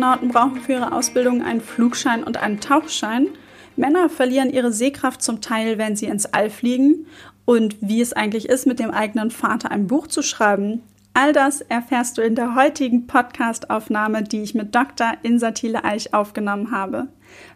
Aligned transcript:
Astronauten 0.00 0.28
brauchen 0.28 0.60
für 0.62 0.72
ihre 0.72 0.92
Ausbildung 0.92 1.42
einen 1.42 1.60
Flugschein 1.60 2.24
und 2.24 2.38
einen 2.38 2.58
Tauchschein. 2.58 3.28
Männer 3.76 4.08
verlieren 4.08 4.48
ihre 4.48 4.72
Sehkraft 4.72 5.20
zum 5.20 5.42
Teil, 5.42 5.76
wenn 5.76 5.94
sie 5.94 6.06
ins 6.06 6.24
All 6.24 6.48
fliegen. 6.48 7.06
Und 7.44 7.76
wie 7.82 8.00
es 8.00 8.14
eigentlich 8.14 8.48
ist, 8.48 8.66
mit 8.66 8.78
dem 8.78 8.90
eigenen 8.92 9.30
Vater 9.30 9.70
ein 9.70 9.88
Buch 9.88 10.06
zu 10.06 10.22
schreiben, 10.22 10.82
all 11.12 11.34
das 11.34 11.60
erfährst 11.60 12.16
du 12.16 12.22
in 12.22 12.34
der 12.34 12.54
heutigen 12.54 13.06
Podcast-Aufnahme, 13.06 14.22
die 14.22 14.40
ich 14.40 14.54
mit 14.54 14.74
Dr. 14.74 15.12
Insatile 15.22 15.84
Eich 15.84 16.14
aufgenommen 16.14 16.70
habe. 16.70 17.08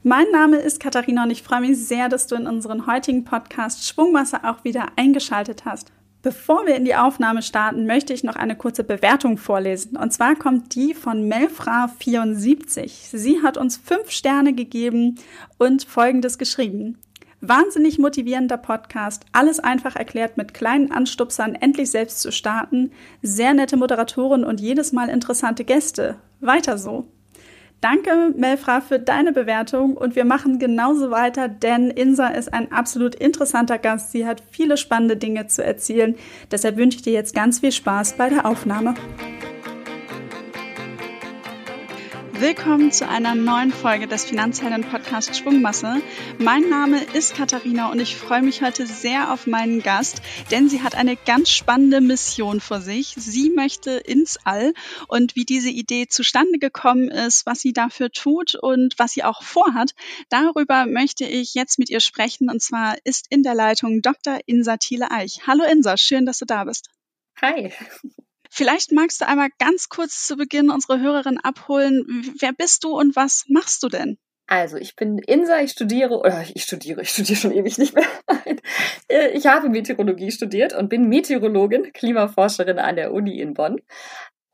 Mein 0.02 0.26
Name 0.30 0.58
ist 0.58 0.80
Katharina 0.80 1.24
und 1.24 1.30
ich 1.30 1.42
freue 1.42 1.62
mich 1.62 1.78
sehr, 1.78 2.10
dass 2.10 2.26
du 2.26 2.34
in 2.34 2.46
unseren 2.46 2.86
heutigen 2.86 3.24
Podcast 3.24 3.88
Schwungmasse 3.88 4.44
auch 4.44 4.64
wieder 4.64 4.88
eingeschaltet 4.96 5.64
hast. 5.64 5.92
Bevor 6.24 6.66
wir 6.66 6.74
in 6.74 6.86
die 6.86 6.94
Aufnahme 6.94 7.42
starten, 7.42 7.84
möchte 7.84 8.14
ich 8.14 8.24
noch 8.24 8.34
eine 8.34 8.56
kurze 8.56 8.82
Bewertung 8.82 9.36
vorlesen. 9.36 9.98
Und 9.98 10.10
zwar 10.10 10.34
kommt 10.36 10.74
die 10.74 10.94
von 10.94 11.30
Melfra74. 11.30 13.14
Sie 13.14 13.42
hat 13.42 13.58
uns 13.58 13.76
fünf 13.76 14.10
Sterne 14.10 14.54
gegeben 14.54 15.16
und 15.58 15.84
Folgendes 15.84 16.38
geschrieben. 16.38 16.96
Wahnsinnig 17.42 17.98
motivierender 17.98 18.56
Podcast, 18.56 19.26
alles 19.32 19.60
einfach 19.60 19.96
erklärt 19.96 20.38
mit 20.38 20.54
kleinen 20.54 20.92
Anstupsern, 20.92 21.56
endlich 21.56 21.90
selbst 21.90 22.22
zu 22.22 22.32
starten, 22.32 22.92
sehr 23.20 23.52
nette 23.52 23.76
Moderatoren 23.76 24.44
und 24.44 24.62
jedes 24.62 24.92
Mal 24.92 25.10
interessante 25.10 25.62
Gäste. 25.62 26.16
Weiter 26.40 26.78
so. 26.78 27.06
Danke, 27.84 28.32
Melfra, 28.34 28.80
für 28.80 28.98
deine 28.98 29.30
Bewertung 29.30 29.94
und 29.94 30.16
wir 30.16 30.24
machen 30.24 30.58
genauso 30.58 31.10
weiter, 31.10 31.48
denn 31.48 31.90
Insa 31.90 32.28
ist 32.28 32.50
ein 32.50 32.72
absolut 32.72 33.14
interessanter 33.14 33.76
Gast. 33.76 34.10
Sie 34.10 34.26
hat 34.26 34.42
viele 34.50 34.78
spannende 34.78 35.18
Dinge 35.18 35.48
zu 35.48 35.62
erzählen. 35.62 36.14
Deshalb 36.50 36.78
wünsche 36.78 36.96
ich 36.96 37.02
dir 37.02 37.12
jetzt 37.12 37.34
ganz 37.34 37.58
viel 37.58 37.72
Spaß 37.72 38.14
bei 38.14 38.30
der 38.30 38.46
Aufnahme. 38.46 38.94
Willkommen 42.46 42.92
zu 42.92 43.08
einer 43.08 43.34
neuen 43.34 43.72
Folge 43.72 44.06
des 44.06 44.26
Finanzhelden 44.26 44.84
Podcast 44.84 45.34
Schwungmasse. 45.34 46.02
Mein 46.36 46.68
Name 46.68 47.02
ist 47.02 47.34
Katharina 47.34 47.90
und 47.90 48.00
ich 48.00 48.16
freue 48.16 48.42
mich 48.42 48.60
heute 48.60 48.86
sehr 48.86 49.32
auf 49.32 49.46
meinen 49.46 49.80
Gast, 49.82 50.20
denn 50.50 50.68
sie 50.68 50.82
hat 50.82 50.94
eine 50.94 51.16
ganz 51.16 51.48
spannende 51.48 52.02
Mission 52.02 52.60
vor 52.60 52.82
sich. 52.82 53.14
Sie 53.16 53.48
möchte 53.48 53.92
ins 53.92 54.38
All 54.44 54.74
und 55.08 55.36
wie 55.36 55.46
diese 55.46 55.70
Idee 55.70 56.06
zustande 56.06 56.58
gekommen 56.58 57.08
ist, 57.08 57.46
was 57.46 57.60
sie 57.60 57.72
dafür 57.72 58.10
tut 58.10 58.56
und 58.56 58.98
was 58.98 59.12
sie 59.12 59.24
auch 59.24 59.42
vorhat, 59.42 59.94
darüber 60.28 60.84
möchte 60.84 61.24
ich 61.24 61.54
jetzt 61.54 61.78
mit 61.78 61.88
ihr 61.88 62.00
sprechen 62.00 62.50
und 62.50 62.60
zwar 62.60 62.96
ist 63.04 63.24
in 63.30 63.42
der 63.42 63.54
Leitung 63.54 64.02
Dr. 64.02 64.38
Insa 64.44 64.76
Thiele-Eich. 64.76 65.46
Hallo 65.46 65.64
Insa, 65.64 65.96
schön, 65.96 66.26
dass 66.26 66.40
du 66.40 66.44
da 66.44 66.64
bist. 66.64 66.90
Hi. 67.40 67.72
Vielleicht 68.56 68.92
magst 68.92 69.20
du 69.20 69.26
einmal 69.26 69.48
ganz 69.58 69.88
kurz 69.88 70.28
zu 70.28 70.36
Beginn 70.36 70.70
unsere 70.70 71.00
Hörerin 71.00 71.40
abholen. 71.42 72.32
Wer 72.38 72.52
bist 72.52 72.84
du 72.84 72.96
und 72.96 73.16
was 73.16 73.46
machst 73.48 73.82
du 73.82 73.88
denn? 73.88 74.16
Also, 74.46 74.76
ich 74.76 74.94
bin 74.94 75.18
Insa, 75.18 75.58
ich 75.58 75.72
studiere, 75.72 76.20
oder 76.20 76.44
ich 76.54 76.62
studiere, 76.62 77.02
ich 77.02 77.08
studiere 77.08 77.36
schon 77.36 77.52
ewig 77.52 77.78
nicht 77.78 77.94
mehr. 77.94 78.06
Äh, 79.08 79.36
ich 79.36 79.46
habe 79.46 79.68
Meteorologie 79.68 80.30
studiert 80.30 80.72
und 80.72 80.88
bin 80.88 81.08
Meteorologin, 81.08 81.92
Klimaforscherin 81.92 82.78
an 82.78 82.96
der 82.96 83.12
Uni 83.12 83.38
in 83.38 83.52
Bonn 83.52 83.82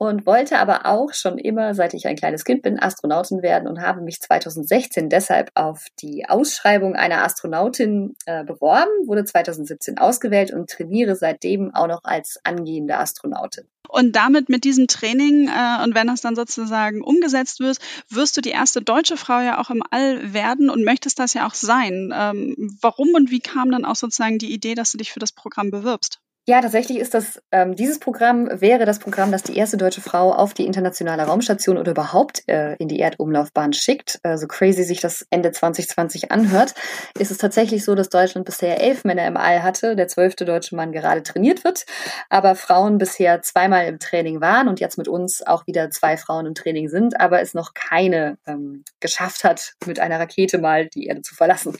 und 0.00 0.24
wollte 0.24 0.58
aber 0.58 0.86
auch 0.86 1.12
schon 1.12 1.36
immer, 1.36 1.74
seit 1.74 1.92
ich 1.92 2.06
ein 2.06 2.16
kleines 2.16 2.46
Kind 2.46 2.62
bin, 2.62 2.82
Astronautin 2.82 3.42
werden 3.42 3.68
und 3.68 3.82
habe 3.82 4.00
mich 4.00 4.18
2016 4.18 5.10
deshalb 5.10 5.50
auf 5.54 5.88
die 6.00 6.24
Ausschreibung 6.26 6.96
einer 6.96 7.22
Astronautin 7.22 8.16
äh, 8.24 8.42
beworben, 8.42 8.88
wurde 9.06 9.24
2017 9.24 9.98
ausgewählt 9.98 10.54
und 10.54 10.70
trainiere 10.70 11.16
seitdem 11.16 11.74
auch 11.74 11.86
noch 11.86 12.00
als 12.02 12.40
angehende 12.44 12.96
Astronautin. 12.96 13.66
Und 13.90 14.16
damit 14.16 14.48
mit 14.48 14.64
diesem 14.64 14.86
Training 14.86 15.48
äh, 15.48 15.84
und 15.84 15.94
wenn 15.94 16.06
das 16.06 16.22
dann 16.22 16.34
sozusagen 16.34 17.02
umgesetzt 17.02 17.60
wird, 17.60 17.76
wirst 18.08 18.38
du 18.38 18.40
die 18.40 18.52
erste 18.52 18.80
deutsche 18.80 19.18
Frau 19.18 19.40
ja 19.40 19.60
auch 19.60 19.68
im 19.68 19.82
All 19.90 20.32
werden 20.32 20.70
und 20.70 20.82
möchtest 20.82 21.18
das 21.18 21.34
ja 21.34 21.46
auch 21.46 21.54
sein. 21.54 22.10
Ähm, 22.16 22.78
warum 22.80 23.08
und 23.12 23.30
wie 23.30 23.40
kam 23.40 23.70
dann 23.70 23.84
auch 23.84 23.96
sozusagen 23.96 24.38
die 24.38 24.54
Idee, 24.54 24.74
dass 24.74 24.92
du 24.92 24.98
dich 24.98 25.12
für 25.12 25.20
das 25.20 25.32
Programm 25.32 25.70
bewirbst? 25.70 26.20
Ja, 26.48 26.62
tatsächlich 26.62 26.98
ist 26.98 27.12
das, 27.12 27.40
ähm, 27.52 27.76
dieses 27.76 28.00
Programm 28.00 28.48
wäre 28.50 28.86
das 28.86 28.98
Programm, 28.98 29.30
das 29.30 29.42
die 29.42 29.56
erste 29.56 29.76
deutsche 29.76 30.00
Frau 30.00 30.32
auf 30.32 30.54
die 30.54 30.64
internationale 30.64 31.24
Raumstation 31.24 31.76
oder 31.76 31.90
überhaupt 31.92 32.42
äh, 32.48 32.76
in 32.76 32.88
die 32.88 32.98
Erdumlaufbahn 32.98 33.74
schickt. 33.74 34.18
Äh, 34.22 34.38
so 34.38 34.48
crazy 34.48 34.82
sich 34.82 35.00
das 35.00 35.26
Ende 35.28 35.52
2020 35.52 36.32
anhört, 36.32 36.74
ist 37.18 37.30
es 37.30 37.36
tatsächlich 37.36 37.84
so, 37.84 37.94
dass 37.94 38.08
Deutschland 38.08 38.46
bisher 38.46 38.80
elf 38.80 39.04
Männer 39.04 39.26
im 39.26 39.36
All 39.36 39.62
hatte, 39.62 39.94
der 39.94 40.08
zwölfte 40.08 40.46
deutsche 40.46 40.74
Mann 40.74 40.92
gerade 40.92 41.22
trainiert 41.22 41.62
wird, 41.62 41.84
aber 42.30 42.54
Frauen 42.56 42.96
bisher 42.96 43.42
zweimal 43.42 43.86
im 43.86 43.98
Training 43.98 44.40
waren 44.40 44.66
und 44.66 44.80
jetzt 44.80 44.96
mit 44.96 45.08
uns 45.08 45.46
auch 45.46 45.66
wieder 45.66 45.90
zwei 45.90 46.16
Frauen 46.16 46.46
im 46.46 46.54
Training 46.54 46.88
sind, 46.88 47.20
aber 47.20 47.42
es 47.42 47.52
noch 47.52 47.74
keine 47.74 48.38
ähm, 48.46 48.82
geschafft 48.98 49.44
hat, 49.44 49.74
mit 49.86 50.00
einer 50.00 50.18
Rakete 50.18 50.58
mal 50.58 50.88
die 50.88 51.06
Erde 51.06 51.20
zu 51.20 51.34
verlassen. 51.34 51.76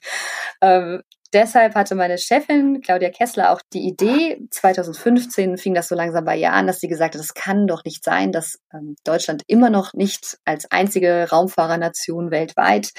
Ähm, 0.60 1.03
deshalb 1.32 1.74
hatte 1.74 1.94
meine 1.94 2.18
Chefin 2.18 2.80
Claudia 2.80 3.10
Kessler 3.10 3.52
auch 3.52 3.60
die 3.72 3.86
Idee, 3.86 4.41
2015 4.50 5.56
fing 5.56 5.74
das 5.74 5.88
so 5.88 5.94
langsam 5.94 6.24
bei 6.24 6.36
ihr 6.36 6.52
an, 6.52 6.66
dass 6.66 6.80
sie 6.80 6.88
gesagt 6.88 7.14
hat, 7.14 7.20
es 7.20 7.34
kann 7.34 7.66
doch 7.66 7.84
nicht 7.84 8.04
sein, 8.04 8.32
dass 8.32 8.58
ähm, 8.72 8.96
Deutschland 9.04 9.42
immer 9.46 9.70
noch 9.70 9.92
nicht 9.94 10.38
als 10.44 10.70
einzige 10.70 11.28
Raumfahrernation 11.30 12.30
weltweit 12.30 12.91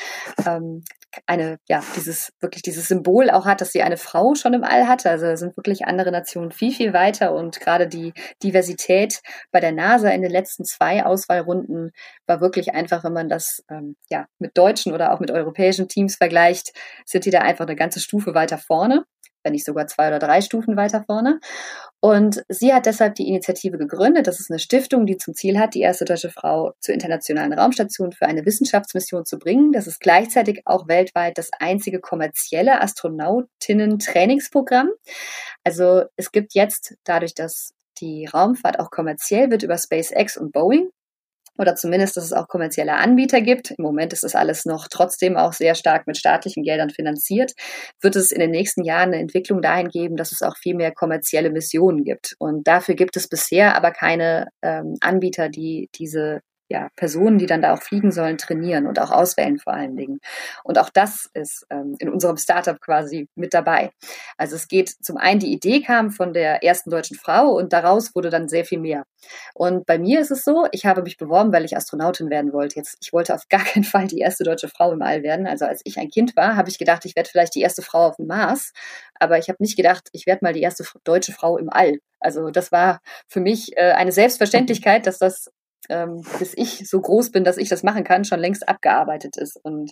ähm, 0.46 0.84
eine, 1.26 1.58
ja, 1.68 1.84
dieses, 1.96 2.32
wirklich 2.40 2.62
dieses 2.62 2.88
Symbol 2.88 3.30
auch 3.30 3.46
hat, 3.46 3.62
dass 3.62 3.72
sie 3.72 3.82
eine 3.82 3.98
Frau 3.98 4.36
schon 4.36 4.54
im 4.54 4.64
All 4.64 4.88
hatte. 4.88 5.10
Also 5.10 5.36
sind 5.36 5.58
wirklich 5.58 5.86
andere 5.86 6.12
Nationen 6.12 6.52
viel, 6.52 6.72
viel 6.74 6.94
weiter 6.94 7.34
und 7.34 7.60
gerade 7.60 7.88
die 7.88 8.14
Diversität 8.44 9.22
bei 9.52 9.60
der 9.60 9.72
NASA 9.72 10.10
in 10.10 10.22
den 10.22 10.32
letzten 10.32 10.66
zwei 10.66 11.06
Auswahlrunden 11.06 11.92
war 12.28 12.42
wirklich 12.42 12.74
einfach, 12.74 13.04
wenn 13.04 13.14
man 13.14 13.30
das 13.30 13.64
ähm, 13.70 13.96
ja 14.10 14.28
mit 14.40 14.58
deutschen 14.58 14.94
oder 14.94 15.14
auch 15.14 15.20
mit 15.20 15.32
europäischen 15.32 15.88
Teams 15.88 16.16
vergleicht, 16.16 16.72
sind 17.06 17.26
die 17.26 17.32
da 17.32 17.40
einfach 17.40 17.66
eine 17.66 17.76
ganze 17.76 18.00
Stufe 18.00 18.34
weiter 18.34 18.58
vorne 18.58 19.06
wenn 19.44 19.54
nicht 19.54 19.66
sogar 19.66 19.88
zwei 19.88 20.08
oder 20.08 20.20
drei 20.20 20.42
Stufen 20.42 20.76
weiter 20.76 21.04
vorne. 21.04 21.40
Und 22.00 22.44
sie 22.50 22.74
hat 22.74 22.88
deshalb 22.88 23.16
die 23.16 23.28
Initiative 23.28 23.78
gegründet. 23.78 24.28
Das 24.28 24.40
ist 24.40 24.50
eine 24.50 24.60
Stiftung, 24.60 25.06
die 25.06 25.18
zum 25.18 25.36
Ziel 25.36 25.60
hat, 25.60 25.76
die 25.76 25.82
erste 25.82 26.06
deutsche 26.06 26.32
Frau 26.32 26.74
zur 26.80 26.96
internationalen 26.96 27.54
Raumstation 27.54 28.12
für 28.12 28.26
eine 28.26 28.44
Wissenschaftsmission 28.46 29.26
zu 29.26 29.38
bringen. 29.38 29.72
Das 29.72 29.86
ist 29.86 30.00
gleichzeitig 30.00 30.64
auch 30.66 30.88
weltweit 30.88 31.38
das 31.38 31.52
einzige 31.60 32.00
kommerzielle 32.00 32.82
Astronautinnen-Trainingsprogramm. 32.82 34.90
Also 35.64 36.06
es 36.16 36.32
gibt 36.32 36.56
jetzt 36.56 36.96
dadurch, 37.04 37.36
dass 37.36 37.76
die 38.00 38.26
Raumfahrt 38.26 38.80
auch 38.80 38.90
kommerziell 38.90 39.52
wird 39.52 39.62
über 39.64 39.78
SpaceX 39.78 40.38
und 40.38 40.52
Boeing, 40.52 40.90
oder 41.58 41.76
zumindest, 41.76 42.18
dass 42.18 42.26
es 42.26 42.34
auch 42.34 42.48
kommerzielle 42.48 42.96
Anbieter 42.96 43.42
gibt. 43.42 43.72
Im 43.72 43.84
Moment 43.84 44.14
ist 44.14 44.24
das 44.24 44.36
alles 44.36 44.66
noch 44.66 44.88
trotzdem 44.90 45.38
auch 45.38 45.54
sehr 45.54 45.76
stark 45.76 46.08
mit 46.08 46.18
staatlichen 46.18 46.64
Geldern 46.64 46.90
finanziert. 46.90 47.54
Wird 48.02 48.16
es 48.16 48.32
in 48.32 48.40
den 48.40 48.52
nächsten 48.52 48.84
Jahren 48.84 49.10
eine 49.10 49.20
Entwicklung 49.20 49.62
dahin 49.62 49.90
geben, 49.90 50.16
dass 50.16 50.32
es 50.32 50.42
auch 50.42 50.58
viel 50.58 50.76
mehr 50.76 50.92
kommerzielle 50.92 51.52
Missionen 51.52 52.04
gibt. 52.04 52.36
Und 52.40 52.68
dafür 52.68 52.96
gibt 52.96 53.18
es 53.18 53.28
bisher 53.28 53.76
aber 53.76 53.92
keine 53.92 54.48
ähm, 54.62 54.96
Anbieter, 55.02 55.50
die 55.50 55.90
diese 55.96 56.42
ja, 56.72 56.90
Personen, 56.96 57.38
die 57.38 57.46
dann 57.46 57.62
da 57.62 57.74
auch 57.74 57.82
fliegen 57.82 58.12
sollen, 58.12 58.38
trainieren 58.38 58.88
und 58.88 59.00
auch 59.00 59.12
auswählen 59.12 59.60
vor 59.60 59.74
allen 59.74 59.98
Dingen. 59.98 60.20
Und 60.64 60.80
auch 60.80 60.90
das 60.90 61.30
ist 61.34 61.66
ähm, 61.70 61.96
in 62.00 62.10
unserem 62.10 62.38
Startup 62.38 62.80
quasi 62.80 63.28
mit 63.36 63.54
dabei. 63.54 63.92
Also 64.38 64.56
es 64.56 64.68
geht 64.68 64.90
zum 64.90 65.18
einen, 65.18 65.40
die 65.40 65.52
Idee 65.52 65.82
kam 65.82 66.12
von 66.12 66.34
der 66.34 66.64
ersten 66.64 66.90
deutschen 66.90 67.18
Frau 67.18 67.50
und 67.52 67.74
daraus 67.74 68.16
wurde 68.16 68.30
dann 68.30 68.48
sehr 68.48 68.64
viel 68.66 68.80
mehr. 68.80 69.04
Und 69.54 69.86
bei 69.86 70.00
mir 70.00 70.22
ist 70.22 70.32
es 70.32 70.44
so, 70.44 70.66
ich 70.72 70.86
habe 70.86 71.04
mich 71.04 71.18
beworben, 71.18 71.52
weil 71.52 71.66
ich 71.66 71.76
Astronautin 71.76 72.30
werden 72.30 72.54
wollte. 72.54 72.78
Jetzt, 72.78 72.98
ich 73.02 73.12
wollte 73.12 73.36
auf 73.36 73.50
gar 73.50 73.64
keinen 73.64 73.84
Fall 73.84 74.08
die 74.08 74.20
erste 74.20 74.44
deutsche 74.44 74.70
Frau 74.70 74.92
im 74.94 75.02
All 75.02 75.24
werden. 75.24 75.48
Also 75.48 75.66
als 75.66 75.82
ich 75.84 76.00
ein 76.00 76.10
Kind 76.10 76.36
war, 76.36 76.56
habe 76.56 76.70
ich 76.70 76.78
gedacht, 76.78 77.06
ich 77.06 77.16
werde 77.16 77.30
vielleicht 77.30 77.56
die 77.56 77.62
erste 77.62 77.82
Frau 77.82 78.08
auf 78.08 78.16
dem 78.16 78.28
Mars. 78.28 78.72
Aber 79.20 79.38
ich 79.38 79.50
habe 79.50 79.58
nicht 79.60 79.76
gedacht, 79.76 80.08
ich 80.14 80.26
werde 80.26 80.44
mal 80.44 80.54
die 80.54 80.62
erste 80.62 80.86
deutsche 81.04 81.34
Frau 81.34 81.58
im 81.58 81.70
All. 81.70 82.00
Also 82.22 82.50
das 82.52 82.72
war 82.72 83.02
für 83.28 83.42
mich 83.42 83.76
äh, 83.78 83.92
eine 83.92 84.12
Selbstverständlichkeit, 84.12 85.08
dass 85.08 85.18
das 85.18 85.52
ähm, 85.90 86.24
bis 86.40 86.54
ich 86.56 86.88
so 86.90 87.02
groß 87.02 87.32
bin, 87.32 87.44
dass 87.44 87.58
ich 87.58 87.70
das 87.70 87.84
machen 87.84 88.04
kann, 88.04 88.26
schon 88.26 88.40
längst 88.40 88.68
abgearbeitet 88.68 89.38
ist. 89.38 89.58
Und 89.64 89.92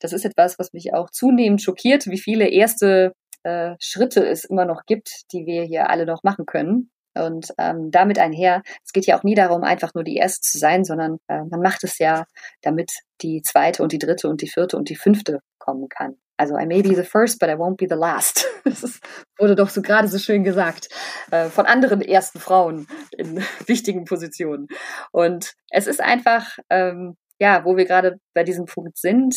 das 0.00 0.12
ist 0.12 0.24
etwas, 0.24 0.58
was 0.58 0.72
mich 0.72 0.94
auch 0.94 1.10
zunehmend 1.10 1.62
schockiert, 1.62 2.06
wie 2.06 2.18
viele 2.18 2.48
erste 2.48 3.12
äh, 3.42 3.74
Schritte 3.78 4.26
es 4.26 4.44
immer 4.44 4.64
noch 4.64 4.84
gibt, 4.86 5.32
die 5.32 5.46
wir 5.46 5.64
hier 5.64 5.90
alle 5.90 6.06
noch 6.06 6.22
machen 6.22 6.46
können. 6.46 6.90
Und 7.14 7.48
ähm, 7.58 7.90
damit 7.90 8.18
einher, 8.18 8.62
es 8.84 8.92
geht 8.92 9.06
ja 9.06 9.18
auch 9.18 9.24
nie 9.24 9.34
darum, 9.34 9.64
einfach 9.64 9.94
nur 9.94 10.04
die 10.04 10.16
Erste 10.16 10.42
zu 10.42 10.58
sein, 10.58 10.84
sondern 10.84 11.18
äh, 11.26 11.42
man 11.44 11.60
macht 11.60 11.82
es 11.82 11.98
ja, 11.98 12.24
damit 12.62 12.92
die 13.20 13.42
zweite 13.42 13.82
und 13.82 13.92
die 13.92 13.98
dritte 13.98 14.28
und 14.28 14.42
die 14.42 14.48
vierte 14.48 14.76
und 14.76 14.88
die 14.88 14.96
fünfte 14.96 15.40
kommen 15.58 15.88
kann. 15.88 16.16
Also 16.40 16.56
I 16.56 16.64
may 16.64 16.80
be 16.80 16.94
the 16.94 17.04
first, 17.04 17.38
but 17.38 17.50
I 17.50 17.54
won't 17.54 17.76
be 17.76 17.86
the 17.86 17.96
last. 17.96 18.46
Das 18.64 19.00
wurde 19.38 19.56
doch 19.56 19.68
so 19.68 19.82
gerade 19.82 20.08
so 20.08 20.18
schön 20.18 20.42
gesagt 20.42 20.88
äh, 21.30 21.48
von 21.48 21.66
anderen 21.66 22.00
ersten 22.00 22.40
Frauen 22.40 22.86
in 23.10 23.42
wichtigen 23.66 24.04
Positionen. 24.06 24.68
Und 25.12 25.52
es 25.70 25.86
ist 25.86 26.00
einfach, 26.00 26.58
ähm, 26.70 27.16
ja, 27.38 27.64
wo 27.64 27.76
wir 27.76 27.84
gerade 27.84 28.18
bei 28.34 28.42
diesem 28.42 28.64
Punkt 28.64 28.96
sind, 28.96 29.36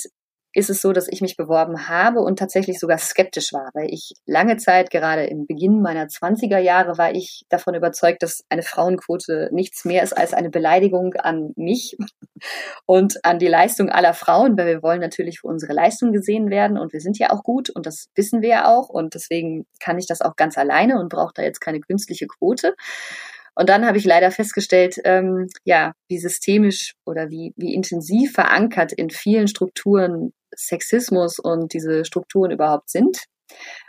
ist 0.53 0.69
es 0.69 0.81
so, 0.81 0.93
dass 0.93 1.07
ich 1.07 1.21
mich 1.21 1.35
beworben 1.35 1.89
habe 1.89 2.19
und 2.19 2.37
tatsächlich 2.37 2.79
sogar 2.79 2.99
skeptisch 2.99 3.53
war, 3.53 3.71
weil 3.73 3.87
ich 3.89 4.13
lange 4.25 4.57
Zeit, 4.57 4.91
gerade 4.91 5.25
im 5.25 5.47
Beginn 5.47 5.81
meiner 5.81 6.05
20er 6.05 6.59
Jahre, 6.59 6.97
war 6.97 7.13
ich 7.13 7.43
davon 7.49 7.73
überzeugt, 7.73 8.21
dass 8.21 8.43
eine 8.49 8.61
Frauenquote 8.61 9.49
nichts 9.51 9.83
mehr 9.83 10.03
ist 10.03 10.15
als 10.15 10.33
eine 10.33 10.51
Beleidigung 10.51 11.15
an 11.15 11.53
mich 11.55 11.97
und 12.85 13.25
an 13.25 13.39
die 13.39 13.47
Leistung 13.47 13.89
aller 13.89 14.13
Frauen, 14.13 14.55
weil 14.57 14.67
wir 14.67 14.83
wollen 14.83 15.01
natürlich 15.01 15.39
für 15.39 15.47
unsere 15.47 15.73
Leistung 15.73 16.11
gesehen 16.13 16.51
werden 16.51 16.77
und 16.77 16.93
wir 16.93 17.01
sind 17.01 17.17
ja 17.17 17.31
auch 17.31 17.43
gut 17.43 17.71
und 17.71 17.85
das 17.87 18.09
wissen 18.15 18.41
wir 18.41 18.49
ja 18.49 18.67
auch 18.67 18.89
und 18.89 19.15
deswegen 19.15 19.65
kann 19.79 19.97
ich 19.97 20.05
das 20.05 20.21
auch 20.21 20.35
ganz 20.35 20.57
alleine 20.57 20.99
und 20.99 21.09
brauche 21.09 21.33
da 21.33 21.41
jetzt 21.41 21.61
keine 21.61 21.79
künstliche 21.79 22.27
Quote. 22.27 22.75
Und 23.55 23.69
dann 23.69 23.85
habe 23.85 23.97
ich 23.97 24.05
leider 24.05 24.31
festgestellt, 24.31 24.97
ähm, 25.03 25.47
ja, 25.63 25.93
wie 26.07 26.17
systemisch 26.17 26.95
oder 27.05 27.29
wie, 27.29 27.53
wie 27.55 27.73
intensiv 27.73 28.33
verankert 28.33 28.93
in 28.93 29.11
vielen 29.11 29.47
Strukturen 29.47 30.33
Sexismus 30.55 31.39
und 31.39 31.73
diese 31.73 32.05
Strukturen 32.05 32.51
überhaupt 32.51 32.89
sind. 32.89 33.17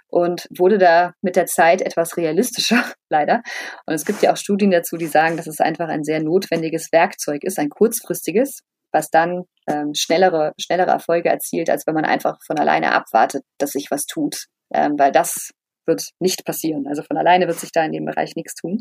Und 0.06 0.46
wurde 0.56 0.78
da 0.78 1.14
mit 1.22 1.34
der 1.34 1.46
Zeit 1.46 1.82
etwas 1.82 2.16
realistischer, 2.16 2.84
leider. 3.11 3.43
Und 3.87 3.94
es 3.94 4.05
gibt 4.05 4.22
ja 4.22 4.32
auch 4.32 4.37
Studien 4.37 4.70
dazu, 4.70 4.96
die 4.96 5.06
sagen, 5.06 5.37
dass 5.37 5.49
es 5.49 5.58
einfach 5.58 5.88
ein 5.88 6.05
sehr 6.05 6.22
notwendiges 6.22 6.93
Werkzeug 6.93 7.43
ist, 7.43 7.58
ein 7.58 7.69
kurzfristiges, 7.69 8.61
was 8.93 9.11
dann 9.11 9.43
ähm, 9.66 9.93
schnellere, 9.94 10.52
schnellere 10.61 10.90
Erfolge 10.90 11.31
erzielt, 11.31 11.69
als 11.69 11.87
wenn 11.87 11.94
man 11.94 12.05
einfach 12.05 12.38
von 12.46 12.58
alleine 12.58 12.93
abwartet, 12.93 13.43
dass 13.58 13.72
sich 13.72 13.88
was 13.90 14.06
tut. 14.06 14.44
Ähm, 14.72 14.94
weil 14.99 15.10
das 15.10 15.50
wird 15.87 16.10
nicht 16.19 16.44
passieren. 16.44 16.87
Also 16.87 17.02
von 17.02 17.17
alleine 17.17 17.46
wird 17.46 17.58
sich 17.58 17.72
da 17.72 17.84
in 17.84 17.93
dem 17.93 18.05
Bereich 18.05 18.37
nichts 18.37 18.55
tun. 18.55 18.81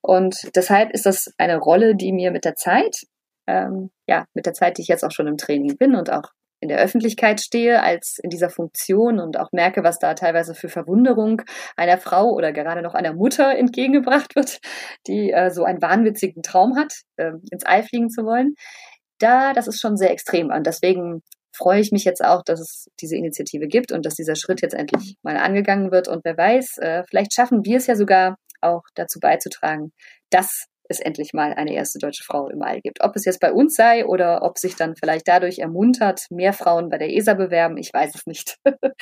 Und 0.00 0.36
deshalb 0.54 0.92
ist 0.92 1.06
das 1.06 1.32
eine 1.38 1.58
Rolle, 1.58 1.94
die 1.94 2.12
mir 2.12 2.30
mit 2.30 2.44
der 2.44 2.54
Zeit, 2.54 2.96
ähm, 3.46 3.90
ja, 4.06 4.26
mit 4.34 4.46
der 4.46 4.54
Zeit, 4.54 4.78
die 4.78 4.82
ich 4.82 4.88
jetzt 4.88 5.04
auch 5.04 5.10
schon 5.10 5.26
im 5.26 5.36
Training 5.36 5.76
bin 5.76 5.94
und 5.94 6.10
auch 6.10 6.30
in 6.60 6.68
der 6.68 6.78
Öffentlichkeit 6.78 7.40
stehe, 7.40 7.82
als 7.82 8.18
in 8.22 8.30
dieser 8.30 8.50
Funktion 8.50 9.18
und 9.18 9.38
auch 9.38 9.50
merke, 9.52 9.82
was 9.82 9.98
da 9.98 10.14
teilweise 10.14 10.54
für 10.54 10.68
Verwunderung 10.68 11.42
einer 11.76 11.98
Frau 11.98 12.30
oder 12.30 12.52
gerade 12.52 12.82
noch 12.82 12.94
einer 12.94 13.14
Mutter 13.14 13.54
entgegengebracht 13.58 14.36
wird, 14.36 14.60
die 15.06 15.32
äh, 15.32 15.50
so 15.50 15.64
einen 15.64 15.82
wahnwitzigen 15.82 16.42
Traum 16.42 16.76
hat, 16.76 16.92
äh, 17.16 17.32
ins 17.50 17.64
All 17.64 17.82
fliegen 17.82 18.10
zu 18.10 18.24
wollen. 18.24 18.54
Da, 19.18 19.52
das 19.52 19.66
ist 19.66 19.80
schon 19.80 19.96
sehr 19.96 20.10
extrem 20.10 20.50
an. 20.50 20.62
Deswegen 20.62 21.22
freue 21.52 21.80
ich 21.80 21.92
mich 21.92 22.04
jetzt 22.04 22.24
auch, 22.24 22.42
dass 22.42 22.60
es 22.60 22.88
diese 23.00 23.16
Initiative 23.16 23.66
gibt 23.66 23.92
und 23.92 24.06
dass 24.06 24.14
dieser 24.14 24.36
Schritt 24.36 24.62
jetzt 24.62 24.74
endlich 24.74 25.16
mal 25.22 25.36
angegangen 25.36 25.90
wird. 25.90 26.08
Und 26.08 26.24
wer 26.24 26.36
weiß, 26.36 26.78
äh, 26.78 27.02
vielleicht 27.08 27.34
schaffen 27.34 27.64
wir 27.64 27.76
es 27.76 27.86
ja 27.86 27.96
sogar 27.96 28.36
auch 28.60 28.82
dazu 28.94 29.20
beizutragen, 29.20 29.92
dass 30.30 30.66
es 30.90 31.00
endlich 31.00 31.32
mal 31.32 31.54
eine 31.54 31.74
erste 31.74 31.98
deutsche 31.98 32.24
Frau 32.24 32.48
im 32.48 32.62
All 32.62 32.80
gibt. 32.80 33.02
Ob 33.02 33.16
es 33.16 33.24
jetzt 33.24 33.40
bei 33.40 33.52
uns 33.52 33.74
sei 33.74 34.04
oder 34.04 34.42
ob 34.42 34.58
sich 34.58 34.76
dann 34.76 34.96
vielleicht 34.96 35.28
dadurch 35.28 35.58
ermuntert, 35.58 36.26
mehr 36.30 36.52
Frauen 36.52 36.88
bei 36.90 36.98
der 36.98 37.10
ESA 37.10 37.34
bewerben, 37.34 37.76
ich 37.76 37.92
weiß 37.92 38.14
es 38.14 38.26
nicht. 38.26 38.56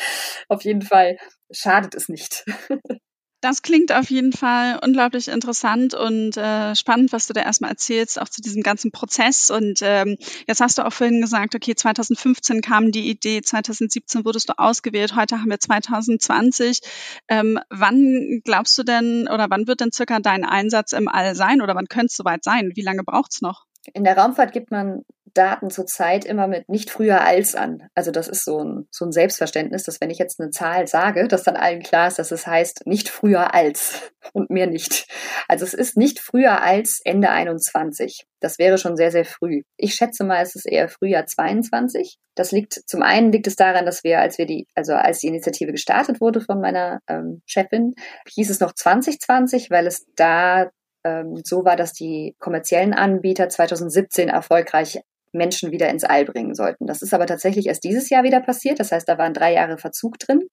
Auf 0.49 0.62
jeden 0.62 0.82
Fall 0.82 1.17
schadet 1.50 1.94
es 1.94 2.08
nicht. 2.08 2.44
Das 3.40 3.62
klingt 3.62 3.93
auf 3.93 4.11
jeden 4.11 4.32
Fall 4.32 4.81
unglaublich 4.85 5.29
interessant 5.29 5.94
und 5.94 6.37
äh, 6.37 6.75
spannend, 6.75 7.12
was 7.12 7.29
du 7.29 7.35
da 7.35 7.43
erstmal 7.43 7.70
erzählst, 7.70 8.20
auch 8.20 8.29
zu 8.29 8.43
diesem 8.43 8.62
ganzen 8.62 8.90
Prozess. 8.90 9.50
Und 9.50 9.79
ähm, 9.82 10.17
jetzt 10.49 10.61
hast 10.61 10.79
du 10.79 10.85
auch 10.85 10.93
vorhin 10.93 11.20
gesagt, 11.20 11.55
okay, 11.55 11.76
2015 11.76 12.62
kam 12.62 12.90
die 12.90 13.08
Idee, 13.08 13.40
2017 13.40 14.25
wurdest 14.25 14.49
du 14.49 14.58
ausgewählt, 14.58 15.14
heute 15.14 15.40
haben 15.40 15.50
wir 15.50 15.61
2020. 15.61 16.81
Ähm, 17.29 17.61
wann 17.70 18.40
glaubst 18.44 18.76
du 18.76 18.82
denn 18.82 19.29
oder 19.29 19.46
wann 19.50 19.69
wird 19.69 19.81
denn 19.81 19.93
circa 19.93 20.19
dein 20.19 20.44
Einsatz 20.44 20.93
im 20.93 21.06
All 21.06 21.37
sein 21.37 21.62
oder 21.62 21.76
wann 21.76 21.87
könnte 21.87 22.06
es 22.06 22.17
soweit 22.17 22.43
sein? 22.43 22.73
Wie 22.75 22.82
lange 22.82 23.05
braucht's 23.05 23.40
noch? 23.40 23.67
In 23.94 24.02
der 24.02 24.19
Raumfahrt 24.19 24.52
gibt 24.52 24.73
man 24.73 25.02
Daten 25.34 25.70
zurzeit 25.70 26.25
immer 26.25 26.46
mit 26.46 26.69
nicht 26.69 26.90
früher 26.90 27.22
als 27.22 27.54
an. 27.54 27.88
Also 27.94 28.10
das 28.10 28.28
ist 28.28 28.44
so 28.44 28.62
ein, 28.62 28.88
so 28.90 29.04
ein 29.04 29.12
Selbstverständnis, 29.12 29.84
dass 29.84 30.00
wenn 30.00 30.10
ich 30.10 30.19
jetzt 30.19 30.40
eine 30.40 30.50
Zahl 30.50 30.86
sage, 30.86 31.28
dass 31.28 31.42
dann 31.42 31.56
allen 31.56 31.82
klar 31.82 32.08
ist, 32.08 32.19
dass 32.19 32.30
es 32.30 32.46
heißt 32.46 32.86
nicht 32.86 33.08
früher 33.08 33.54
als 33.54 34.12
und 34.32 34.50
mehr 34.50 34.66
nicht. 34.66 35.08
Also 35.48 35.64
es 35.64 35.75
ist 35.75 35.96
nicht 35.96 36.19
früher 36.20 36.62
als 36.62 37.00
Ende 37.04 37.30
21. 37.30 38.26
Das 38.40 38.58
wäre 38.58 38.78
schon 38.78 38.96
sehr, 38.96 39.10
sehr 39.10 39.25
früh. 39.25 39.62
Ich 39.76 39.94
schätze 39.94 40.25
mal, 40.25 40.42
es 40.42 40.54
ist 40.54 40.66
eher 40.66 40.88
Frühjahr 40.88 41.26
22. 41.26 42.19
Das 42.34 42.52
liegt, 42.52 42.75
zum 42.86 43.02
einen 43.02 43.32
liegt 43.32 43.46
es 43.46 43.56
daran, 43.56 43.84
dass 43.84 44.04
wir, 44.04 44.20
als 44.20 44.38
wir 44.38 44.46
die, 44.46 44.66
also 44.75 44.94
als 44.94 45.19
die 45.19 45.26
Initiative 45.26 45.72
gestartet 45.72 46.20
wurde 46.20 46.40
von 46.40 46.60
meiner 46.60 47.00
ähm, 47.08 47.42
Chefin, 47.46 47.94
hieß 48.28 48.50
es 48.50 48.60
noch 48.60 48.72
2020, 48.72 49.70
weil 49.70 49.86
es 49.86 50.06
da 50.14 50.70
ähm, 51.04 51.40
so 51.44 51.64
war, 51.64 51.76
dass 51.76 51.92
die 51.92 52.36
kommerziellen 52.38 52.94
Anbieter 52.94 53.48
2017 53.48 54.28
erfolgreich 54.28 55.00
Menschen 55.32 55.72
wieder 55.72 55.88
ins 55.88 56.04
All 56.04 56.25
bringen 56.25 56.54
sollten. 56.54 56.86
Das 56.86 57.02
ist 57.02 57.14
aber 57.14 57.26
tatsächlich 57.26 57.66
erst 57.66 57.84
dieses 57.84 58.10
Jahr 58.10 58.22
wieder 58.22 58.40
passiert. 58.40 58.80
Das 58.80 58.92
heißt, 58.92 59.08
da 59.08 59.19
waren 59.19 59.34
drei 59.34 59.52
Jahre 59.52 59.78
Verzug 59.78 60.19
drin. 60.19 60.48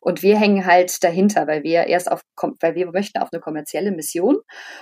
Und 0.00 0.22
wir 0.22 0.38
hängen 0.38 0.66
halt 0.66 1.02
dahinter, 1.02 1.46
weil 1.46 1.62
wir 1.62 1.86
erst 1.86 2.10
auf, 2.10 2.22
weil 2.60 2.74
wir 2.74 2.90
möchten 2.92 3.18
auf 3.18 3.28
eine 3.32 3.40
kommerzielle 3.40 3.92
Mission. 3.92 4.38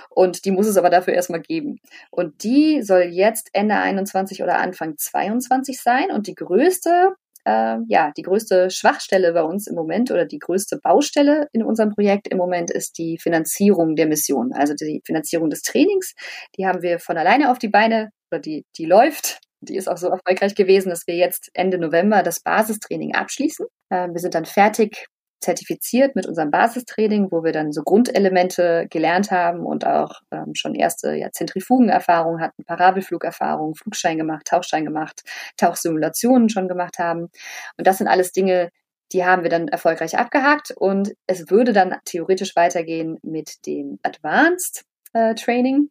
Und 0.09 0.45
die 0.45 0.51
muss 0.51 0.67
es 0.67 0.77
aber 0.77 0.89
dafür 0.89 1.13
erstmal 1.13 1.41
geben. 1.41 1.77
Und 2.11 2.43
die 2.43 2.81
soll 2.81 3.03
jetzt 3.03 3.49
Ende 3.53 3.75
21 3.75 4.43
oder 4.43 4.59
Anfang 4.59 4.95
22 4.97 5.81
sein. 5.81 6.11
Und 6.11 6.27
die 6.27 6.35
größte 6.35 7.15
äh, 7.45 7.77
ja, 7.87 8.11
die 8.17 8.23
größte 8.23 8.69
Schwachstelle 8.71 9.31
bei 9.33 9.43
uns 9.43 9.67
im 9.67 9.75
Moment 9.75 10.11
oder 10.11 10.25
die 10.25 10.39
größte 10.39 10.79
Baustelle 10.81 11.47
in 11.53 11.63
unserem 11.63 11.91
Projekt 11.91 12.27
im 12.27 12.37
Moment 12.37 12.71
ist 12.71 12.97
die 12.97 13.17
Finanzierung 13.19 13.95
der 13.95 14.07
Mission, 14.07 14.51
also 14.53 14.73
die 14.73 15.01
Finanzierung 15.05 15.49
des 15.49 15.61
Trainings. 15.61 16.15
Die 16.57 16.65
haben 16.65 16.81
wir 16.81 16.99
von 16.99 17.17
alleine 17.17 17.51
auf 17.51 17.59
die 17.59 17.69
Beine 17.69 18.09
oder 18.35 18.41
die, 18.41 18.65
die 18.77 18.85
läuft. 18.85 19.39
Die 19.61 19.77
ist 19.77 19.87
auch 19.87 19.97
so 19.97 20.09
erfolgreich 20.09 20.53
gewesen, 20.55 20.89
dass 20.89 21.07
wir 21.07 21.15
jetzt 21.15 21.49
Ende 21.53 21.77
November 21.77 22.21
das 22.21 22.41
Basistraining 22.41 23.15
abschließen. 23.15 23.65
Äh, 23.89 24.09
wir 24.09 24.19
sind 24.19 24.35
dann 24.35 24.45
fertig 24.45 25.07
zertifiziert 25.41 26.15
mit 26.15 26.25
unserem 26.25 26.51
Basistraining, 26.51 27.31
wo 27.31 27.43
wir 27.43 27.51
dann 27.51 27.71
so 27.71 27.83
Grundelemente 27.83 28.87
gelernt 28.89 29.31
haben 29.31 29.65
und 29.65 29.85
auch 29.85 30.21
ähm, 30.31 30.53
schon 30.55 30.75
erste 30.75 31.13
ja, 31.13 31.31
Zentrifugenerfahrungen 31.31 32.41
hatten, 32.41 32.63
Parabelflugerfahrungen, 32.65 33.75
Flugschein 33.75 34.17
gemacht, 34.17 34.47
Tauchschein 34.47 34.85
gemacht, 34.85 35.21
Tauchsimulationen 35.57 36.49
schon 36.49 36.67
gemacht 36.67 36.99
haben. 36.99 37.29
Und 37.77 37.87
das 37.87 37.99
sind 37.99 38.07
alles 38.07 38.31
Dinge, 38.31 38.69
die 39.11 39.23
haben 39.23 39.43
wir 39.43 39.49
dann 39.49 39.67
erfolgreich 39.67 40.17
abgehakt 40.17 40.71
und 40.75 41.13
es 41.27 41.49
würde 41.51 41.73
dann 41.73 41.95
theoretisch 42.05 42.55
weitergehen 42.55 43.19
mit 43.21 43.65
dem 43.67 43.99
Advanced 44.03 44.83
äh, 45.13 45.35
Training. 45.35 45.89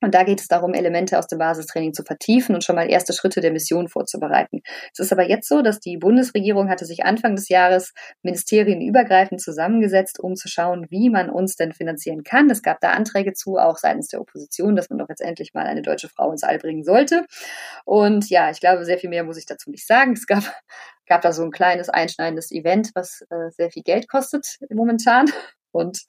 Und 0.00 0.14
da 0.14 0.22
geht 0.22 0.40
es 0.40 0.48
darum, 0.48 0.74
Elemente 0.74 1.18
aus 1.18 1.26
dem 1.26 1.38
Basistraining 1.38 1.92
zu 1.92 2.04
vertiefen 2.04 2.54
und 2.54 2.62
schon 2.62 2.76
mal 2.76 2.88
erste 2.88 3.12
Schritte 3.12 3.40
der 3.40 3.52
Mission 3.52 3.88
vorzubereiten. 3.88 4.60
Es 4.92 5.00
ist 5.00 5.12
aber 5.12 5.28
jetzt 5.28 5.48
so, 5.48 5.62
dass 5.62 5.80
die 5.80 5.96
Bundesregierung 5.96 6.68
hatte 6.68 6.84
sich 6.84 7.04
Anfang 7.04 7.34
des 7.34 7.48
Jahres 7.48 7.92
ministerienübergreifend 8.22 9.40
zusammengesetzt, 9.40 10.20
um 10.20 10.36
zu 10.36 10.48
schauen, 10.48 10.86
wie 10.90 11.10
man 11.10 11.30
uns 11.30 11.56
denn 11.56 11.72
finanzieren 11.72 12.22
kann. 12.22 12.48
Es 12.50 12.62
gab 12.62 12.80
da 12.80 12.90
Anträge 12.90 13.32
zu, 13.32 13.56
auch 13.56 13.76
seitens 13.76 14.08
der 14.08 14.20
Opposition, 14.20 14.76
dass 14.76 14.88
man 14.88 14.98
doch 14.98 15.08
jetzt 15.08 15.22
endlich 15.22 15.52
mal 15.52 15.66
eine 15.66 15.82
deutsche 15.82 16.08
Frau 16.08 16.30
ins 16.30 16.44
All 16.44 16.58
bringen 16.58 16.84
sollte. 16.84 17.26
Und 17.84 18.30
ja, 18.30 18.50
ich 18.50 18.60
glaube, 18.60 18.84
sehr 18.84 18.98
viel 18.98 19.10
mehr 19.10 19.24
muss 19.24 19.38
ich 19.38 19.46
dazu 19.46 19.70
nicht 19.70 19.86
sagen. 19.86 20.12
Es 20.12 20.26
gab, 20.26 20.44
gab 21.06 21.22
da 21.22 21.32
so 21.32 21.42
ein 21.42 21.50
kleines 21.50 21.88
einschneidendes 21.88 22.52
Event, 22.52 22.90
was 22.94 23.22
äh, 23.30 23.50
sehr 23.50 23.70
viel 23.70 23.82
Geld 23.82 24.08
kostet 24.08 24.58
momentan 24.70 25.26
und 25.72 26.04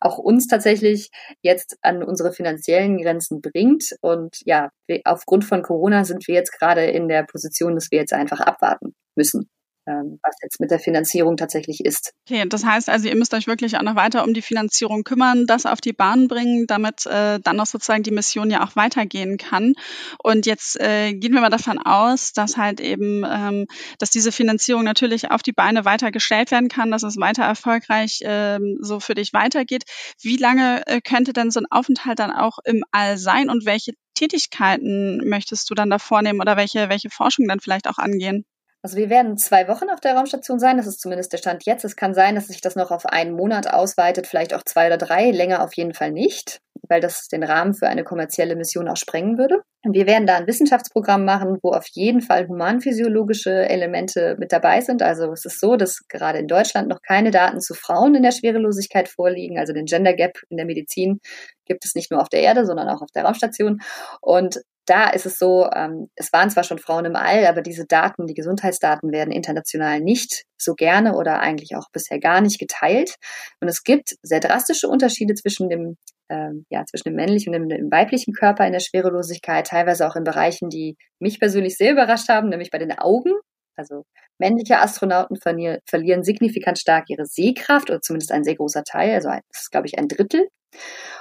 auch 0.00 0.18
uns 0.18 0.46
tatsächlich 0.46 1.10
jetzt 1.42 1.78
an 1.82 2.02
unsere 2.02 2.32
finanziellen 2.32 2.98
Grenzen 2.98 3.40
bringt. 3.40 3.96
Und 4.00 4.38
ja, 4.44 4.70
aufgrund 5.04 5.44
von 5.44 5.62
Corona 5.62 6.04
sind 6.04 6.26
wir 6.28 6.34
jetzt 6.34 6.52
gerade 6.52 6.84
in 6.86 7.08
der 7.08 7.24
Position, 7.24 7.74
dass 7.74 7.90
wir 7.90 7.98
jetzt 7.98 8.12
einfach 8.12 8.40
abwarten 8.40 8.94
müssen 9.16 9.48
was 9.86 10.36
jetzt 10.42 10.60
mit 10.60 10.70
der 10.70 10.78
Finanzierung 10.78 11.36
tatsächlich 11.36 11.84
ist. 11.84 12.12
Okay, 12.28 12.44
das 12.48 12.64
heißt 12.64 12.88
also, 12.88 13.08
ihr 13.08 13.16
müsst 13.16 13.34
euch 13.34 13.46
wirklich 13.46 13.76
auch 13.76 13.82
noch 13.82 13.94
weiter 13.94 14.24
um 14.24 14.34
die 14.34 14.42
Finanzierung 14.42 15.04
kümmern, 15.04 15.46
das 15.46 15.66
auf 15.66 15.80
die 15.80 15.92
Bahn 15.92 16.28
bringen, 16.28 16.66
damit 16.66 17.06
äh, 17.06 17.38
dann 17.40 17.56
noch 17.56 17.66
sozusagen 17.66 18.02
die 18.02 18.10
Mission 18.10 18.50
ja 18.50 18.64
auch 18.64 18.76
weitergehen 18.76 19.38
kann. 19.38 19.74
Und 20.22 20.46
jetzt 20.46 20.80
äh, 20.80 21.12
gehen 21.14 21.32
wir 21.32 21.40
mal 21.40 21.50
davon 21.50 21.78
aus, 21.78 22.32
dass 22.32 22.56
halt 22.56 22.80
eben, 22.80 23.24
ähm, 23.24 23.66
dass 23.98 24.10
diese 24.10 24.32
Finanzierung 24.32 24.84
natürlich 24.84 25.30
auf 25.30 25.42
die 25.42 25.52
Beine 25.52 25.84
weitergestellt 25.84 26.50
werden 26.50 26.68
kann, 26.68 26.90
dass 26.90 27.02
es 27.02 27.16
weiter 27.18 27.44
erfolgreich 27.44 28.20
ähm, 28.22 28.78
so 28.80 29.00
für 29.00 29.14
dich 29.14 29.32
weitergeht. 29.32 29.84
Wie 30.20 30.36
lange 30.36 30.86
äh, 30.86 31.00
könnte 31.00 31.32
denn 31.32 31.50
so 31.50 31.60
ein 31.60 31.66
Aufenthalt 31.70 32.18
dann 32.18 32.32
auch 32.32 32.58
im 32.64 32.84
All 32.90 33.18
sein 33.18 33.50
und 33.50 33.66
welche 33.66 33.92
Tätigkeiten 34.14 35.28
möchtest 35.28 35.70
du 35.70 35.74
dann 35.74 35.90
da 35.90 35.98
vornehmen 35.98 36.40
oder 36.40 36.56
welche, 36.56 36.88
welche 36.88 37.10
Forschung 37.10 37.46
dann 37.46 37.60
vielleicht 37.60 37.86
auch 37.86 37.98
angehen? 37.98 38.44
Also 38.86 38.98
wir 38.98 39.10
werden 39.10 39.36
zwei 39.36 39.66
Wochen 39.66 39.90
auf 39.90 39.98
der 39.98 40.14
Raumstation 40.14 40.60
sein, 40.60 40.76
das 40.76 40.86
ist 40.86 41.00
zumindest 41.00 41.32
der 41.32 41.38
Stand 41.38 41.66
jetzt. 41.66 41.84
Es 41.84 41.96
kann 41.96 42.14
sein, 42.14 42.36
dass 42.36 42.46
sich 42.46 42.60
das 42.60 42.76
noch 42.76 42.92
auf 42.92 43.04
einen 43.04 43.34
Monat 43.34 43.66
ausweitet, 43.66 44.28
vielleicht 44.28 44.54
auch 44.54 44.62
zwei 44.62 44.86
oder 44.86 44.96
drei, 44.96 45.32
länger 45.32 45.64
auf 45.64 45.74
jeden 45.74 45.92
Fall 45.92 46.12
nicht. 46.12 46.60
weil 46.88 47.00
das 47.00 47.28
den 47.28 47.42
Rahmen 47.42 47.74
für 47.74 47.88
eine 47.88 48.04
kommerzielle 48.04 48.56
Mission 48.56 48.88
auch 48.88 48.96
sprengen 48.96 49.38
würde. 49.38 49.62
Wir 49.84 50.06
werden 50.06 50.26
da 50.26 50.36
ein 50.36 50.46
Wissenschaftsprogramm 50.46 51.24
machen, 51.24 51.58
wo 51.62 51.72
auf 51.72 51.86
jeden 51.92 52.20
Fall 52.20 52.48
humanphysiologische 52.48 53.68
Elemente 53.68 54.36
mit 54.38 54.52
dabei 54.52 54.80
sind. 54.80 55.02
Also 55.02 55.32
es 55.32 55.44
ist 55.44 55.60
so, 55.60 55.76
dass 55.76 56.06
gerade 56.08 56.38
in 56.38 56.48
Deutschland 56.48 56.88
noch 56.88 57.02
keine 57.02 57.30
Daten 57.30 57.60
zu 57.60 57.74
Frauen 57.74 58.14
in 58.14 58.22
der 58.22 58.32
Schwerelosigkeit 58.32 59.08
vorliegen. 59.08 59.58
Also 59.58 59.72
den 59.72 59.86
Gender 59.86 60.14
Gap 60.14 60.38
in 60.48 60.56
der 60.56 60.66
Medizin 60.66 61.20
gibt 61.66 61.84
es 61.84 61.94
nicht 61.94 62.10
nur 62.10 62.20
auf 62.20 62.28
der 62.28 62.40
Erde, 62.40 62.64
sondern 62.66 62.88
auch 62.88 63.02
auf 63.02 63.10
der 63.14 63.24
Raumstation. 63.24 63.80
Und 64.20 64.60
da 64.86 65.10
ist 65.10 65.26
es 65.26 65.38
so, 65.38 65.68
ähm, 65.74 66.08
es 66.14 66.32
waren 66.32 66.48
zwar 66.48 66.62
schon 66.62 66.78
Frauen 66.78 67.04
im 67.04 67.16
All, 67.16 67.44
aber 67.46 67.60
diese 67.60 67.86
Daten, 67.86 68.26
die 68.26 68.34
Gesundheitsdaten 68.34 69.12
werden 69.12 69.32
international 69.32 70.00
nicht 70.00 70.44
so 70.56 70.74
gerne 70.74 71.16
oder 71.16 71.40
eigentlich 71.40 71.74
auch 71.76 71.90
bisher 71.92 72.20
gar 72.20 72.40
nicht 72.40 72.58
geteilt. 72.58 73.16
Und 73.60 73.68
es 73.68 73.82
gibt 73.82 74.14
sehr 74.22 74.40
drastische 74.40 74.88
Unterschiede 74.88 75.34
zwischen 75.34 75.68
dem 75.68 75.96
ähm, 76.28 76.66
ja, 76.70 76.84
zwischen 76.84 77.10
dem 77.10 77.14
männlichen 77.14 77.54
und 77.54 77.60
dem, 77.60 77.68
dem, 77.68 77.90
weiblichen 77.90 78.32
Körper 78.32 78.66
in 78.66 78.72
der 78.72 78.80
Schwerelosigkeit, 78.80 79.66
teilweise 79.66 80.08
auch 80.08 80.16
in 80.16 80.24
Bereichen, 80.24 80.70
die 80.70 80.96
mich 81.20 81.38
persönlich 81.38 81.76
sehr 81.76 81.92
überrascht 81.92 82.28
haben, 82.28 82.48
nämlich 82.48 82.70
bei 82.70 82.78
den 82.78 82.98
Augen. 82.98 83.32
Also 83.76 84.04
männliche 84.38 84.78
Astronauten 84.78 85.36
verlieren, 85.36 86.24
signifikant 86.24 86.78
stark 86.78 87.10
ihre 87.10 87.26
Sehkraft 87.26 87.90
oder 87.90 88.00
zumindest 88.00 88.32
ein 88.32 88.42
sehr 88.42 88.56
großer 88.56 88.84
Teil, 88.84 89.14
also 89.14 89.28
das 89.28 89.62
ist, 89.62 89.70
glaube 89.70 89.86
ich, 89.86 89.98
ein 89.98 90.08
Drittel. 90.08 90.48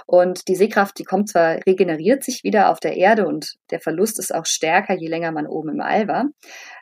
Und 0.05 0.47
die 0.47 0.55
Sehkraft, 0.55 0.99
die 0.99 1.03
kommt 1.03 1.29
zwar, 1.29 1.57
regeneriert 1.65 2.23
sich 2.23 2.43
wieder 2.43 2.69
auf 2.69 2.79
der 2.79 2.95
Erde 2.95 3.27
und 3.27 3.55
der 3.71 3.79
Verlust 3.79 4.19
ist 4.19 4.33
auch 4.33 4.45
stärker, 4.45 4.95
je 4.95 5.07
länger 5.07 5.31
man 5.31 5.47
oben 5.47 5.69
im 5.69 5.81
All 5.81 6.07
war. 6.07 6.25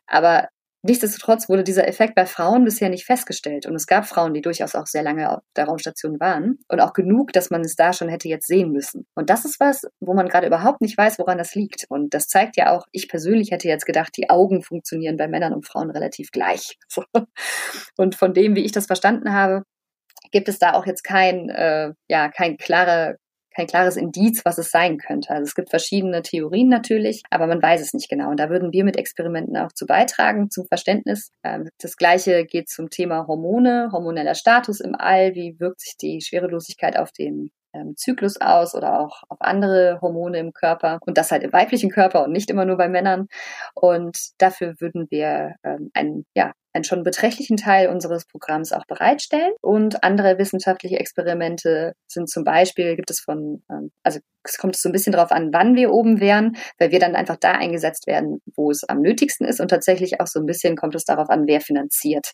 Aber 0.08 0.50
Nichtsdestotrotz 0.86 1.48
wurde 1.48 1.64
dieser 1.64 1.88
Effekt 1.88 2.14
bei 2.14 2.26
Frauen 2.26 2.66
bisher 2.66 2.90
nicht 2.90 3.06
festgestellt. 3.06 3.66
Und 3.66 3.74
es 3.74 3.88
gab 3.88 4.06
Frauen, 4.06 4.34
die 4.34 4.42
durchaus 4.42 4.76
auch 4.76 4.86
sehr 4.86 5.02
lange 5.02 5.32
auf 5.32 5.42
der 5.56 5.64
Raumstation 5.64 6.20
waren. 6.20 6.60
Und 6.68 6.82
auch 6.82 6.92
genug, 6.92 7.32
dass 7.32 7.50
man 7.50 7.62
es 7.62 7.78
da 7.78 7.94
schon 7.94 8.10
hätte 8.10 8.28
jetzt 8.28 8.48
sehen 8.48 8.74
müssen. 8.74 9.08
Und 9.16 9.30
das 9.30 9.46
ist 9.46 9.62
was, 9.62 9.88
wo 10.02 10.14
man 10.14 10.28
gerade 10.28 10.46
überhaupt 10.46 10.82
nicht 10.82 10.98
weiß, 10.98 11.20
woran 11.20 11.38
das 11.38 11.56
liegt. 11.56 11.86
Und 11.88 12.14
das 12.14 12.28
zeigt 12.28 12.58
ja 12.58 12.76
auch, 12.76 12.86
ich 12.92 13.08
persönlich 13.08 13.52
hätte 13.52 13.70
jetzt 13.70 13.86
gedacht, 13.86 14.12
die 14.18 14.30
Augen 14.30 14.62
funktionieren 14.62 15.16
bei 15.16 15.30
Männern 15.30 15.54
und 15.54 15.66
Frauen 15.66 15.90
relativ 15.90 16.32
gleich. 16.32 16.78
Und 17.98 18.16
von 18.16 18.34
dem, 18.34 18.56
wie 18.56 18.66
ich 18.66 18.72
das 18.74 18.88
verstanden 18.88 19.34
habe, 19.34 19.64
gibt 20.32 20.50
es 20.50 20.60
da 20.60 20.74
auch 20.74 20.86
jetzt 20.86 21.04
kein, 21.04 21.50
äh, 21.50 21.94
ja, 22.08 22.30
kein 22.30 22.58
klarer 22.58 23.16
kein 23.56 23.68
klares 23.68 23.98
Indiz, 23.98 24.44
was 24.46 24.58
es 24.58 24.72
sein 24.72 24.98
könnte. 24.98 25.30
Also 25.30 25.44
es 25.44 25.56
gibt 25.56 25.70
verschiedene 25.70 26.22
Theorien 26.22 26.70
natürlich, 26.70 27.22
aber 27.30 27.48
man 27.48 27.62
weiß 27.62 27.82
es 27.82 27.94
nicht 27.94 28.10
genau. 28.10 28.30
Und 28.30 28.40
da 28.40 28.50
würden 28.50 28.74
wir 28.74 28.84
mit 28.84 28.98
Experimenten 28.98 29.56
auch 29.58 29.72
zu 29.72 29.86
beitragen, 29.86 30.50
zum 30.50 30.66
Verständnis. 30.66 31.30
Ähm, 31.44 31.70
das 31.80 31.96
Gleiche 31.96 32.46
geht 32.46 32.70
zum 32.70 32.90
Thema 32.90 33.28
Hormone, 33.28 33.90
hormoneller 33.92 34.36
Status 34.36 34.80
im 34.80 34.96
All. 34.96 35.36
Wie 35.36 35.60
wirkt 35.60 35.82
sich 35.82 35.96
die 35.98 36.22
Schwerelosigkeit 36.22 36.98
auf 36.98 37.12
den 37.12 37.52
ähm, 37.74 37.96
Zyklus 37.96 38.40
aus 38.42 38.76
oder 38.76 39.00
auch 39.00 39.24
auf 39.30 39.42
andere 39.42 40.00
Hormone 40.02 40.40
im 40.40 40.54
Körper 40.54 41.00
und 41.06 41.18
das 41.18 41.32
halt 41.32 41.44
im 41.44 41.54
weiblichen 41.54 41.90
Körper 41.90 42.24
und 42.24 42.32
nicht 42.32 42.50
immer 42.50 42.66
nur 42.66 42.78
bei 42.78 42.90
Männern. 42.90 43.28
Und 43.76 44.18
dafür 44.40 44.76
würden 44.80 45.08
wir 45.10 45.56
ähm, 45.64 45.92
ein, 45.94 46.26
ja, 46.36 46.54
einen 46.74 46.84
schon 46.84 47.04
beträchtlichen 47.04 47.58
Teil 47.58 47.90
unseres 47.90 48.26
Programms 48.26 48.72
auch 48.72 48.86
bereitstellen. 48.86 49.54
Und 49.62 50.04
andere 50.04 50.38
wissenschaftliche 50.38 51.00
Experimente 51.00 51.94
sind 52.08 52.30
zum 52.30 52.44
Beispiel, 52.44 52.96
gibt 52.96 53.12
es 53.12 53.20
von, 53.20 53.64
ähm, 53.70 53.92
also 54.04 54.20
es 54.44 54.58
kommt 54.58 54.76
so 54.76 54.90
ein 54.90 54.92
bisschen 54.92 55.14
darauf 55.14 55.32
an, 55.32 55.50
wann 55.54 55.76
wir 55.76 55.92
oben 55.92 56.20
wären, 56.20 56.58
weil 56.78 56.92
wir 56.92 57.00
dann 57.00 57.16
einfach 57.16 57.38
da 57.38 57.54
eingesetzt 57.54 58.08
werden, 58.08 58.42
wo 58.56 58.72
es 58.72 58.84
am 58.84 59.00
nötigsten 59.00 59.48
ist. 59.48 59.62
Und 59.62 59.70
tatsächlich 59.70 60.20
auch 60.20 60.28
so 60.28 60.40
ein 60.40 60.46
bisschen 60.46 60.76
kommt 60.76 60.96
es 60.96 61.06
darauf 61.06 61.30
an, 61.30 61.48
wer 61.48 61.62
finanziert. 61.62 62.34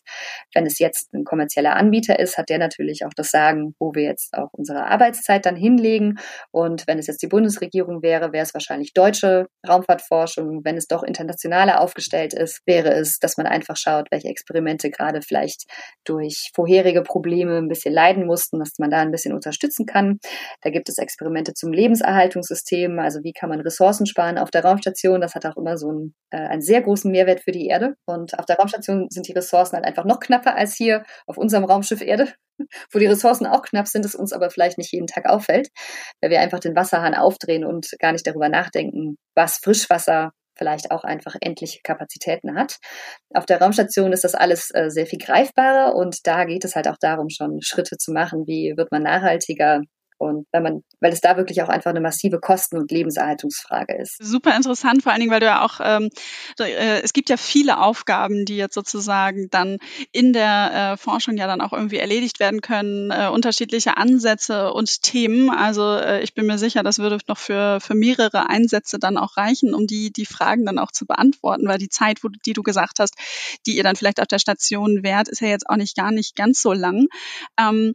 Wenn 0.52 0.66
es 0.66 0.78
jetzt 0.78 1.12
ein 1.14 1.24
kommerzieller 1.24 1.76
Anbieter 1.76 2.18
ist, 2.18 2.36
hat 2.36 2.48
der 2.48 2.58
natürlich 2.58 3.04
auch 3.04 3.14
das 3.14 3.30
Sagen, 3.30 3.74
wo 3.78 3.94
wir 3.94 4.02
jetzt 4.02 4.34
auch 4.34 4.48
unsere 4.52 4.86
Arbeitszeit 4.86 5.46
dann 5.46 5.56
hinlegen. 5.56 6.18
Und 6.50 6.86
wenn 6.86 6.98
es 6.98 7.06
jetzt 7.06 7.22
die 7.22 7.28
Bundesregierung 7.28 8.02
wäre, 8.02 8.32
wäre 8.32 8.44
es 8.44 8.54
wahrscheinlich 8.54 8.92
deutsche 8.92 9.46
Raumfahrtforschung. 9.68 10.64
Wenn 10.64 10.76
es 10.76 10.88
doch 10.88 11.02
internationaler 11.02 11.80
aufgestellt 11.80 12.34
ist, 12.34 12.60
wäre 12.66 12.92
es, 12.92 13.18
dass 13.18 13.36
man 13.36 13.46
einfach 13.46 13.76
schaut, 13.76 14.08
welche 14.10 14.29
Experimente 14.30 14.90
gerade 14.90 15.22
vielleicht 15.22 15.64
durch 16.04 16.50
vorherige 16.54 17.02
Probleme 17.02 17.58
ein 17.58 17.68
bisschen 17.68 17.92
leiden 17.92 18.26
mussten, 18.26 18.58
dass 18.58 18.78
man 18.78 18.90
da 18.90 18.98
ein 18.98 19.10
bisschen 19.10 19.34
unterstützen 19.34 19.86
kann. 19.86 20.18
Da 20.62 20.70
gibt 20.70 20.88
es 20.88 20.98
Experimente 20.98 21.54
zum 21.54 21.72
Lebenserhaltungssystem, 21.72 22.98
also 22.98 23.20
wie 23.22 23.32
kann 23.32 23.50
man 23.50 23.60
Ressourcen 23.60 24.06
sparen 24.06 24.38
auf 24.38 24.50
der 24.50 24.64
Raumstation. 24.64 25.20
Das 25.20 25.34
hat 25.34 25.46
auch 25.46 25.56
immer 25.56 25.76
so 25.76 25.88
einen, 25.88 26.14
äh, 26.30 26.38
einen 26.38 26.62
sehr 26.62 26.80
großen 26.82 27.10
Mehrwert 27.10 27.40
für 27.40 27.52
die 27.52 27.66
Erde. 27.66 27.94
Und 28.06 28.38
auf 28.38 28.46
der 28.46 28.56
Raumstation 28.56 29.08
sind 29.10 29.28
die 29.28 29.32
Ressourcen 29.32 29.76
halt 29.76 29.84
einfach 29.84 30.04
noch 30.04 30.20
knapper 30.20 30.56
als 30.56 30.74
hier 30.74 31.04
auf 31.26 31.36
unserem 31.36 31.64
Raumschiff 31.64 32.00
Erde 32.00 32.32
wo 32.92 32.98
die 32.98 33.06
Ressourcen 33.06 33.46
auch 33.46 33.62
knapp 33.62 33.88
sind, 33.88 34.04
es 34.04 34.14
uns 34.14 34.32
aber 34.32 34.50
vielleicht 34.50 34.78
nicht 34.78 34.92
jeden 34.92 35.06
Tag 35.06 35.26
auffällt, 35.26 35.68
weil 36.20 36.30
wir 36.30 36.40
einfach 36.40 36.60
den 36.60 36.76
Wasserhahn 36.76 37.14
aufdrehen 37.14 37.64
und 37.64 37.90
gar 37.98 38.12
nicht 38.12 38.26
darüber 38.26 38.48
nachdenken, 38.48 39.16
was 39.34 39.58
Frischwasser 39.58 40.32
vielleicht 40.60 40.90
auch 40.90 41.04
einfach 41.04 41.34
endliche 41.40 41.80
Kapazitäten 41.82 42.54
hat. 42.54 42.76
Auf 43.34 43.46
der 43.46 43.60
Raumstation 43.60 44.12
ist 44.12 44.24
das 44.24 44.34
alles 44.34 44.70
äh, 44.74 44.90
sehr 44.90 45.06
viel 45.06 45.18
greifbarer 45.18 45.96
und 45.96 46.26
da 46.26 46.44
geht 46.44 46.64
es 46.64 46.76
halt 46.76 46.86
auch 46.86 46.98
darum, 47.00 47.30
schon 47.30 47.62
Schritte 47.62 47.96
zu 47.96 48.12
machen, 48.12 48.46
wie 48.46 48.74
wird 48.76 48.92
man 48.92 49.02
nachhaltiger, 49.02 49.80
und 50.20 50.46
wenn 50.52 50.62
man, 50.62 50.84
weil 51.00 51.14
es 51.14 51.22
da 51.22 51.38
wirklich 51.38 51.62
auch 51.62 51.70
einfach 51.70 51.90
eine 51.90 52.02
massive 52.02 52.40
Kosten- 52.40 52.76
und 52.76 52.90
Lebenserhaltungsfrage 52.90 53.96
ist. 53.96 54.18
Super 54.22 54.54
interessant, 54.54 55.02
vor 55.02 55.12
allen 55.12 55.20
Dingen, 55.22 55.32
weil 55.32 55.40
du 55.40 55.46
ja 55.46 55.64
auch, 55.64 55.80
ähm, 55.82 56.10
äh, 56.58 57.00
es 57.00 57.14
gibt 57.14 57.30
ja 57.30 57.38
viele 57.38 57.80
Aufgaben, 57.80 58.44
die 58.44 58.58
jetzt 58.58 58.74
sozusagen 58.74 59.48
dann 59.50 59.78
in 60.12 60.34
der 60.34 60.92
äh, 60.92 60.96
Forschung 60.98 61.38
ja 61.38 61.46
dann 61.46 61.62
auch 61.62 61.72
irgendwie 61.72 61.96
erledigt 61.96 62.38
werden 62.38 62.60
können, 62.60 63.10
äh, 63.10 63.28
unterschiedliche 63.32 63.96
Ansätze 63.96 64.74
und 64.74 65.00
Themen. 65.00 65.48
Also 65.48 65.96
äh, 65.96 66.22
ich 66.22 66.34
bin 66.34 66.44
mir 66.44 66.58
sicher, 66.58 66.82
das 66.82 66.98
würde 66.98 67.16
noch 67.26 67.38
für, 67.38 67.80
für 67.80 67.94
mehrere 67.94 68.50
Einsätze 68.50 68.98
dann 68.98 69.16
auch 69.16 69.38
reichen, 69.38 69.72
um 69.72 69.86
die, 69.86 70.12
die 70.12 70.26
Fragen 70.26 70.66
dann 70.66 70.78
auch 70.78 70.92
zu 70.92 71.06
beantworten, 71.06 71.66
weil 71.66 71.78
die 71.78 71.88
Zeit, 71.88 72.22
wo, 72.22 72.28
die 72.28 72.52
du 72.52 72.62
gesagt 72.62 72.98
hast, 72.98 73.14
die 73.66 73.74
ihr 73.74 73.84
dann 73.84 73.96
vielleicht 73.96 74.20
auf 74.20 74.28
der 74.28 74.38
Station 74.38 75.02
wärt, 75.02 75.28
ist 75.28 75.40
ja 75.40 75.48
jetzt 75.48 75.66
auch 75.66 75.76
nicht 75.76 75.96
gar 75.96 76.12
nicht 76.12 76.36
ganz 76.36 76.60
so 76.60 76.74
lang. 76.74 77.06
Ähm, 77.58 77.94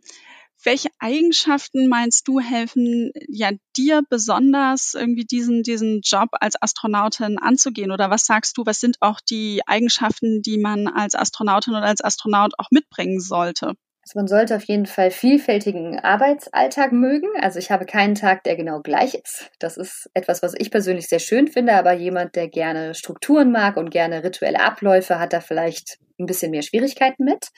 welche 0.66 0.90
Eigenschaften 1.00 1.88
meinst 1.88 2.28
du 2.28 2.40
helfen 2.40 3.12
ja 3.28 3.52
dir 3.78 4.02
besonders 4.10 4.94
irgendwie 4.94 5.26
diesen, 5.26 5.64
diesen 5.64 6.02
Job 6.04 6.30
als 6.32 6.62
Astronautin 6.62 7.38
anzugehen? 7.38 7.92
Oder 7.92 8.10
was 8.10 8.26
sagst 8.26 8.58
du, 8.58 8.66
was 8.66 8.80
sind 8.80 8.98
auch 9.02 9.20
die 9.22 9.62
Eigenschaften, 9.68 10.42
die 10.42 10.58
man 10.58 10.88
als 10.88 11.16
Astronautin 11.16 11.74
oder 11.74 11.86
als 11.86 12.04
Astronaut 12.04 12.54
auch 12.58 12.72
mitbringen 12.72 13.20
sollte? 13.20 13.74
Also 14.08 14.20
man 14.20 14.28
sollte 14.28 14.56
auf 14.56 14.64
jeden 14.66 14.86
Fall 14.86 15.10
vielfältigen 15.10 16.00
Arbeitsalltag 16.00 16.92
mögen. 16.92 17.28
Also 17.42 17.58
ich 17.58 17.72
habe 17.72 17.88
keinen 17.88 18.14
Tag, 18.14 18.44
der 18.44 18.56
genau 18.56 18.82
gleich 18.82 19.16
ist. 19.16 19.50
Das 19.58 19.78
ist 19.78 20.12
etwas, 20.14 20.44
was 20.44 20.54
ich 20.56 20.70
persönlich 20.70 21.08
sehr 21.08 21.20
schön 21.20 21.48
finde, 21.48 21.74
aber 21.74 21.94
jemand, 21.94 22.36
der 22.36 22.48
gerne 22.48 22.94
Strukturen 22.94 23.52
mag 23.52 23.78
und 23.78 23.90
gerne 23.90 24.24
rituelle 24.24 24.60
Abläufe, 24.60 25.20
hat 25.20 25.34
da 25.34 25.42
vielleicht 25.42 25.98
ein 26.20 26.28
bisschen 26.28 26.52
mehr 26.52 26.62
Schwierigkeiten 26.62 27.24
mit. 27.24 27.50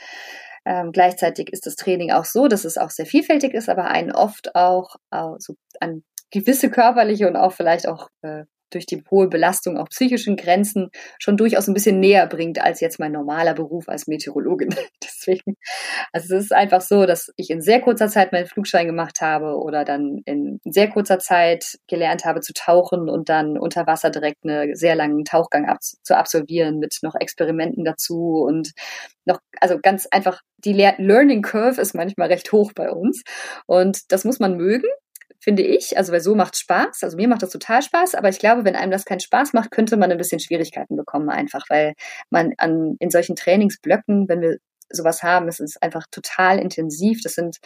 Ähm, 0.69 0.91
gleichzeitig 0.91 1.53
ist 1.53 1.65
das 1.65 1.77
Training 1.77 2.11
auch 2.11 2.25
so, 2.25 2.49
dass 2.49 2.65
es 2.65 2.77
auch 2.77 2.89
sehr 2.89 3.05
vielfältig 3.05 3.53
ist, 3.53 3.69
aber 3.69 3.85
einen 3.85 4.11
oft 4.11 4.53
auch 4.53 4.97
also 5.09 5.55
an 5.79 6.03
gewisse 6.29 6.69
körperliche 6.69 7.25
und 7.25 7.37
auch 7.37 7.53
vielleicht 7.53 7.87
auch 7.87 8.09
äh, 8.21 8.43
durch 8.69 8.85
die 8.85 9.03
hohe 9.09 9.27
Belastung 9.27 9.77
auch 9.77 9.89
psychischen 9.89 10.35
Grenzen 10.35 10.89
schon 11.19 11.37
durchaus 11.37 11.67
ein 11.67 11.73
bisschen 11.73 11.99
näher 11.99 12.27
bringt 12.27 12.59
als 12.61 12.79
jetzt 12.79 12.99
mein 12.99 13.11
normaler 13.11 13.53
Beruf 13.53 13.87
als 13.89 14.07
Meteorologin. 14.07 14.69
Deswegen, 15.03 15.55
also 16.11 16.35
es 16.35 16.45
ist 16.45 16.53
einfach 16.53 16.81
so, 16.81 17.05
dass 17.05 17.31
ich 17.35 17.49
in 17.49 17.61
sehr 17.61 17.81
kurzer 17.81 18.07
Zeit 18.07 18.31
meinen 18.31 18.47
Flugschein 18.47 18.87
gemacht 18.87 19.21
habe 19.21 19.57
oder 19.57 19.85
dann 19.85 20.21
in 20.25 20.59
sehr 20.65 20.89
kurzer 20.89 21.19
Zeit 21.19 21.77
gelernt 21.87 22.25
habe 22.25 22.41
zu 22.41 22.53
tauchen 22.53 23.09
und 23.09 23.29
dann 23.29 23.57
unter 23.57 23.87
Wasser 23.87 24.09
direkt 24.09 24.43
einen 24.43 24.75
sehr 24.75 24.95
langen 24.95 25.25
Tauchgang 25.25 25.67
ab 25.67 25.77
zu 25.81 26.17
absolvieren 26.17 26.79
mit 26.79 26.97
noch 27.01 27.15
Experimenten 27.15 27.83
dazu 27.85 28.43
und 28.45 28.71
noch, 29.25 29.39
also 29.59 29.77
ganz 29.81 30.07
einfach, 30.09 30.41
die 30.57 30.73
Learning 30.73 31.41
Curve 31.41 31.79
ist 31.79 31.93
manchmal 31.93 32.29
recht 32.29 32.51
hoch 32.51 32.71
bei 32.73 32.89
uns 32.89 33.23
und 33.65 34.11
das 34.11 34.23
muss 34.25 34.39
man 34.39 34.55
mögen 34.55 34.87
finde 35.39 35.63
ich. 35.63 35.97
Also 35.97 36.11
weil 36.11 36.21
so 36.21 36.35
macht 36.35 36.57
Spaß. 36.57 37.03
Also 37.03 37.17
mir 37.17 37.27
macht 37.27 37.43
das 37.43 37.51
total 37.51 37.81
Spaß, 37.81 38.15
aber 38.15 38.29
ich 38.29 38.39
glaube, 38.39 38.65
wenn 38.65 38.75
einem 38.75 38.91
das 38.91 39.05
keinen 39.05 39.19
Spaß 39.19 39.53
macht, 39.53 39.71
könnte 39.71 39.97
man 39.97 40.11
ein 40.11 40.17
bisschen 40.17 40.39
Schwierigkeiten 40.39 40.95
bekommen 40.95 41.29
einfach, 41.29 41.65
weil 41.69 41.93
man 42.29 42.53
an 42.57 42.95
in 42.99 43.09
solchen 43.09 43.35
Trainingsblöcken, 43.35 44.27
wenn 44.27 44.41
wir 44.41 44.57
sowas 44.89 45.23
haben, 45.23 45.47
es 45.47 45.59
ist 45.59 45.81
einfach 45.83 46.05
total 46.11 46.59
intensiv. 46.59 47.21
Das 47.21 47.33
sind 47.33 47.57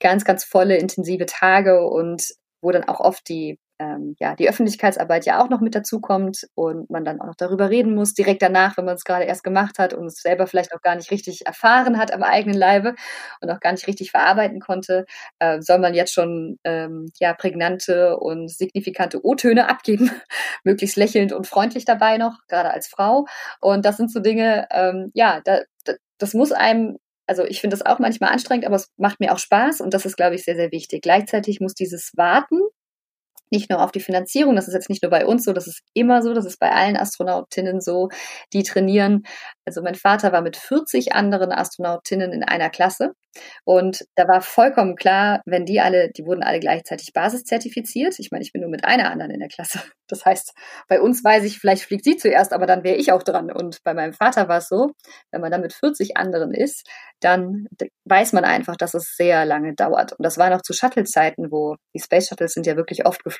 ganz, 0.00 0.24
ganz 0.24 0.44
volle, 0.44 0.76
intensive 0.76 1.26
Tage 1.26 1.86
und 1.86 2.24
wo 2.62 2.70
dann 2.70 2.84
auch 2.84 3.00
oft 3.00 3.28
die 3.28 3.58
ähm, 3.80 4.14
ja, 4.20 4.36
die 4.36 4.48
Öffentlichkeitsarbeit 4.48 5.24
ja 5.24 5.42
auch 5.42 5.48
noch 5.48 5.60
mit 5.60 5.74
dazu 5.74 6.00
kommt 6.00 6.46
und 6.54 6.90
man 6.90 7.04
dann 7.04 7.20
auch 7.20 7.26
noch 7.26 7.34
darüber 7.34 7.70
reden 7.70 7.94
muss, 7.94 8.12
direkt 8.12 8.42
danach, 8.42 8.76
wenn 8.76 8.84
man 8.84 8.94
es 8.94 9.04
gerade 9.04 9.24
erst 9.24 9.42
gemacht 9.42 9.78
hat 9.78 9.94
und 9.94 10.06
es 10.06 10.16
selber 10.16 10.46
vielleicht 10.46 10.74
auch 10.74 10.82
gar 10.82 10.96
nicht 10.96 11.10
richtig 11.10 11.46
erfahren 11.46 11.96
hat 11.98 12.12
am 12.12 12.22
eigenen 12.22 12.58
Leibe 12.58 12.94
und 13.40 13.50
auch 13.50 13.58
gar 13.58 13.72
nicht 13.72 13.86
richtig 13.86 14.10
verarbeiten 14.10 14.60
konnte, 14.60 15.06
äh, 15.38 15.62
soll 15.62 15.78
man 15.78 15.94
jetzt 15.94 16.12
schon 16.12 16.58
ähm, 16.64 17.06
ja, 17.18 17.32
prägnante 17.32 18.18
und 18.18 18.50
signifikante 18.50 19.24
O-Töne 19.24 19.68
abgeben, 19.68 20.10
möglichst 20.64 20.96
lächelnd 20.96 21.32
und 21.32 21.46
freundlich 21.46 21.86
dabei 21.86 22.18
noch, 22.18 22.36
gerade 22.48 22.70
als 22.70 22.86
Frau. 22.86 23.26
Und 23.60 23.86
das 23.86 23.96
sind 23.96 24.12
so 24.12 24.20
Dinge, 24.20 24.68
ähm, 24.70 25.10
ja, 25.14 25.40
da, 25.44 25.62
da, 25.86 25.94
das 26.18 26.34
muss 26.34 26.52
einem 26.52 26.98
also 27.26 27.44
ich 27.44 27.60
finde 27.60 27.76
das 27.76 27.86
auch 27.86 28.00
manchmal 28.00 28.32
anstrengend, 28.32 28.66
aber 28.66 28.74
es 28.74 28.90
macht 28.96 29.20
mir 29.20 29.32
auch 29.32 29.38
Spaß 29.38 29.82
und 29.82 29.94
das 29.94 30.04
ist, 30.04 30.16
glaube 30.16 30.34
ich, 30.34 30.42
sehr, 30.42 30.56
sehr 30.56 30.72
wichtig. 30.72 31.00
Gleichzeitig 31.00 31.60
muss 31.60 31.74
dieses 31.74 32.10
Warten 32.16 32.58
nicht 33.50 33.70
nur 33.70 33.82
auf 33.82 33.92
die 33.92 34.00
Finanzierung, 34.00 34.56
das 34.56 34.68
ist 34.68 34.74
jetzt 34.74 34.90
nicht 34.90 35.02
nur 35.02 35.10
bei 35.10 35.26
uns 35.26 35.44
so, 35.44 35.52
das 35.52 35.66
ist 35.66 35.80
immer 35.94 36.22
so, 36.22 36.34
das 36.34 36.46
ist 36.46 36.58
bei 36.58 36.70
allen 36.70 36.96
Astronautinnen 36.96 37.80
so, 37.80 38.08
die 38.52 38.62
trainieren. 38.62 39.22
Also 39.64 39.82
mein 39.82 39.94
Vater 39.94 40.32
war 40.32 40.42
mit 40.42 40.56
40 40.56 41.12
anderen 41.14 41.52
Astronautinnen 41.52 42.32
in 42.32 42.44
einer 42.44 42.70
Klasse 42.70 43.12
und 43.64 44.04
da 44.16 44.26
war 44.26 44.40
vollkommen 44.40 44.96
klar, 44.96 45.40
wenn 45.46 45.64
die 45.64 45.80
alle, 45.80 46.10
die 46.10 46.24
wurden 46.24 46.42
alle 46.42 46.60
gleichzeitig 46.60 47.12
basiszertifiziert. 47.12 48.18
Ich 48.18 48.30
meine, 48.30 48.42
ich 48.42 48.52
bin 48.52 48.62
nur 48.62 48.70
mit 48.70 48.84
einer 48.84 49.10
anderen 49.10 49.30
in 49.30 49.40
der 49.40 49.48
Klasse. 49.48 49.80
Das 50.10 50.24
heißt, 50.24 50.54
bei 50.88 51.00
uns 51.00 51.22
weiß 51.22 51.44
ich, 51.44 51.60
vielleicht 51.60 51.84
fliegt 51.84 52.02
sie 52.02 52.16
zuerst, 52.16 52.52
aber 52.52 52.66
dann 52.66 52.82
wäre 52.82 52.96
ich 52.96 53.12
auch 53.12 53.22
dran. 53.22 53.48
Und 53.52 53.78
bei 53.84 53.94
meinem 53.94 54.12
Vater 54.12 54.48
war 54.48 54.58
es 54.58 54.66
so, 54.66 54.90
wenn 55.30 55.40
man 55.40 55.52
dann 55.52 55.60
mit 55.60 55.72
40 55.72 56.16
anderen 56.16 56.52
ist, 56.52 56.84
dann 57.20 57.68
weiß 58.06 58.32
man 58.32 58.44
einfach, 58.44 58.74
dass 58.74 58.94
es 58.94 59.14
sehr 59.14 59.44
lange 59.44 59.72
dauert. 59.72 60.10
Und 60.14 60.24
das 60.24 60.36
war 60.36 60.50
noch 60.50 60.62
zu 60.62 60.72
Shuttle-Zeiten, 60.72 61.52
wo 61.52 61.76
die 61.94 62.00
Space 62.00 62.26
Shuttles 62.26 62.54
sind 62.54 62.66
ja 62.66 62.76
wirklich 62.76 63.06
oft 63.06 63.22
geflogen. 63.22 63.39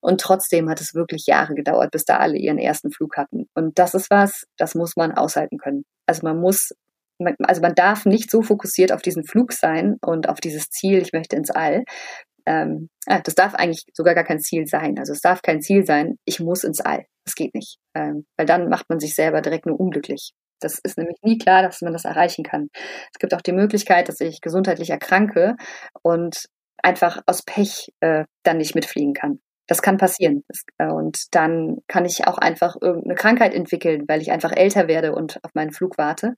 Und 0.00 0.20
trotzdem 0.20 0.68
hat 0.68 0.80
es 0.80 0.94
wirklich 0.94 1.26
Jahre 1.26 1.54
gedauert, 1.54 1.90
bis 1.90 2.04
da 2.04 2.18
alle 2.18 2.36
ihren 2.36 2.58
ersten 2.58 2.90
Flug 2.90 3.16
hatten. 3.16 3.46
Und 3.54 3.78
das 3.78 3.94
ist 3.94 4.10
was, 4.10 4.44
das 4.56 4.74
muss 4.74 4.96
man 4.96 5.12
aushalten 5.12 5.58
können. 5.58 5.84
Also 6.06 6.26
man 6.26 6.38
muss 6.38 6.72
also 7.18 7.62
man 7.62 7.74
darf 7.74 8.04
nicht 8.04 8.30
so 8.30 8.42
fokussiert 8.42 8.92
auf 8.92 9.02
diesen 9.02 9.24
Flug 9.24 9.52
sein 9.52 9.96
und 10.04 10.28
auf 10.28 10.38
dieses 10.38 10.68
Ziel, 10.68 11.00
ich 11.00 11.12
möchte 11.12 11.36
ins 11.36 11.50
All. 11.50 11.84
Ähm, 12.46 12.90
ah, 13.06 13.20
das 13.20 13.34
darf 13.34 13.54
eigentlich 13.54 13.84
sogar 13.92 14.14
gar 14.14 14.24
kein 14.24 14.40
Ziel 14.40 14.66
sein. 14.66 14.98
Also 14.98 15.12
es 15.12 15.20
darf 15.20 15.42
kein 15.42 15.62
Ziel 15.62 15.84
sein, 15.84 16.16
ich 16.24 16.40
muss 16.40 16.62
ins 16.62 16.80
All. 16.80 17.06
Das 17.24 17.34
geht 17.34 17.54
nicht. 17.54 17.78
Ähm, 17.94 18.26
weil 18.36 18.46
dann 18.46 18.68
macht 18.68 18.88
man 18.88 19.00
sich 19.00 19.14
selber 19.14 19.40
direkt 19.40 19.66
nur 19.66 19.80
unglücklich. 19.80 20.32
Das 20.60 20.78
ist 20.78 20.96
nämlich 20.96 21.18
nie 21.22 21.38
klar, 21.38 21.62
dass 21.62 21.82
man 21.82 21.92
das 21.92 22.04
erreichen 22.04 22.44
kann. 22.44 22.68
Es 23.12 23.18
gibt 23.18 23.34
auch 23.34 23.42
die 23.42 23.52
Möglichkeit, 23.52 24.08
dass 24.08 24.20
ich 24.20 24.40
gesundheitlich 24.40 24.90
erkranke 24.90 25.56
und 26.02 26.46
einfach 26.82 27.22
aus 27.26 27.42
Pech 27.42 27.92
äh, 28.00 28.24
dann 28.42 28.58
nicht 28.58 28.74
mitfliegen 28.74 29.14
kann. 29.14 29.40
Das 29.66 29.82
kann 29.82 29.96
passieren. 29.96 30.44
Äh, 30.78 30.86
und 30.86 31.34
dann 31.34 31.78
kann 31.88 32.04
ich 32.04 32.26
auch 32.26 32.38
einfach 32.38 32.76
irgendeine 32.80 33.16
Krankheit 33.16 33.54
entwickeln, 33.54 34.04
weil 34.06 34.20
ich 34.22 34.30
einfach 34.30 34.52
älter 34.52 34.88
werde 34.88 35.12
und 35.12 35.42
auf 35.42 35.54
meinen 35.54 35.72
Flug 35.72 35.98
warte. 35.98 36.34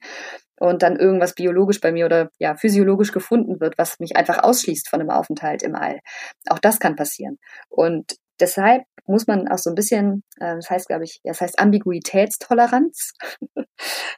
Und 0.59 0.83
dann 0.83 0.97
irgendwas 0.97 1.35
biologisch 1.35 1.81
bei 1.81 1.93
mir 1.93 2.07
oder 2.07 2.31
ja, 2.39 2.57
physiologisch 2.57 3.13
gefunden 3.13 3.61
wird, 3.61 3.77
was 3.79 4.01
mich 4.01 4.17
einfach 4.17 4.43
ausschließt 4.43 4.89
von 4.89 5.01
einem 5.01 5.11
Aufenthalt 5.11 5.63
im 5.63 5.75
All. 5.75 6.01
Auch 6.49 6.59
das 6.59 6.81
kann 6.81 6.97
passieren. 6.97 7.39
Und 7.69 8.17
deshalb 8.41 8.85
muss 9.07 9.27
man 9.27 9.49
auch 9.49 9.59
so 9.59 9.71
ein 9.71 9.75
bisschen, 9.77 10.25
äh, 10.41 10.57
das 10.57 10.71
heißt, 10.71 10.89
glaube 10.89 11.05
ich, 11.05 11.21
das 11.25 11.41
heißt 11.41 11.59
Ambiguitätstoleranz, 11.59 13.13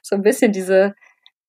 so 0.01 0.15
ein 0.15 0.21
bisschen 0.21 0.51
diese, 0.51 0.93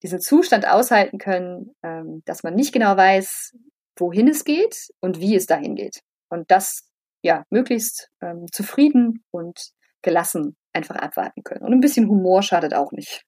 diesen 0.02 0.20
Zustand 0.20 0.66
aushalten 0.66 1.18
können, 1.18 1.74
ähm, 1.82 2.22
dass 2.24 2.42
man 2.42 2.54
nicht 2.54 2.72
genau 2.72 2.96
weiß, 2.96 3.54
wohin 3.96 4.28
es 4.28 4.44
geht 4.44 4.88
und 5.00 5.20
wie 5.20 5.34
es 5.34 5.46
dahin 5.46 5.74
geht. 5.74 6.00
Und 6.28 6.50
das 6.50 6.88
ja, 7.22 7.44
möglichst 7.50 8.10
ähm, 8.20 8.46
zufrieden 8.50 9.24
und 9.30 9.72
gelassen 10.02 10.56
einfach 10.72 10.96
abwarten 10.96 11.42
können. 11.44 11.64
Und 11.64 11.72
ein 11.72 11.80
bisschen 11.80 12.08
Humor 12.08 12.42
schadet 12.42 12.74
auch 12.74 12.92
nicht. 12.92 13.24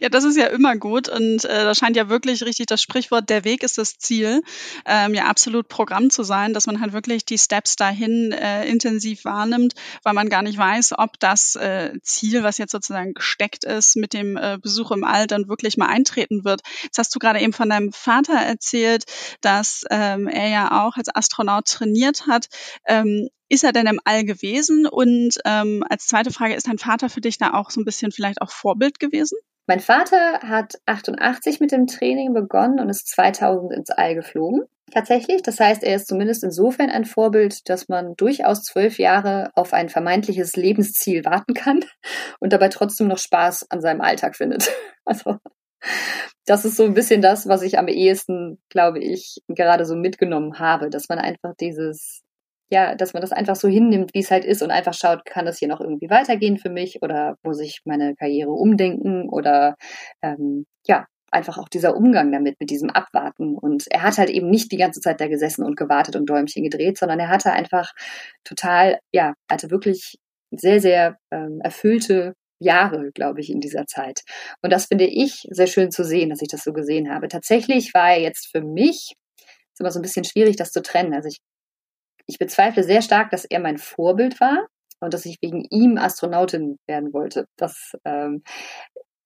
Ja, 0.00 0.08
das 0.08 0.24
ist 0.24 0.36
ja 0.36 0.46
immer 0.46 0.76
gut 0.76 1.08
und 1.08 1.44
äh, 1.44 1.64
da 1.64 1.74
scheint 1.74 1.96
ja 1.96 2.08
wirklich 2.08 2.42
richtig 2.42 2.66
das 2.66 2.82
Sprichwort, 2.82 3.30
der 3.30 3.44
Weg 3.44 3.62
ist 3.62 3.78
das 3.78 3.98
Ziel, 3.98 4.42
ähm, 4.86 5.14
ja 5.14 5.26
absolut 5.26 5.68
Programm 5.68 6.10
zu 6.10 6.22
sein, 6.24 6.52
dass 6.52 6.66
man 6.66 6.80
halt 6.80 6.92
wirklich 6.92 7.24
die 7.24 7.38
Steps 7.38 7.76
dahin 7.76 8.32
äh, 8.32 8.66
intensiv 8.66 9.24
wahrnimmt, 9.24 9.74
weil 10.02 10.14
man 10.14 10.28
gar 10.28 10.42
nicht 10.42 10.58
weiß, 10.58 10.98
ob 10.98 11.18
das 11.20 11.54
äh, 11.56 11.92
Ziel, 12.02 12.42
was 12.42 12.58
jetzt 12.58 12.72
sozusagen 12.72 13.14
gesteckt 13.14 13.64
ist, 13.64 13.96
mit 13.96 14.12
dem 14.12 14.36
äh, 14.36 14.58
Besuch 14.60 14.90
im 14.90 15.04
All 15.04 15.26
dann 15.26 15.48
wirklich 15.48 15.76
mal 15.76 15.86
eintreten 15.88 16.44
wird. 16.44 16.62
Jetzt 16.82 16.98
hast 16.98 17.14
du 17.14 17.18
gerade 17.18 17.40
eben 17.40 17.52
von 17.52 17.68
deinem 17.68 17.92
Vater 17.92 18.34
erzählt, 18.34 19.04
dass 19.40 19.84
ähm, 19.90 20.28
er 20.28 20.48
ja 20.48 20.84
auch 20.86 20.96
als 20.96 21.14
Astronaut 21.14 21.66
trainiert 21.66 22.26
hat. 22.26 22.48
Ähm, 22.86 23.28
ist 23.48 23.64
er 23.64 23.72
denn 23.72 23.86
im 23.86 24.00
All 24.04 24.24
gewesen? 24.24 24.86
Und 24.86 25.38
ähm, 25.44 25.84
als 25.88 26.06
zweite 26.06 26.30
Frage, 26.30 26.54
ist 26.54 26.68
dein 26.68 26.78
Vater 26.78 27.08
für 27.08 27.20
dich 27.20 27.38
da 27.38 27.54
auch 27.54 27.70
so 27.70 27.80
ein 27.80 27.84
bisschen 27.84 28.12
vielleicht 28.12 28.42
auch 28.42 28.50
Vorbild 28.50 28.98
gewesen? 28.98 29.38
Mein 29.66 29.80
Vater 29.80 30.40
hat 30.40 30.74
88 30.86 31.60
mit 31.60 31.72
dem 31.72 31.86
Training 31.86 32.32
begonnen 32.32 32.80
und 32.80 32.88
ist 32.88 33.08
2000 33.08 33.72
ins 33.74 33.90
All 33.90 34.14
geflogen. 34.14 34.64
Tatsächlich. 34.90 35.42
Das 35.42 35.60
heißt, 35.60 35.82
er 35.82 35.96
ist 35.96 36.08
zumindest 36.08 36.42
insofern 36.42 36.88
ein 36.88 37.04
Vorbild, 37.04 37.68
dass 37.68 37.88
man 37.88 38.14
durchaus 38.16 38.62
zwölf 38.62 38.98
Jahre 38.98 39.50
auf 39.54 39.74
ein 39.74 39.90
vermeintliches 39.90 40.56
Lebensziel 40.56 41.24
warten 41.26 41.52
kann 41.52 41.84
und 42.40 42.52
dabei 42.52 42.68
trotzdem 42.68 43.08
noch 43.08 43.18
Spaß 43.18 43.70
an 43.70 43.80
seinem 43.80 44.00
Alltag 44.00 44.36
findet. 44.36 44.70
Also, 45.04 45.38
das 46.44 46.66
ist 46.66 46.76
so 46.76 46.84
ein 46.84 46.92
bisschen 46.92 47.22
das, 47.22 47.48
was 47.48 47.62
ich 47.62 47.78
am 47.78 47.88
ehesten, 47.88 48.60
glaube 48.68 48.98
ich, 48.98 49.38
gerade 49.48 49.86
so 49.86 49.96
mitgenommen 49.96 50.58
habe, 50.58 50.90
dass 50.90 51.08
man 51.08 51.18
einfach 51.18 51.54
dieses 51.58 52.24
ja, 52.70 52.94
dass 52.94 53.14
man 53.14 53.22
das 53.22 53.32
einfach 53.32 53.56
so 53.56 53.68
hinnimmt, 53.68 54.12
wie 54.14 54.20
es 54.20 54.30
halt 54.30 54.44
ist 54.44 54.62
und 54.62 54.70
einfach 54.70 54.94
schaut, 54.94 55.24
kann 55.24 55.46
das 55.46 55.58
hier 55.58 55.68
noch 55.68 55.80
irgendwie 55.80 56.10
weitergehen 56.10 56.58
für 56.58 56.70
mich 56.70 57.02
oder 57.02 57.36
muss 57.42 57.60
ich 57.60 57.80
meine 57.84 58.14
Karriere 58.14 58.50
umdenken 58.50 59.28
oder 59.28 59.76
ähm, 60.22 60.66
ja, 60.86 61.06
einfach 61.30 61.58
auch 61.58 61.68
dieser 61.68 61.96
Umgang 61.96 62.32
damit, 62.32 62.56
mit 62.60 62.70
diesem 62.70 62.90
Abwarten. 62.90 63.56
Und 63.56 63.84
er 63.90 64.02
hat 64.02 64.18
halt 64.18 64.30
eben 64.30 64.48
nicht 64.50 64.72
die 64.72 64.76
ganze 64.76 65.00
Zeit 65.00 65.20
da 65.20 65.28
gesessen 65.28 65.64
und 65.64 65.76
gewartet 65.76 66.16
und 66.16 66.26
Däumchen 66.28 66.62
gedreht, 66.62 66.98
sondern 66.98 67.20
er 67.20 67.28
hatte 67.28 67.52
einfach 67.52 67.92
total, 68.44 68.98
ja, 69.12 69.34
hatte 69.50 69.70
wirklich 69.70 70.18
sehr, 70.50 70.80
sehr 70.80 71.18
ähm, 71.30 71.60
erfüllte 71.62 72.34
Jahre, 72.60 73.12
glaube 73.12 73.40
ich, 73.40 73.50
in 73.50 73.60
dieser 73.60 73.86
Zeit. 73.86 74.22
Und 74.62 74.72
das 74.72 74.86
finde 74.86 75.04
ich 75.04 75.46
sehr 75.50 75.66
schön 75.66 75.90
zu 75.90 76.04
sehen, 76.04 76.30
dass 76.30 76.42
ich 76.42 76.48
das 76.48 76.64
so 76.64 76.72
gesehen 76.72 77.12
habe. 77.12 77.28
Tatsächlich 77.28 77.94
war 77.94 78.10
er 78.12 78.20
jetzt 78.20 78.48
für 78.50 78.62
mich, 78.62 79.14
ist 79.72 79.80
immer 79.80 79.90
so 79.90 80.00
ein 80.00 80.02
bisschen 80.02 80.24
schwierig, 80.24 80.56
das 80.56 80.72
zu 80.72 80.82
trennen. 80.82 81.14
Also 81.14 81.28
ich 81.28 81.38
ich 82.28 82.38
bezweifle 82.38 82.84
sehr 82.84 83.02
stark, 83.02 83.30
dass 83.30 83.44
er 83.44 83.58
mein 83.58 83.78
Vorbild 83.78 84.40
war 84.40 84.68
und 85.00 85.14
dass 85.14 85.26
ich 85.26 85.38
wegen 85.42 85.64
ihm 85.70 85.98
Astronautin 85.98 86.78
werden 86.86 87.12
wollte. 87.12 87.46
Das 87.56 87.92
ähm, 88.04 88.42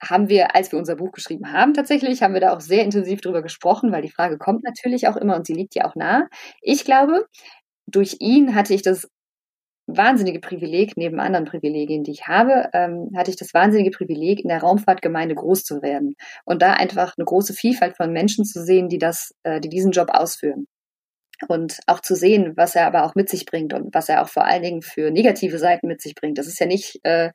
haben 0.01 0.29
wir, 0.29 0.55
als 0.57 0.73
wir 0.73 0.79
unser 0.79 0.97
Buch 0.97 1.13
geschrieben 1.13 1.53
haben, 1.53 1.75
tatsächlich, 1.75 2.23
haben 2.23 2.35
wir 2.35 2.41
da 2.41 2.55
auch 2.55 2.61
sehr 2.61 2.85
intensiv 2.85 3.21
drüber 3.21 3.43
gesprochen, 3.43 3.93
weil 3.93 4.03
die 4.03 4.11
Frage 4.11 4.39
kommt 4.39 4.65
natürlich 4.65 5.09
auch 5.09 5.17
immer 5.17 5.37
und 5.37 5.47
sie 5.47 5.55
liegt 5.55 5.75
ja 5.75 5.85
auch 5.85 5.95
nah. 5.95 6.29
Ich 6.61 6.85
glaube, 6.85 7.27
durch 7.87 8.17
ihn 8.21 8.55
hatte 8.55 8.75
ich 8.75 8.83
das 8.83 9.09
wahnsinnige 9.89 10.41
Privileg, 10.41 10.97
neben 10.97 11.21
anderen 11.21 11.47
Privilegien, 11.47 12.05
die 12.05 12.13
ich 12.13 12.29
habe, 12.29 12.71
ähm, 12.73 13.11
hatte 13.17 13.31
ich 13.31 13.37
das 13.37 13.53
wahnsinnige 13.53 13.91
Privileg, 13.91 14.41
in 14.41 14.49
der 14.49 14.61
Raumfahrtgemeinde 14.61 15.35
groß 15.35 15.65
zu 15.65 15.83
werden 15.83 16.15
und 16.45 16.63
da 16.63 16.75
einfach 16.75 17.15
eine 17.17 17.25
große 17.25 17.53
Vielfalt 17.53 17.97
von 17.97 18.13
Menschen 18.13 18.45
zu 18.45 18.65
sehen, 18.65 18.89
die 18.89 18.99
das, 18.99 19.35
äh, 19.43 19.61
die 19.61 19.69
diesen 19.69 19.93
Job 19.93 20.11
ausführen 20.11 20.67
und 21.49 21.79
auch 21.87 22.01
zu 22.01 22.15
sehen, 22.15 22.53
was 22.57 22.75
er 22.75 22.87
aber 22.87 23.05
auch 23.05 23.15
mit 23.15 23.29
sich 23.29 23.47
bringt 23.47 23.73
und 23.75 23.95
was 23.95 24.09
er 24.09 24.23
auch 24.23 24.29
vor 24.29 24.45
allen 24.45 24.63
Dingen 24.63 24.83
für 24.83 25.11
negative 25.11 25.59
Seiten 25.59 25.87
mit 25.89 26.01
sich 26.01 26.15
bringt. 26.15 26.39
Das 26.39 26.47
ist 26.47 26.61
ja 26.61 26.67
nicht, 26.67 27.01
äh, 27.05 27.31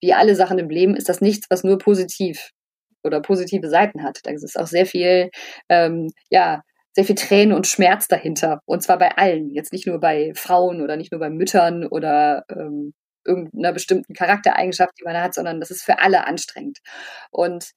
wie 0.00 0.14
alle 0.14 0.34
Sachen 0.34 0.58
im 0.58 0.70
Leben, 0.70 0.96
ist 0.96 1.08
das 1.08 1.20
nichts, 1.20 1.46
was 1.50 1.64
nur 1.64 1.78
positiv 1.78 2.50
oder 3.04 3.20
positive 3.20 3.68
Seiten 3.68 4.02
hat. 4.02 4.20
Da 4.24 4.30
ist 4.30 4.58
auch 4.58 4.66
sehr 4.66 4.86
viel, 4.86 5.30
ähm, 5.68 6.10
ja, 6.30 6.62
sehr 6.92 7.04
viel 7.04 7.14
Tränen 7.14 7.54
und 7.54 7.66
Schmerz 7.66 8.08
dahinter. 8.08 8.60
Und 8.66 8.82
zwar 8.82 8.98
bei 8.98 9.16
allen. 9.16 9.50
Jetzt 9.50 9.72
nicht 9.72 9.86
nur 9.86 10.00
bei 10.00 10.32
Frauen 10.34 10.82
oder 10.82 10.96
nicht 10.96 11.12
nur 11.12 11.20
bei 11.20 11.30
Müttern 11.30 11.86
oder 11.86 12.44
ähm, 12.50 12.92
irgendeiner 13.24 13.72
bestimmten 13.72 14.14
Charaktereigenschaft, 14.14 14.94
die 14.98 15.04
man 15.04 15.16
hat, 15.16 15.34
sondern 15.34 15.60
das 15.60 15.70
ist 15.70 15.82
für 15.82 16.00
alle 16.00 16.26
anstrengend. 16.26 16.78
Und 17.30 17.72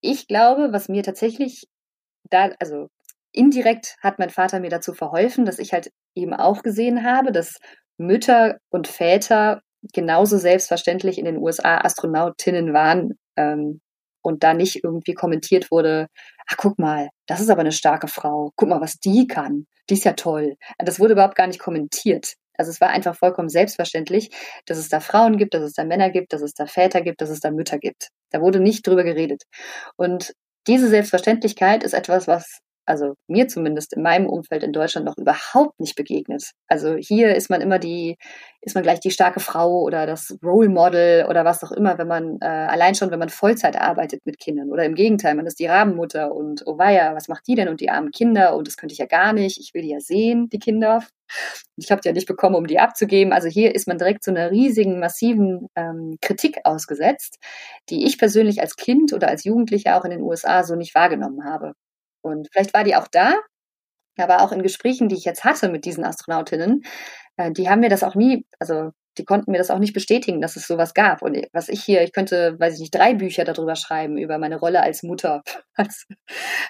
ich 0.00 0.28
glaube, 0.28 0.72
was 0.72 0.88
mir 0.88 1.02
tatsächlich 1.02 1.66
da, 2.30 2.50
also 2.60 2.88
indirekt 3.34 3.96
hat 4.00 4.18
mein 4.18 4.30
Vater 4.30 4.60
mir 4.60 4.70
dazu 4.70 4.94
verholfen, 4.94 5.44
dass 5.44 5.58
ich 5.58 5.72
halt 5.72 5.90
eben 6.14 6.34
auch 6.34 6.62
gesehen 6.62 7.04
habe, 7.04 7.32
dass 7.32 7.58
Mütter 7.98 8.58
und 8.70 8.88
Väter 8.88 9.60
genauso 9.92 10.38
selbstverständlich 10.38 11.18
in 11.18 11.24
den 11.24 11.38
USA 11.38 11.78
Astronautinnen 11.78 12.72
waren 12.72 13.18
ähm, 13.36 13.80
und 14.22 14.42
da 14.42 14.54
nicht 14.54 14.82
irgendwie 14.82 15.14
kommentiert 15.14 15.70
wurde, 15.70 16.06
ach 16.46 16.56
guck 16.56 16.78
mal, 16.78 17.10
das 17.26 17.40
ist 17.40 17.50
aber 17.50 17.60
eine 17.60 17.72
starke 17.72 18.08
Frau, 18.08 18.52
guck 18.56 18.68
mal, 18.68 18.80
was 18.80 18.98
die 18.98 19.26
kann, 19.26 19.66
die 19.90 19.94
ist 19.94 20.04
ja 20.04 20.14
toll. 20.14 20.54
Das 20.78 20.98
wurde 20.98 21.12
überhaupt 21.12 21.36
gar 21.36 21.46
nicht 21.46 21.60
kommentiert. 21.60 22.34
Also 22.56 22.70
es 22.70 22.80
war 22.80 22.90
einfach 22.90 23.16
vollkommen 23.16 23.48
selbstverständlich, 23.48 24.30
dass 24.66 24.78
es 24.78 24.88
da 24.88 25.00
Frauen 25.00 25.36
gibt, 25.36 25.54
dass 25.54 25.62
es 25.62 25.72
da 25.74 25.84
Männer 25.84 26.10
gibt, 26.10 26.32
dass 26.32 26.40
es 26.40 26.54
da 26.54 26.66
Väter 26.66 27.02
gibt, 27.02 27.20
dass 27.20 27.30
es 27.30 27.40
da 27.40 27.50
Mütter 27.50 27.78
gibt. 27.78 28.10
Da 28.30 28.40
wurde 28.40 28.60
nicht 28.60 28.86
drüber 28.86 29.04
geredet. 29.04 29.42
Und 29.96 30.32
diese 30.66 30.88
Selbstverständlichkeit 30.88 31.82
ist 31.82 31.94
etwas, 31.94 32.26
was 32.28 32.60
also 32.86 33.14
mir 33.28 33.48
zumindest 33.48 33.94
in 33.94 34.02
meinem 34.02 34.26
Umfeld 34.26 34.62
in 34.62 34.72
Deutschland 34.72 35.06
noch 35.06 35.16
überhaupt 35.16 35.80
nicht 35.80 35.96
begegnet. 35.96 36.52
Also 36.68 36.96
hier 36.96 37.34
ist 37.34 37.50
man 37.50 37.60
immer 37.60 37.78
die, 37.78 38.16
ist 38.60 38.74
man 38.74 38.82
gleich 38.82 39.00
die 39.00 39.10
starke 39.10 39.40
Frau 39.40 39.82
oder 39.82 40.06
das 40.06 40.36
Role 40.42 40.68
Model 40.68 41.26
oder 41.28 41.44
was 41.44 41.62
auch 41.64 41.72
immer, 41.72 41.98
wenn 41.98 42.08
man 42.08 42.38
äh, 42.40 42.46
allein 42.46 42.94
schon, 42.94 43.10
wenn 43.10 43.18
man 43.18 43.28
Vollzeit 43.28 43.80
arbeitet 43.80 44.26
mit 44.26 44.38
Kindern 44.38 44.70
oder 44.70 44.84
im 44.84 44.94
Gegenteil, 44.94 45.34
man 45.34 45.46
ist 45.46 45.58
die 45.58 45.66
Rabenmutter 45.66 46.34
und 46.34 46.62
oh 46.66 46.78
weia, 46.78 47.14
was 47.14 47.28
macht 47.28 47.46
die 47.46 47.54
denn 47.54 47.68
und 47.68 47.80
die 47.80 47.90
armen 47.90 48.10
Kinder 48.10 48.56
und 48.56 48.68
das 48.68 48.76
könnte 48.76 48.92
ich 48.92 48.98
ja 48.98 49.06
gar 49.06 49.32
nicht, 49.32 49.58
ich 49.58 49.74
will 49.74 49.82
die 49.82 49.90
ja 49.90 50.00
sehen, 50.00 50.48
die 50.50 50.58
Kinder 50.58 51.02
Ich 51.76 51.90
habe 51.90 52.00
die 52.00 52.08
ja 52.08 52.12
nicht 52.14 52.28
bekommen, 52.28 52.54
um 52.54 52.66
die 52.66 52.78
abzugeben. 52.78 53.32
Also 53.32 53.48
hier 53.48 53.74
ist 53.74 53.88
man 53.88 53.98
direkt 53.98 54.22
zu 54.24 54.30
einer 54.30 54.50
riesigen, 54.50 55.00
massiven 55.00 55.68
ähm, 55.76 56.16
Kritik 56.20 56.58
ausgesetzt, 56.64 57.38
die 57.90 58.06
ich 58.06 58.18
persönlich 58.18 58.60
als 58.60 58.76
Kind 58.76 59.12
oder 59.12 59.28
als 59.28 59.44
Jugendlicher 59.44 59.98
auch 59.98 60.04
in 60.04 60.10
den 60.12 60.22
USA 60.22 60.64
so 60.64 60.76
nicht 60.76 60.94
wahrgenommen 60.94 61.44
habe. 61.44 61.74
Und 62.24 62.48
vielleicht 62.52 62.74
war 62.74 62.84
die 62.84 62.96
auch 62.96 63.08
da, 63.08 63.34
aber 64.18 64.42
auch 64.42 64.52
in 64.52 64.62
Gesprächen, 64.62 65.08
die 65.08 65.16
ich 65.16 65.24
jetzt 65.24 65.44
hatte 65.44 65.68
mit 65.68 65.84
diesen 65.84 66.04
Astronautinnen, 66.04 66.82
äh, 67.36 67.52
die 67.52 67.68
haben 67.68 67.80
mir 67.80 67.90
das 67.90 68.02
auch 68.02 68.14
nie, 68.14 68.46
also 68.58 68.90
die 69.18 69.24
konnten 69.24 69.52
mir 69.52 69.58
das 69.58 69.70
auch 69.70 69.78
nicht 69.78 69.92
bestätigen, 69.92 70.40
dass 70.40 70.56
es 70.56 70.66
sowas 70.66 70.94
gab. 70.94 71.22
Und 71.22 71.36
was 71.52 71.68
ich 71.68 71.82
hier, 71.84 72.02
ich 72.02 72.12
könnte, 72.12 72.56
weiß 72.58 72.74
ich 72.74 72.80
nicht, 72.80 72.94
drei 72.94 73.14
Bücher 73.14 73.44
darüber 73.44 73.76
schreiben, 73.76 74.18
über 74.18 74.38
meine 74.38 74.58
Rolle 74.58 74.82
als 74.82 75.02
Mutter, 75.02 75.42
als, 75.74 76.06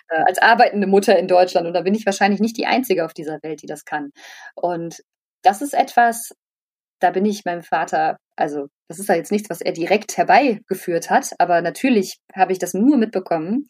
äh, 0.09 0.23
als 0.27 0.39
arbeitende 0.39 0.87
Mutter 0.87 1.19
in 1.19 1.29
Deutschland. 1.29 1.67
Und 1.67 1.75
da 1.75 1.83
bin 1.83 1.95
ich 1.95 2.07
wahrscheinlich 2.07 2.41
nicht 2.41 2.57
die 2.59 2.67
Einzige 2.67 3.05
auf 3.05 3.15
dieser 3.15 3.43
Welt, 3.43 3.63
die 3.63 3.67
das 3.67 3.85
kann. 3.85 4.11
Und 4.55 5.03
das 5.43 5.63
ist 5.63 5.75
etwas, 5.75 6.33
da 7.05 7.11
bin 7.11 7.27
ich 7.27 7.45
meinem 7.45 7.63
Vater, 7.63 8.17
also 8.35 8.69
das 8.89 8.99
ist 8.99 9.11
ja 9.11 9.15
jetzt 9.15 9.31
nichts, 9.31 9.51
was 9.51 9.61
er 9.61 9.73
direkt 9.73 10.17
herbeigeführt 10.17 11.11
hat, 11.11 11.33
aber 11.39 11.61
natürlich 11.61 12.17
habe 12.35 12.53
ich 12.53 12.59
das 12.59 12.73
nur 12.73 12.97
mitbekommen, 12.97 13.67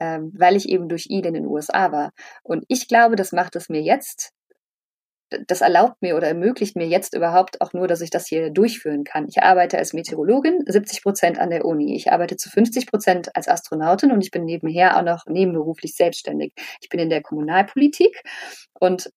ähm, 0.00 0.32
weil 0.36 0.56
ich 0.56 0.68
eben 0.68 0.88
durch 0.88 1.06
ihn 1.08 1.24
in 1.24 1.34
den 1.34 1.46
USA 1.46 1.92
war. 1.92 2.10
Und 2.42 2.64
ich 2.66 2.88
glaube, 2.88 3.14
das 3.14 3.30
macht 3.30 3.54
es 3.54 3.68
mir 3.68 3.82
jetzt 3.82 4.32
das 5.46 5.62
erlaubt 5.62 6.02
mir 6.02 6.14
oder 6.14 6.28
ermöglicht 6.28 6.76
mir 6.76 6.86
jetzt 6.86 7.14
überhaupt 7.14 7.62
auch 7.62 7.72
nur, 7.72 7.88
dass 7.88 8.02
ich 8.02 8.10
das 8.10 8.26
hier 8.26 8.50
durchführen 8.50 9.02
kann. 9.02 9.26
Ich 9.28 9.42
arbeite 9.42 9.78
als 9.78 9.94
Meteorologin, 9.94 10.62
70 10.66 11.02
Prozent 11.02 11.38
an 11.38 11.48
der 11.48 11.64
Uni. 11.64 11.96
Ich 11.96 12.12
arbeite 12.12 12.36
zu 12.36 12.50
50 12.50 12.86
Prozent 12.86 13.34
als 13.34 13.48
Astronautin 13.48 14.12
und 14.12 14.20
ich 14.20 14.30
bin 14.30 14.44
nebenher 14.44 14.98
auch 14.98 15.02
noch 15.02 15.24
nebenberuflich 15.26 15.94
selbstständig. 15.94 16.52
Ich 16.82 16.90
bin 16.90 17.00
in 17.00 17.08
der 17.08 17.22
Kommunalpolitik 17.22 18.22
und 18.78 19.10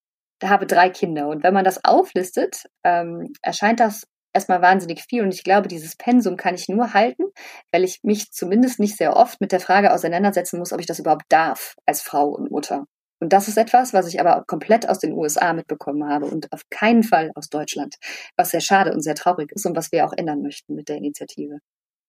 habe 0.44 0.66
drei 0.66 0.90
Kinder. 0.90 1.28
Und 1.28 1.44
wenn 1.44 1.54
man 1.54 1.64
das 1.64 1.84
auflistet, 1.86 2.64
ähm, 2.84 3.34
erscheint 3.42 3.80
das 3.80 4.06
erstmal 4.34 4.62
wahnsinnig 4.62 5.04
viel. 5.04 5.24
Und 5.24 5.34
ich 5.34 5.44
glaube, 5.44 5.68
dieses 5.68 5.96
Pensum 5.96 6.38
kann 6.38 6.56
ich 6.56 6.68
nur 6.68 6.94
halten, 6.94 7.24
weil 7.72 7.84
ich 7.84 8.00
mich 8.04 8.32
zumindest 8.32 8.80
nicht 8.80 8.98
sehr 8.98 9.16
oft 9.16 9.42
mit 9.42 9.52
der 9.52 9.60
Frage 9.62 9.94
auseinandersetzen 9.94 10.60
muss, 10.60 10.74
ob 10.74 10.80
ich 10.80 10.86
das 10.86 11.00
überhaupt 11.00 11.26
darf 11.30 11.76
als 11.86 12.02
Frau 12.02 12.28
und 12.28 12.52
Mutter. 12.52 12.86
Und 13.22 13.32
das 13.32 13.48
ist 13.48 13.58
etwas, 13.58 13.94
was 13.94 14.08
ich 14.08 14.20
aber 14.20 14.44
komplett 14.46 14.90
aus 14.90 15.00
den 15.00 15.14
USA 15.14 15.54
mitbekommen 15.54 16.08
habe 16.08 16.26
und 16.26 16.52
auf 16.52 16.64
keinen 16.70 17.02
Fall 17.02 17.32
aus 17.36 17.50
Deutschland, 17.50 17.96
was 18.36 18.52
sehr 18.52 18.60
schade 18.60 18.92
und 18.92 19.02
sehr 19.02 19.16
traurig 19.16 19.52
ist 19.54 19.66
und 19.66 19.76
was 19.76 19.92
wir 19.92 20.06
auch 20.06 20.14
ändern 20.14 20.42
möchten 20.42 20.76
mit 20.76 20.90
der 20.90 20.98
Initiative. 20.98 21.60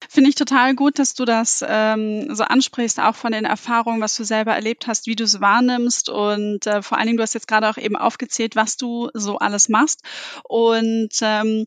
Finde 0.09 0.31
ich 0.31 0.37
total 0.37 0.75
gut, 0.75 0.99
dass 0.99 1.15
du 1.15 1.25
das 1.25 1.65
ähm, 1.67 2.35
so 2.35 2.45
ansprichst, 2.45 3.01
auch 3.01 3.15
von 3.15 3.33
den 3.33 3.45
Erfahrungen, 3.45 4.01
was 4.01 4.17
du 4.17 4.25
selber 4.25 4.55
erlebt 4.55 4.87
hast, 4.87 5.07
wie 5.07 5.17
du 5.17 5.25
es 5.25 5.41
wahrnimmst 5.41 6.09
und 6.09 6.67
äh, 6.67 6.83
vor 6.83 6.99
allen 6.99 7.07
Dingen, 7.07 7.17
du 7.17 7.23
hast 7.23 7.35
jetzt 7.35 7.49
gerade 7.49 7.69
auch 7.69 7.77
eben 7.77 7.97
aufgezählt, 7.97 8.57
was 8.57 8.77
du 8.77 9.11
so 9.15 9.39
alles 9.39 9.69
machst. 9.69 10.03
Und 10.45 11.11
ähm, 11.23 11.67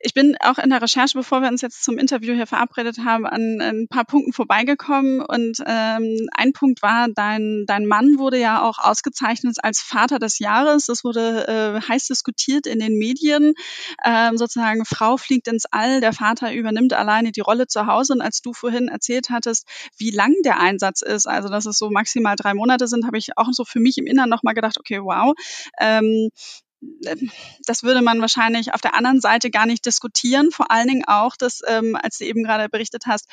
ich 0.00 0.14
bin 0.14 0.36
auch 0.40 0.58
in 0.58 0.70
der 0.70 0.82
Recherche, 0.82 1.16
bevor 1.16 1.40
wir 1.40 1.48
uns 1.48 1.62
jetzt 1.62 1.84
zum 1.84 1.98
Interview 1.98 2.34
hier 2.34 2.46
verabredet 2.46 2.98
haben, 3.04 3.26
an, 3.26 3.60
ein 3.60 3.88
paar 3.88 4.04
Punkten 4.04 4.32
vorbeigekommen. 4.32 5.20
Und 5.20 5.58
ähm, 5.66 6.28
ein 6.34 6.52
Punkt 6.52 6.82
war, 6.82 7.08
dein, 7.14 7.64
dein 7.66 7.86
Mann 7.86 8.18
wurde 8.18 8.38
ja 8.38 8.62
auch 8.62 8.78
ausgezeichnet 8.78 9.56
als 9.62 9.80
Vater 9.80 10.18
des 10.18 10.38
Jahres. 10.38 10.86
Das 10.86 11.04
wurde 11.04 11.48
äh, 11.48 11.88
heiß 11.88 12.06
diskutiert 12.06 12.66
in 12.66 12.78
den 12.78 12.98
Medien. 12.98 13.54
Ähm, 14.04 14.36
sozusagen, 14.36 14.84
Frau 14.84 15.16
fliegt 15.16 15.48
ins 15.48 15.64
All, 15.66 16.00
der 16.00 16.12
Vater 16.12 16.52
übernimmt 16.52 16.92
alleine 16.92 17.32
die 17.32 17.40
Rolle 17.40 17.63
Rolle 17.64 17.66
zu 17.66 17.86
Hause. 17.86 18.14
Und 18.14 18.20
als 18.20 18.40
du 18.42 18.52
vorhin 18.52 18.88
erzählt 18.88 19.30
hattest, 19.30 19.66
wie 19.96 20.10
lang 20.10 20.34
der 20.44 20.60
Einsatz 20.60 21.02
ist, 21.02 21.26
also 21.26 21.48
dass 21.48 21.66
es 21.66 21.78
so 21.78 21.90
maximal 21.90 22.36
drei 22.36 22.54
Monate 22.54 22.86
sind, 22.86 23.06
habe 23.06 23.18
ich 23.18 23.36
auch 23.36 23.48
so 23.52 23.64
für 23.64 23.80
mich 23.80 23.98
im 23.98 24.06
Inneren 24.06 24.30
nochmal 24.30 24.54
gedacht, 24.54 24.78
okay, 24.78 25.00
wow. 25.00 25.34
Ähm, 25.80 26.30
das 27.66 27.82
würde 27.82 28.02
man 28.02 28.20
wahrscheinlich 28.20 28.74
auf 28.74 28.82
der 28.82 28.94
anderen 28.94 29.18
Seite 29.18 29.50
gar 29.50 29.64
nicht 29.64 29.86
diskutieren. 29.86 30.50
Vor 30.50 30.70
allen 30.70 30.86
Dingen 30.86 31.04
auch, 31.06 31.34
dass, 31.34 31.62
ähm, 31.66 31.96
als 31.96 32.18
du 32.18 32.26
eben 32.26 32.44
gerade 32.44 32.68
berichtet 32.68 33.04
hast, 33.06 33.26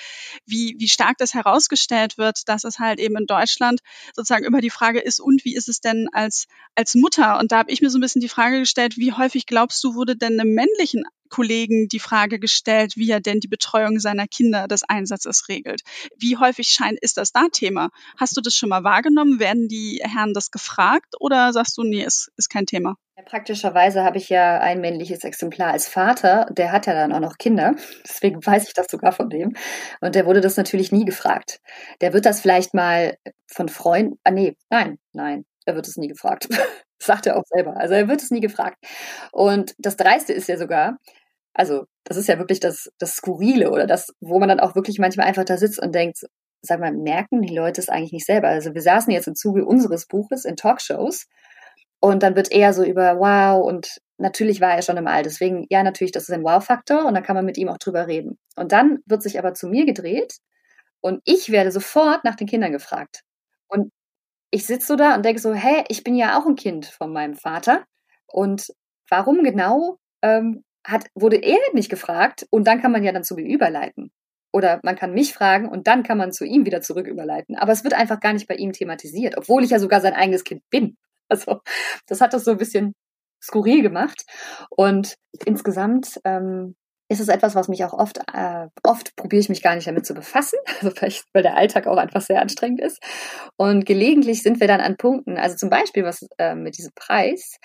wie, 0.45 0.75
wie 0.77 0.87
stark 0.87 1.17
das 1.17 1.33
herausgestellt 1.33 2.17
wird, 2.17 2.47
dass 2.47 2.63
es 2.63 2.79
halt 2.79 3.01
eben 3.01 3.17
in 3.17 3.25
Deutschland 3.25 3.81
sozusagen 4.15 4.45
über 4.45 4.61
die 4.61 4.69
Frage 4.69 5.01
ist, 5.01 5.19
und 5.19 5.43
wie 5.43 5.53
ist 5.53 5.67
es 5.67 5.81
denn 5.81 6.07
als, 6.13 6.45
als 6.75 6.95
Mutter? 6.95 7.39
Und 7.39 7.51
da 7.51 7.57
habe 7.57 7.71
ich 7.71 7.81
mir 7.81 7.89
so 7.89 7.97
ein 7.97 8.01
bisschen 8.01 8.21
die 8.21 8.29
Frage 8.29 8.59
gestellt, 8.59 8.95
wie 8.95 9.11
häufig 9.11 9.45
glaubst 9.45 9.83
du, 9.83 9.95
wurde 9.95 10.15
denn 10.15 10.39
einem 10.39 10.53
männlichen 10.53 11.03
Kollegen 11.31 11.87
die 11.87 11.99
Frage 11.99 12.37
gestellt, 12.37 12.93
wie 12.95 13.09
er 13.09 13.19
denn 13.19 13.39
die 13.39 13.47
Betreuung 13.47 13.99
seiner 13.99 14.27
Kinder 14.27 14.67
des 14.67 14.83
Einsatzes 14.83 15.47
regelt. 15.49 15.81
Wie 16.17 16.37
häufig 16.37 16.67
scheint, 16.67 16.99
ist 16.99 17.17
das 17.17 17.31
da 17.31 17.47
Thema? 17.51 17.89
Hast 18.17 18.37
du 18.37 18.41
das 18.41 18.55
schon 18.55 18.69
mal 18.69 18.83
wahrgenommen? 18.83 19.39
Werden 19.39 19.67
die 19.67 20.01
Herren 20.03 20.33
das 20.33 20.51
gefragt 20.51 21.15
oder 21.19 21.53
sagst 21.53 21.77
du, 21.77 21.83
nee, 21.83 22.03
ist, 22.03 22.31
ist 22.37 22.49
kein 22.49 22.67
Thema? 22.67 22.95
Praktischerweise 23.25 24.03
habe 24.03 24.17
ich 24.17 24.29
ja 24.29 24.59
ein 24.59 24.81
männliches 24.81 25.23
Exemplar 25.23 25.71
als 25.71 25.87
Vater, 25.87 26.47
der 26.49 26.71
hat 26.71 26.87
ja 26.87 26.93
dann 26.93 27.13
auch 27.13 27.19
noch 27.19 27.37
Kinder, 27.37 27.75
deswegen 28.03 28.43
weiß 28.43 28.67
ich 28.67 28.73
das 28.73 28.87
sogar 28.89 29.11
von 29.11 29.29
dem. 29.29 29.55
Und 29.99 30.15
der 30.15 30.25
wurde 30.25 30.41
das 30.41 30.57
natürlich 30.57 30.91
nie 30.91 31.05
gefragt. 31.05 31.61
Der 32.01 32.13
wird 32.13 32.25
das 32.25 32.41
vielleicht 32.41 32.73
mal 32.73 33.17
von 33.45 33.69
Freunden, 33.69 34.17
ah 34.23 34.31
nee, 34.31 34.57
nein, 34.71 34.97
nein, 35.13 35.45
er 35.65 35.75
wird 35.75 35.87
es 35.87 35.97
nie 35.97 36.07
gefragt. 36.07 36.49
sagt 37.01 37.25
er 37.25 37.37
auch 37.37 37.43
selber. 37.45 37.77
Also 37.77 37.95
er 37.95 38.07
wird 38.07 38.21
es 38.21 38.31
nie 38.31 38.41
gefragt. 38.41 38.77
Und 39.31 39.73
das 39.79 39.97
Dreiste 39.97 40.33
ist 40.33 40.47
ja 40.47 40.57
sogar, 40.57 40.97
also 41.53 41.85
das 42.03 42.17
ist 42.17 42.27
ja 42.27 42.37
wirklich 42.39 42.59
das, 42.59 42.89
das 42.97 43.15
Skurrile 43.15 43.71
oder 43.71 43.87
das, 43.87 44.13
wo 44.19 44.39
man 44.39 44.49
dann 44.49 44.59
auch 44.59 44.75
wirklich 44.75 44.99
manchmal 44.99 45.27
einfach 45.27 45.45
da 45.45 45.57
sitzt 45.57 45.81
und 45.81 45.93
denkt, 45.93 46.19
sag 46.61 46.79
mal, 46.79 46.93
merken 46.93 47.41
die 47.41 47.53
Leute 47.53 47.81
es 47.81 47.89
eigentlich 47.89 48.13
nicht 48.13 48.25
selber? 48.25 48.47
Also 48.47 48.73
wir 48.73 48.81
saßen 48.81 49.11
jetzt 49.11 49.27
im 49.27 49.35
Zuge 49.35 49.65
unseres 49.65 50.07
Buches 50.07 50.45
in 50.45 50.55
Talkshows 50.55 51.27
und 51.99 52.23
dann 52.23 52.35
wird 52.35 52.51
eher 52.51 52.73
so 52.73 52.83
über 52.83 53.17
Wow 53.19 53.65
und 53.65 54.01
natürlich 54.17 54.61
war 54.61 54.75
er 54.75 54.81
schon 54.81 54.97
im 54.97 55.07
All. 55.07 55.23
Deswegen, 55.23 55.65
ja, 55.69 55.83
natürlich, 55.83 56.11
das 56.11 56.23
ist 56.23 56.33
ein 56.33 56.43
Wow-Faktor 56.43 57.05
und 57.05 57.15
da 57.15 57.21
kann 57.21 57.35
man 57.35 57.45
mit 57.45 57.57
ihm 57.57 57.69
auch 57.69 57.77
drüber 57.77 58.07
reden. 58.07 58.37
Und 58.55 58.71
dann 58.71 58.99
wird 59.05 59.23
sich 59.23 59.39
aber 59.39 59.53
zu 59.53 59.67
mir 59.67 59.85
gedreht 59.85 60.37
und 61.01 61.21
ich 61.25 61.51
werde 61.51 61.71
sofort 61.71 62.23
nach 62.23 62.35
den 62.35 62.47
Kindern 62.47 62.71
gefragt. 62.71 63.21
Und 63.67 63.91
ich 64.51 64.65
sitze 64.65 64.87
so 64.87 64.95
da 64.95 65.15
und 65.15 65.25
denke 65.25 65.41
so, 65.41 65.53
hä, 65.53 65.83
ich 65.89 66.03
bin 66.03 66.15
ja 66.15 66.39
auch 66.39 66.45
ein 66.45 66.55
Kind 66.55 66.85
von 66.85 67.11
meinem 67.13 67.35
Vater. 67.35 67.85
Und 68.27 68.67
warum 69.09 69.43
genau 69.43 69.97
ähm, 70.21 70.63
hat, 70.85 71.05
wurde 71.15 71.37
er 71.37 71.59
nicht 71.73 71.89
gefragt 71.89 72.45
und 72.49 72.67
dann 72.67 72.81
kann 72.81 72.91
man 72.91 73.03
ja 73.03 73.11
dann 73.11 73.23
zu 73.23 73.35
mir 73.35 73.45
überleiten. 73.45 74.11
Oder 74.53 74.81
man 74.83 74.95
kann 74.95 75.13
mich 75.13 75.33
fragen 75.33 75.69
und 75.69 75.87
dann 75.87 76.03
kann 76.03 76.17
man 76.17 76.33
zu 76.33 76.43
ihm 76.43 76.65
wieder 76.65 76.81
zurück 76.81 77.07
überleiten. 77.07 77.55
Aber 77.55 77.71
es 77.71 77.83
wird 77.83 77.93
einfach 77.93 78.19
gar 78.19 78.33
nicht 78.33 78.47
bei 78.47 78.55
ihm 78.55 78.73
thematisiert, 78.73 79.37
obwohl 79.37 79.63
ich 79.63 79.69
ja 79.69 79.79
sogar 79.79 80.01
sein 80.01 80.13
eigenes 80.13 80.43
Kind 80.43 80.63
bin. 80.69 80.97
Also 81.31 81.61
das 82.07 82.19
hat 82.19 82.33
das 82.33 82.43
so 82.43 82.51
ein 82.51 82.57
bisschen 82.57 82.93
skurril 83.41 83.81
gemacht. 83.81 84.23
Und 84.69 85.15
insgesamt 85.45 86.19
ähm, 86.25 86.75
ist 87.11 87.19
es 87.19 87.27
etwas, 87.27 87.55
was 87.55 87.67
mich 87.67 87.83
auch 87.83 87.93
oft, 87.93 88.19
äh, 88.33 88.67
oft 88.83 89.15
probiere 89.17 89.41
ich 89.41 89.49
mich 89.49 89.61
gar 89.61 89.75
nicht 89.75 89.85
damit 89.85 90.05
zu 90.05 90.13
befassen, 90.13 90.59
also 90.81 90.91
vielleicht, 90.91 91.25
weil 91.33 91.43
der 91.43 91.57
Alltag 91.57 91.87
auch 91.87 91.97
einfach 91.97 92.21
sehr 92.21 92.41
anstrengend 92.41 92.79
ist. 92.79 93.03
Und 93.57 93.85
gelegentlich 93.85 94.43
sind 94.43 94.61
wir 94.61 94.67
dann 94.67 94.79
an 94.79 94.95
Punkten, 94.95 95.37
also 95.37 95.57
zum 95.57 95.69
Beispiel 95.69 96.05
was 96.05 96.25
äh, 96.37 96.55
mit 96.55 96.77
diesem 96.77 96.91
Preis, 96.95 97.57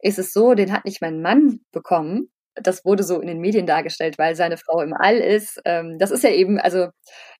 ist 0.00 0.18
es 0.18 0.32
so, 0.32 0.54
den 0.54 0.72
hat 0.72 0.86
nicht 0.86 1.02
mein 1.02 1.20
Mann 1.20 1.60
bekommen, 1.70 2.30
das 2.54 2.84
wurde 2.84 3.02
so 3.02 3.20
in 3.20 3.26
den 3.26 3.40
Medien 3.40 3.66
dargestellt, 3.66 4.18
weil 4.18 4.36
seine 4.36 4.56
Frau 4.56 4.80
im 4.80 4.94
All 4.94 5.16
ist. 5.16 5.60
Ähm, 5.64 5.98
das 5.98 6.10
ist 6.10 6.22
ja 6.22 6.30
eben, 6.30 6.58
also 6.58 6.88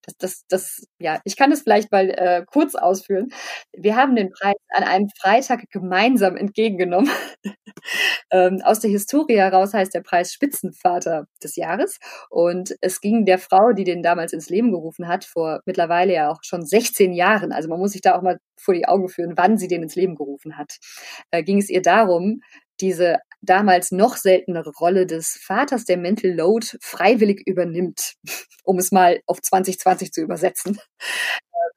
das, 0.03 0.17
das, 0.19 0.47
das, 0.49 0.87
ja, 0.99 1.21
ich 1.25 1.37
kann 1.37 1.51
das 1.51 1.63
vielleicht 1.63 1.91
mal 1.93 2.11
äh, 2.11 2.45
kurz 2.47 2.75
ausführen. 2.75 3.29
Wir 3.73 3.97
haben 3.97 4.17
den 4.17 4.31
Preis 4.31 4.57
an 4.75 4.85
einem 4.85 5.09
Freitag 5.21 5.71
gemeinsam 5.71 6.37
entgegengenommen. 6.37 7.11
ähm, 8.31 8.61
aus 8.65 8.81
der 8.81 8.91
Historie 8.91 9.37
heraus 9.37 9.73
heißt 9.73 9.95
der 9.95 10.03
Preis 10.03 10.33
Spitzenvater 10.33 11.27
des 11.43 11.57
Jahres. 11.57 11.99
Und 12.29 12.75
es 12.81 13.01
ging 13.01 13.25
der 13.25 13.39
Frau, 13.39 13.73
die 13.73 13.85
den 13.85 14.03
damals 14.03 14.33
ins 14.33 14.51
Leben 14.51 14.73
gerufen 14.73 15.09
hat, 15.09 15.25
vor 15.25 15.61
mittlerweile 15.65 16.13
ja 16.13 16.31
auch 16.31 16.41
schon 16.43 16.65
16 16.65 17.13
Jahren, 17.13 17.53
also 17.53 17.69
man 17.69 17.79
muss 17.79 17.93
sich 17.93 18.01
da 18.01 18.17
auch 18.17 18.23
mal 18.23 18.39
vor 18.57 18.75
die 18.75 18.87
Augen 18.87 19.09
führen, 19.09 19.35
wann 19.37 19.59
sie 19.59 19.69
den 19.69 19.83
ins 19.83 19.97
Leben 19.97 20.17
gerufen 20.17 20.57
hat, 20.59 20.79
äh, 21.31 21.43
ging 21.43 21.59
es 21.59 21.71
ihr 21.71 21.83
darum, 21.83 22.41
diese 22.81 23.19
damals 23.45 23.93
noch 23.93 24.17
seltenere 24.17 24.73
Rolle 24.79 25.07
des 25.07 25.39
Vaters, 25.43 25.85
der 25.85 25.97
Mental 25.97 26.31
Load 26.31 26.67
freiwillig 26.81 27.43
übernimmt, 27.47 28.15
um 28.65 28.79
es 28.79 28.93
mal 28.93 29.21
auf 29.27 29.41
2020 29.41 30.13
zu 30.13 30.23
übersetzen. 30.23 30.79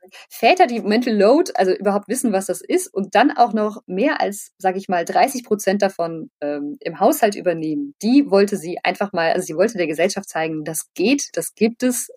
Ähm, 0.04 0.12
Väter, 0.30 0.68
die 0.68 0.82
Mental 0.82 1.16
Load, 1.16 1.52
also 1.56 1.74
überhaupt 1.74 2.08
wissen, 2.08 2.32
was 2.32 2.46
das 2.48 2.62
ist 2.62 2.94
und 2.94 3.16
dann 3.16 3.32
auch 3.32 3.54
noch 3.54 3.82
mehr 3.88 4.22
als, 4.22 4.52
sage 4.58 4.78
ich 4.78 4.88
mal, 4.88 5.06
30 5.06 5.44
Prozent 5.44 5.82
davon 5.82 6.30
ähm, 6.42 6.78
im 6.80 7.00
Haushalt 7.00 7.36
übernehmen, 7.36 7.94
die 8.02 8.30
wollte 8.30 8.58
sie 8.58 8.78
einfach 8.84 9.14
mal, 9.14 9.34
also 9.34 9.46
sie 9.46 9.56
wollte 9.56 9.78
der 9.78 9.88
Gesellschaft 9.88 10.30
zeigen, 10.30 10.64
das 10.64 10.94
geht, 10.94 11.30
das 11.34 11.56
gibt 11.56 11.84
es 11.84 12.10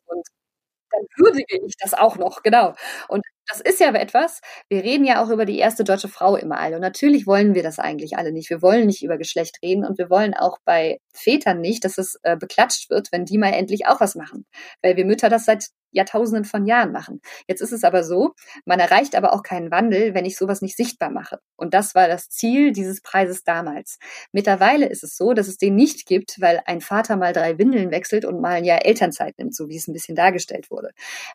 dann 0.90 1.02
würdige 1.16 1.58
ich 1.66 1.76
das 1.78 1.94
auch 1.94 2.16
noch, 2.16 2.42
genau. 2.42 2.74
Und 3.08 3.24
das 3.48 3.60
ist 3.60 3.80
ja 3.80 3.92
etwas, 3.94 4.40
wir 4.68 4.84
reden 4.84 5.04
ja 5.04 5.22
auch 5.22 5.30
über 5.30 5.44
die 5.44 5.58
erste 5.58 5.82
deutsche 5.84 6.08
Frau 6.08 6.36
im 6.36 6.52
All. 6.52 6.74
Und 6.74 6.80
natürlich 6.80 7.26
wollen 7.26 7.54
wir 7.54 7.62
das 7.64 7.78
eigentlich 7.78 8.16
alle 8.16 8.32
nicht. 8.32 8.48
Wir 8.50 8.62
wollen 8.62 8.86
nicht 8.86 9.02
über 9.02 9.18
Geschlecht 9.18 9.58
reden 9.62 9.84
und 9.84 9.98
wir 9.98 10.08
wollen 10.08 10.34
auch 10.34 10.58
bei 10.64 11.00
Vätern 11.12 11.60
nicht, 11.60 11.84
dass 11.84 11.98
es 11.98 12.18
äh, 12.22 12.36
beklatscht 12.36 12.90
wird, 12.90 13.10
wenn 13.12 13.24
die 13.24 13.38
mal 13.38 13.52
endlich 13.52 13.86
auch 13.86 14.00
was 14.00 14.14
machen. 14.14 14.46
Weil 14.82 14.96
wir 14.96 15.04
Mütter 15.04 15.28
das 15.28 15.44
seit 15.46 15.66
Jahrtausenden 15.92 16.44
von 16.44 16.66
Jahren 16.66 16.92
machen. 16.92 17.20
Jetzt 17.46 17.60
ist 17.60 17.72
es 17.72 17.84
aber 17.84 18.04
so, 18.04 18.34
man 18.64 18.80
erreicht 18.80 19.14
aber 19.14 19.32
auch 19.32 19.42
keinen 19.42 19.70
Wandel, 19.70 20.14
wenn 20.14 20.24
ich 20.24 20.36
sowas 20.36 20.62
nicht 20.62 20.76
sichtbar 20.76 21.10
mache. 21.10 21.40
Und 21.56 21.74
das 21.74 21.94
war 21.94 22.08
das 22.08 22.28
Ziel 22.28 22.72
dieses 22.72 23.00
Preises 23.02 23.44
damals. 23.44 23.98
Mittlerweile 24.32 24.86
ist 24.86 25.02
es 25.02 25.16
so, 25.16 25.32
dass 25.32 25.48
es 25.48 25.56
den 25.56 25.74
nicht 25.74 26.06
gibt, 26.06 26.40
weil 26.40 26.60
ein 26.66 26.80
Vater 26.80 27.16
mal 27.16 27.32
drei 27.32 27.58
Windeln 27.58 27.90
wechselt 27.90 28.24
und 28.24 28.40
mal 28.40 28.52
ein 28.52 28.64
Jahr 28.64 28.84
Elternzeit 28.84 29.38
nimmt, 29.38 29.54
so 29.54 29.68
wie 29.68 29.76
es 29.76 29.88
ein 29.88 29.92
bisschen 29.92 30.16
dargestellt 30.16 30.70
wurde. 30.70 30.90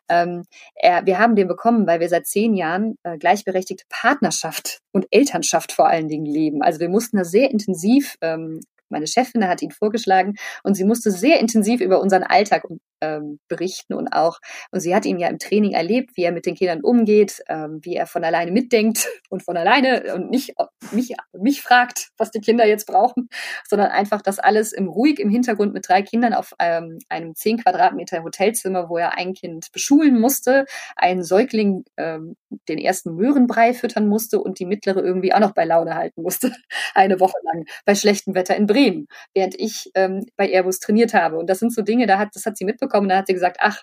Ähm, 0.08 0.44
er, 0.74 1.06
wir 1.06 1.18
haben 1.18 1.36
den 1.36 1.48
bekommen, 1.48 1.86
weil 1.86 2.00
wir 2.00 2.08
seit 2.08 2.26
zehn 2.26 2.54
Jahren 2.54 2.96
äh, 3.02 3.18
gleichberechtigte 3.18 3.84
Partnerschaft 3.88 4.80
und 4.92 5.06
Elternschaft 5.10 5.72
vor 5.72 5.88
allen 5.88 6.08
Dingen 6.08 6.26
leben. 6.26 6.62
Also 6.62 6.80
wir 6.80 6.88
mussten 6.88 7.16
da 7.16 7.24
sehr 7.24 7.50
intensiv 7.50 8.16
ähm, 8.20 8.60
meine 8.88 9.06
Chefin 9.06 9.48
hat 9.48 9.62
ihn 9.62 9.70
vorgeschlagen 9.70 10.36
und 10.62 10.74
sie 10.74 10.84
musste 10.84 11.10
sehr 11.10 11.40
intensiv 11.40 11.80
über 11.80 12.00
unseren 12.00 12.22
Alltag 12.22 12.64
ähm, 13.00 13.38
berichten 13.48 13.94
und 13.94 14.08
auch, 14.08 14.38
und 14.70 14.80
sie 14.80 14.94
hat 14.94 15.04
ihn 15.04 15.18
ja 15.18 15.28
im 15.28 15.38
Training 15.38 15.72
erlebt, 15.72 16.16
wie 16.16 16.22
er 16.22 16.32
mit 16.32 16.46
den 16.46 16.54
Kindern 16.54 16.80
umgeht, 16.80 17.42
ähm, 17.48 17.80
wie 17.82 17.94
er 17.94 18.06
von 18.06 18.24
alleine 18.24 18.50
mitdenkt 18.50 19.06
und 19.28 19.42
von 19.42 19.56
alleine 19.56 20.14
und 20.14 20.30
nicht 20.30 20.54
mich, 20.92 21.14
mich 21.32 21.62
fragt, 21.62 22.08
was 22.16 22.30
die 22.30 22.40
Kinder 22.40 22.66
jetzt 22.66 22.86
brauchen, 22.86 23.28
sondern 23.68 23.90
einfach 23.90 24.22
das 24.22 24.38
alles 24.38 24.72
im 24.72 24.88
ruhig 24.88 25.18
im 25.18 25.30
Hintergrund 25.30 25.74
mit 25.74 25.88
drei 25.88 26.02
Kindern 26.02 26.34
auf 26.34 26.52
ähm, 26.58 26.98
einem 27.08 27.34
zehn 27.34 27.58
Quadratmeter 27.58 28.22
Hotelzimmer, 28.22 28.88
wo 28.88 28.96
er 28.98 29.16
ein 29.16 29.34
Kind 29.34 29.70
beschulen 29.72 30.18
musste, 30.18 30.64
einen 30.96 31.22
Säugling 31.22 31.84
ähm, 31.96 32.36
den 32.68 32.78
ersten 32.78 33.14
Möhrenbrei 33.14 33.74
füttern 33.74 34.08
musste 34.08 34.40
und 34.40 34.58
die 34.58 34.66
mittlere 34.66 35.02
irgendwie 35.02 35.32
auch 35.32 35.40
noch 35.40 35.52
bei 35.52 35.64
Laune 35.64 35.94
halten 35.94 36.22
musste, 36.22 36.52
eine 36.94 37.20
Woche 37.20 37.38
lang 37.44 37.66
bei 37.84 37.94
schlechtem 37.94 38.34
Wetter 38.34 38.56
in 38.56 38.66
Bremen, 38.66 39.06
während 39.34 39.58
ich 39.58 39.90
ähm, 39.94 40.26
bei 40.36 40.50
Airbus 40.50 40.80
trainiert 40.80 41.14
habe. 41.14 41.36
Und 41.36 41.50
das 41.50 41.58
sind 41.58 41.72
so 41.72 41.82
Dinge, 41.82 42.06
da 42.06 42.18
hat, 42.18 42.30
das 42.34 42.46
hat 42.46 42.56
sie 42.56 42.64
mitbekommen 42.64 42.85
bekommen. 42.86 43.08
Da 43.08 43.18
hat 43.18 43.26
sie 43.26 43.34
gesagt, 43.34 43.58
ach, 43.60 43.82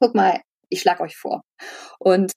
guck 0.00 0.14
mal, 0.14 0.40
ich 0.68 0.80
schlag 0.80 1.00
euch 1.00 1.16
vor. 1.16 1.42
Und 1.98 2.32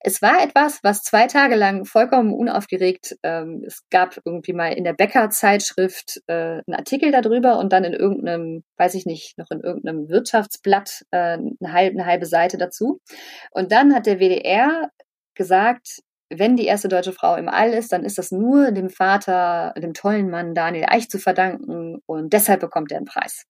es 0.00 0.22
war 0.22 0.40
etwas, 0.40 0.78
was 0.84 1.02
zwei 1.02 1.26
Tage 1.26 1.56
lang 1.56 1.84
vollkommen 1.84 2.32
unaufgeregt, 2.32 3.16
ähm, 3.24 3.64
es 3.66 3.82
gab 3.90 4.20
irgendwie 4.24 4.52
mal 4.52 4.72
in 4.72 4.84
der 4.84 4.92
Bäcker-Zeitschrift 4.92 6.22
äh, 6.28 6.60
einen 6.64 6.74
Artikel 6.76 7.10
darüber 7.10 7.58
und 7.58 7.72
dann 7.72 7.82
in 7.82 7.92
irgendeinem, 7.92 8.62
weiß 8.76 8.94
ich 8.94 9.04
nicht, 9.04 9.36
noch 9.36 9.50
in 9.50 9.62
irgendeinem 9.62 10.08
Wirtschaftsblatt 10.08 11.02
äh, 11.10 11.38
eine, 11.38 11.72
halbe, 11.72 11.98
eine 11.98 12.06
halbe 12.06 12.26
Seite 12.26 12.56
dazu. 12.56 13.00
Und 13.50 13.72
dann 13.72 13.94
hat 13.94 14.06
der 14.06 14.20
WDR 14.20 14.90
gesagt, 15.34 16.02
wenn 16.30 16.56
die 16.56 16.66
erste 16.66 16.86
deutsche 16.88 17.12
Frau 17.12 17.34
im 17.34 17.48
All 17.48 17.72
ist, 17.72 17.92
dann 17.92 18.04
ist 18.04 18.18
das 18.18 18.30
nur 18.30 18.70
dem 18.70 18.90
Vater, 18.90 19.74
dem 19.76 19.92
tollen 19.92 20.30
Mann 20.30 20.54
Daniel 20.54 20.86
Eich 20.88 21.08
zu 21.08 21.18
verdanken 21.18 21.98
und 22.06 22.32
deshalb 22.32 22.60
bekommt 22.60 22.92
er 22.92 22.98
einen 22.98 23.06
Preis. 23.06 23.44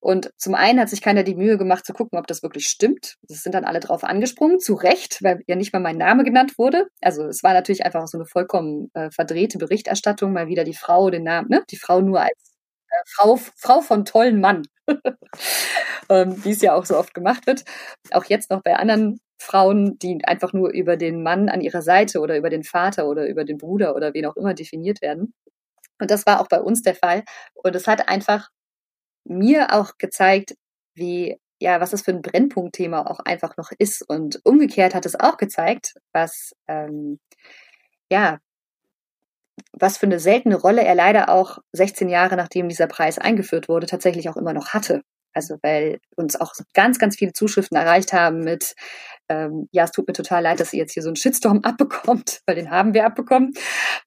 Und 0.00 0.30
zum 0.36 0.54
einen 0.54 0.78
hat 0.78 0.88
sich 0.88 1.02
keiner 1.02 1.24
die 1.24 1.34
Mühe 1.34 1.58
gemacht 1.58 1.84
zu 1.84 1.92
gucken, 1.92 2.18
ob 2.18 2.26
das 2.28 2.42
wirklich 2.42 2.66
stimmt. 2.66 3.16
Es 3.28 3.42
sind 3.42 3.54
dann 3.54 3.64
alle 3.64 3.80
drauf 3.80 4.04
angesprungen, 4.04 4.60
zu 4.60 4.74
Recht, 4.74 5.18
weil 5.22 5.40
ja 5.46 5.56
nicht 5.56 5.72
mal 5.72 5.80
mein 5.80 5.96
Name 5.98 6.22
genannt 6.24 6.56
wurde. 6.56 6.86
Also 7.00 7.24
es 7.24 7.42
war 7.42 7.52
natürlich 7.52 7.84
einfach 7.84 8.06
so 8.06 8.18
eine 8.18 8.26
vollkommen 8.26 8.90
äh, 8.94 9.10
verdrehte 9.10 9.58
Berichterstattung, 9.58 10.32
mal 10.32 10.46
wieder 10.46 10.64
die 10.64 10.74
Frau, 10.74 11.10
den 11.10 11.24
Namen, 11.24 11.48
ne? 11.48 11.64
Die 11.70 11.76
Frau 11.76 12.00
nur 12.00 12.20
als 12.20 12.54
äh, 12.88 13.02
Frau, 13.06 13.36
Frau 13.56 13.80
von 13.80 14.04
tollen 14.04 14.40
Mann, 14.40 14.62
ähm, 16.08 16.44
wie 16.44 16.52
es 16.52 16.62
ja 16.62 16.74
auch 16.74 16.84
so 16.84 16.96
oft 16.96 17.14
gemacht 17.14 17.46
wird. 17.46 17.64
Auch 18.12 18.24
jetzt 18.26 18.50
noch 18.50 18.62
bei 18.62 18.76
anderen 18.76 19.20
Frauen, 19.40 19.98
die 19.98 20.20
einfach 20.24 20.52
nur 20.52 20.70
über 20.70 20.96
den 20.96 21.22
Mann 21.22 21.48
an 21.48 21.60
ihrer 21.60 21.82
Seite 21.82 22.20
oder 22.20 22.36
über 22.36 22.50
den 22.50 22.64
Vater 22.64 23.08
oder 23.08 23.28
über 23.28 23.44
den 23.44 23.58
Bruder 23.58 23.96
oder 23.96 24.14
wen 24.14 24.26
auch 24.26 24.36
immer 24.36 24.54
definiert 24.54 25.02
werden. 25.02 25.34
Und 26.00 26.10
das 26.10 26.26
war 26.26 26.40
auch 26.40 26.48
bei 26.48 26.60
uns 26.60 26.82
der 26.82 26.94
Fall. 26.94 27.24
Und 27.54 27.74
es 27.74 27.86
hat 27.86 28.08
einfach 28.08 28.48
mir 29.28 29.74
auch 29.74 29.98
gezeigt, 29.98 30.54
wie 30.94 31.38
ja, 31.60 31.80
was 31.80 31.90
das 31.90 32.02
für 32.02 32.12
ein 32.12 32.22
Brennpunktthema 32.22 33.06
auch 33.06 33.20
einfach 33.20 33.56
noch 33.56 33.72
ist. 33.78 34.08
Und 34.08 34.40
umgekehrt 34.44 34.94
hat 34.94 35.06
es 35.06 35.18
auch 35.18 35.36
gezeigt, 35.38 35.94
was 36.12 36.54
ähm, 36.68 37.18
ja, 38.10 38.38
was 39.72 39.98
für 39.98 40.06
eine 40.06 40.20
seltene 40.20 40.56
Rolle 40.56 40.84
er 40.84 40.94
leider 40.94 41.28
auch 41.30 41.58
16 41.72 42.08
Jahre 42.08 42.36
nachdem 42.36 42.68
dieser 42.68 42.86
Preis 42.86 43.18
eingeführt 43.18 43.68
wurde, 43.68 43.86
tatsächlich 43.86 44.28
auch 44.28 44.36
immer 44.36 44.52
noch 44.52 44.68
hatte. 44.68 45.02
Also 45.34 45.56
weil 45.62 45.98
uns 46.16 46.40
auch 46.40 46.52
ganz, 46.74 46.98
ganz 46.98 47.16
viele 47.16 47.32
Zuschriften 47.32 47.76
erreicht 47.76 48.12
haben 48.12 48.40
mit, 48.40 48.74
ähm, 49.28 49.68
ja, 49.72 49.84
es 49.84 49.92
tut 49.92 50.06
mir 50.06 50.14
total 50.14 50.42
leid, 50.42 50.60
dass 50.60 50.72
ihr 50.72 50.80
jetzt 50.80 50.92
hier 50.92 51.02
so 51.02 51.08
einen 51.08 51.16
Shitstorm 51.16 51.60
abbekommt, 51.64 52.40
weil 52.46 52.56
den 52.56 52.70
haben 52.70 52.94
wir 52.94 53.04
abbekommen. 53.04 53.52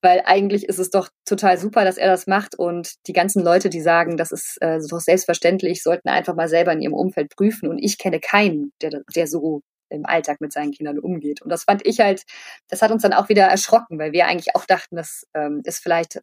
Weil 0.02 0.24
eigentlich 0.26 0.66
ist 0.68 0.80
es 0.80 0.90
doch 0.90 1.10
total 1.26 1.58
super, 1.58 1.86
dass 1.86 1.98
er 1.98 2.10
das 2.10 2.28
macht 2.28 2.58
und 2.58 2.96
die 3.08 3.14
ganzen 3.14 3.44
Leute, 3.44 3.70
die 3.70 3.82
sagen, 3.82 4.18
das 4.18 4.32
ist 4.32 4.58
äh, 4.62 4.80
doch 4.90 5.00
selbstverständlich, 5.00 5.84
sollten 5.84 6.10
einfach 6.10 6.36
mal 6.36 6.50
selber 6.50 6.74
in 6.74 6.82
ihrem 6.82 6.94
Umfeld 6.94 7.36
prüfen. 7.36 7.70
Und 7.70 7.78
ich 7.80 7.98
kenne 7.98 8.20
keinen, 8.20 8.74
der, 8.82 9.02
der 9.16 9.28
so 9.28 9.62
im 9.92 10.06
Alltag 10.06 10.42
mit 10.42 10.54
seinen 10.54 10.72
Kindern 10.72 11.00
umgeht. 11.00 11.42
Und 11.42 11.50
das 11.50 11.66
fand 11.66 11.86
ich 11.86 12.00
halt, 12.00 12.24
das 12.70 12.82
hat 12.82 12.92
uns 12.92 13.04
dann 13.04 13.14
auch 13.14 13.30
wieder 13.30 13.44
erschrocken, 13.44 14.00
weil 14.00 14.14
wir 14.14 14.26
eigentlich 14.26 14.56
auch 14.56 14.66
dachten, 14.66 14.96
das 14.96 15.28
ähm, 15.34 15.62
ist 15.66 15.84
vielleicht 15.84 16.22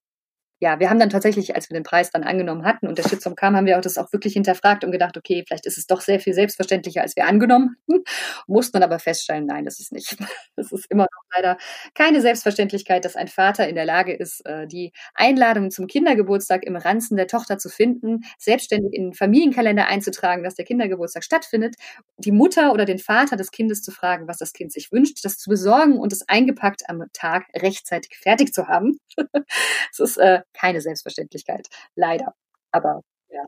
ja, 0.61 0.81
wir 0.81 0.91
haben 0.91 0.99
dann 0.99 1.11
tatsächlich, 1.11 1.55
als 1.55 1.71
wir 1.71 1.75
den 1.75 1.85
Preis 1.85 2.11
dann 2.11 2.25
angenommen 2.25 2.65
hatten 2.65 2.89
und 2.89 2.99
der 2.99 3.05
Shitstorm 3.09 3.37
kam, 3.37 3.57
haben 3.57 3.67
wir 3.67 3.77
auch 3.79 3.83
das 3.83 3.97
auch 3.99 4.13
wirklich 4.13 4.33
hinterfragt 4.33 4.83
und 4.85 4.91
gedacht, 4.91 5.17
okay, 5.17 5.45
vielleicht 5.47 5.67
ist 5.67 5.79
es 5.79 5.87
doch 5.87 6.01
sehr 6.01 6.19
viel 6.19 6.35
selbstverständlicher, 6.35 7.03
als 7.03 7.15
wir 7.17 7.27
angenommen 7.27 7.77
hatten. 7.89 8.03
Mussten 8.49 8.73
dann 8.75 8.83
aber 8.83 8.99
feststellen, 8.99 9.47
nein, 9.47 9.65
das 9.65 9.79
ist 9.81 9.93
nicht. 9.93 10.17
Das 10.57 10.73
ist 10.73 10.87
immer 10.91 11.05
noch 11.05 11.23
leider 11.37 11.57
keine 11.95 12.21
Selbstverständlichkeit, 12.21 13.05
dass 13.05 13.15
ein 13.15 13.29
Vater 13.29 13.69
in 13.69 13.77
der 13.77 13.85
Lage 13.85 14.13
ist, 14.13 14.45
äh, 14.45 14.67
die 14.67 14.93
Einladung 15.15 15.71
zum 15.71 15.87
Kindergeburtstag 15.87 16.65
im 16.65 16.75
Ranzen 16.75 17.17
der 17.17 17.29
Tochter 17.29 17.59
zu 17.59 17.69
finden, 17.69 18.23
selbstständig 18.39 18.93
in 18.93 19.05
den 19.11 19.15
Familienkalender 19.15 19.87
einzutragen, 19.87 20.43
dass 20.43 20.57
der 20.57 20.65
Kindergeburtstag 20.65 21.23
stattfindet, 21.23 21.77
die 22.17 22.33
Mutter 22.33 22.73
oder 22.73 22.87
den 22.87 22.99
Vater 22.99 23.37
des 23.37 23.53
Kindes 23.53 23.83
zu 23.83 23.93
fragen, 23.93 24.27
was 24.27 24.39
das 24.39 24.53
Kind 24.53 24.73
sich 24.73 24.91
wünscht, 24.91 25.25
das 25.25 25.39
zu 25.39 25.49
besorgen 25.49 25.99
und 25.99 26.13
es 26.13 26.29
eingepackt 26.29 26.89
am 26.89 27.05
Tag 27.13 27.47
rechtzeitig 27.55 28.17
fertig 28.19 28.53
zu 28.53 28.67
haben. 28.67 28.99
Es 29.93 30.01
ist 30.01 30.17
äh, 30.19 30.41
keine 30.55 30.81
Selbstverständlichkeit, 30.81 31.69
leider. 31.95 32.35
Aber 32.73 33.03
ja. 33.31 33.45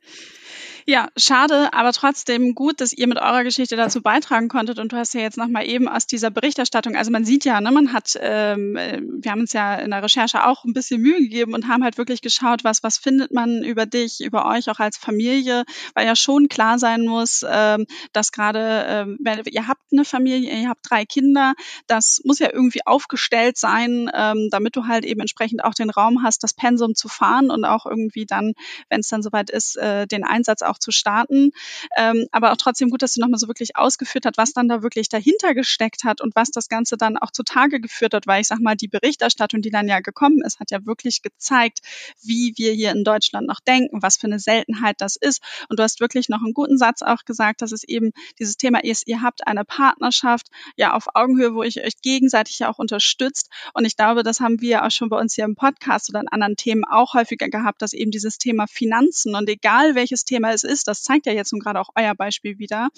Ja, 0.86 1.08
schade, 1.16 1.72
aber 1.72 1.92
trotzdem 1.92 2.54
gut, 2.54 2.80
dass 2.80 2.92
ihr 2.92 3.06
mit 3.06 3.18
eurer 3.18 3.44
Geschichte 3.44 3.76
dazu 3.76 4.02
beitragen 4.02 4.48
konntet. 4.48 4.78
Und 4.78 4.92
du 4.92 4.96
hast 4.96 5.14
ja 5.14 5.20
jetzt 5.20 5.36
nochmal 5.36 5.66
eben 5.66 5.88
aus 5.88 6.06
dieser 6.06 6.30
Berichterstattung, 6.30 6.96
also 6.96 7.10
man 7.10 7.24
sieht 7.24 7.44
ja, 7.44 7.60
ne, 7.60 7.70
man 7.70 7.92
hat, 7.92 8.18
ähm, 8.20 8.76
äh, 8.76 9.00
wir 9.02 9.30
haben 9.30 9.40
uns 9.40 9.52
ja 9.52 9.76
in 9.76 9.90
der 9.90 10.02
Recherche 10.02 10.46
auch 10.46 10.64
ein 10.64 10.72
bisschen 10.72 11.00
Mühe 11.00 11.18
gegeben 11.18 11.54
und 11.54 11.68
haben 11.68 11.84
halt 11.84 11.98
wirklich 11.98 12.22
geschaut, 12.22 12.64
was, 12.64 12.82
was 12.82 12.98
findet 12.98 13.32
man 13.32 13.62
über 13.62 13.86
dich, 13.86 14.20
über 14.20 14.46
euch 14.46 14.70
auch 14.70 14.78
als 14.78 14.96
Familie, 14.96 15.64
weil 15.94 16.06
ja 16.06 16.16
schon 16.16 16.48
klar 16.48 16.78
sein 16.78 17.02
muss, 17.02 17.44
ähm, 17.48 17.86
dass 18.12 18.32
gerade, 18.32 18.84
ähm, 18.88 19.18
ihr 19.46 19.68
habt 19.68 19.82
eine 19.92 20.04
Familie, 20.04 20.54
ihr 20.54 20.68
habt 20.68 20.80
drei 20.88 21.04
Kinder, 21.04 21.54
das 21.86 22.20
muss 22.24 22.38
ja 22.38 22.52
irgendwie 22.52 22.86
aufgestellt 22.86 23.58
sein, 23.58 24.10
ähm, 24.14 24.48
damit 24.50 24.76
du 24.76 24.86
halt 24.86 25.04
eben 25.04 25.20
entsprechend 25.20 25.64
auch 25.64 25.74
den 25.74 25.90
Raum 25.90 26.22
hast, 26.22 26.42
das 26.42 26.54
Pensum 26.54 26.94
zu 26.94 27.08
fahren 27.08 27.50
und 27.50 27.64
auch 27.64 27.86
irgendwie 27.86 28.26
dann, 28.26 28.52
wenn 28.88 29.00
es 29.00 29.08
dann 29.08 29.22
soweit 29.22 29.50
ist, 29.50 29.76
äh, 29.76 30.06
den 30.06 30.24
Einsatz 30.24 30.62
auch 30.70 30.78
zu 30.78 30.90
starten. 30.92 31.52
Ähm, 31.96 32.26
aber 32.32 32.52
auch 32.52 32.56
trotzdem 32.56 32.90
gut, 32.90 33.02
dass 33.02 33.14
du 33.14 33.20
nochmal 33.20 33.38
so 33.38 33.48
wirklich 33.48 33.76
ausgeführt 33.76 34.26
hat, 34.26 34.36
was 34.36 34.52
dann 34.52 34.68
da 34.68 34.82
wirklich 34.82 35.08
dahinter 35.08 35.54
gesteckt 35.54 36.04
hat 36.04 36.20
und 36.20 36.34
was 36.36 36.50
das 36.50 36.68
Ganze 36.68 36.96
dann 36.96 37.16
auch 37.16 37.30
zutage 37.30 37.80
geführt 37.80 38.14
hat, 38.14 38.26
weil 38.26 38.40
ich 38.40 38.48
sag 38.48 38.60
mal, 38.60 38.76
die 38.76 38.88
Berichterstattung, 38.88 39.62
die 39.62 39.70
dann 39.70 39.88
ja 39.88 40.00
gekommen 40.00 40.42
ist, 40.44 40.60
hat 40.60 40.70
ja 40.70 40.86
wirklich 40.86 41.22
gezeigt, 41.22 41.80
wie 42.22 42.54
wir 42.56 42.72
hier 42.72 42.92
in 42.92 43.04
Deutschland 43.04 43.46
noch 43.46 43.60
denken, 43.60 44.02
was 44.02 44.16
für 44.16 44.26
eine 44.26 44.38
Seltenheit 44.38 45.00
das 45.00 45.16
ist. 45.16 45.42
Und 45.68 45.78
du 45.78 45.82
hast 45.82 46.00
wirklich 46.00 46.28
noch 46.28 46.42
einen 46.42 46.54
guten 46.54 46.78
Satz 46.78 47.02
auch 47.02 47.24
gesagt, 47.24 47.62
dass 47.62 47.72
es 47.72 47.84
eben 47.84 48.12
dieses 48.38 48.56
Thema 48.56 48.82
ist, 48.82 49.06
ihr 49.06 49.22
habt 49.22 49.46
eine 49.46 49.64
Partnerschaft 49.64 50.48
ja 50.76 50.94
auf 50.94 51.08
Augenhöhe, 51.14 51.54
wo 51.54 51.62
ich 51.62 51.84
euch 51.84 52.00
gegenseitig 52.02 52.60
ja 52.60 52.70
auch 52.70 52.78
unterstützt. 52.78 53.50
Und 53.74 53.84
ich 53.84 53.96
glaube, 53.96 54.22
das 54.22 54.40
haben 54.40 54.60
wir 54.60 54.84
auch 54.84 54.90
schon 54.90 55.08
bei 55.08 55.18
uns 55.18 55.34
hier 55.34 55.44
im 55.44 55.56
Podcast 55.56 56.10
oder 56.10 56.20
in 56.20 56.28
anderen 56.28 56.56
Themen 56.56 56.84
auch 56.84 57.14
häufiger 57.14 57.48
gehabt, 57.48 57.82
dass 57.82 57.92
eben 57.92 58.10
dieses 58.10 58.38
Thema 58.38 58.66
Finanzen 58.66 59.34
und 59.34 59.48
egal 59.48 59.94
welches 59.94 60.24
Thema 60.24 60.52
es 60.52 60.59
ist, 60.64 60.88
das 60.88 61.02
zeigt 61.02 61.26
ja 61.26 61.32
jetzt 61.32 61.52
nun 61.52 61.60
gerade 61.60 61.80
auch 61.80 61.90
euer 61.96 62.14
Beispiel 62.14 62.58
wieder, 62.58 62.88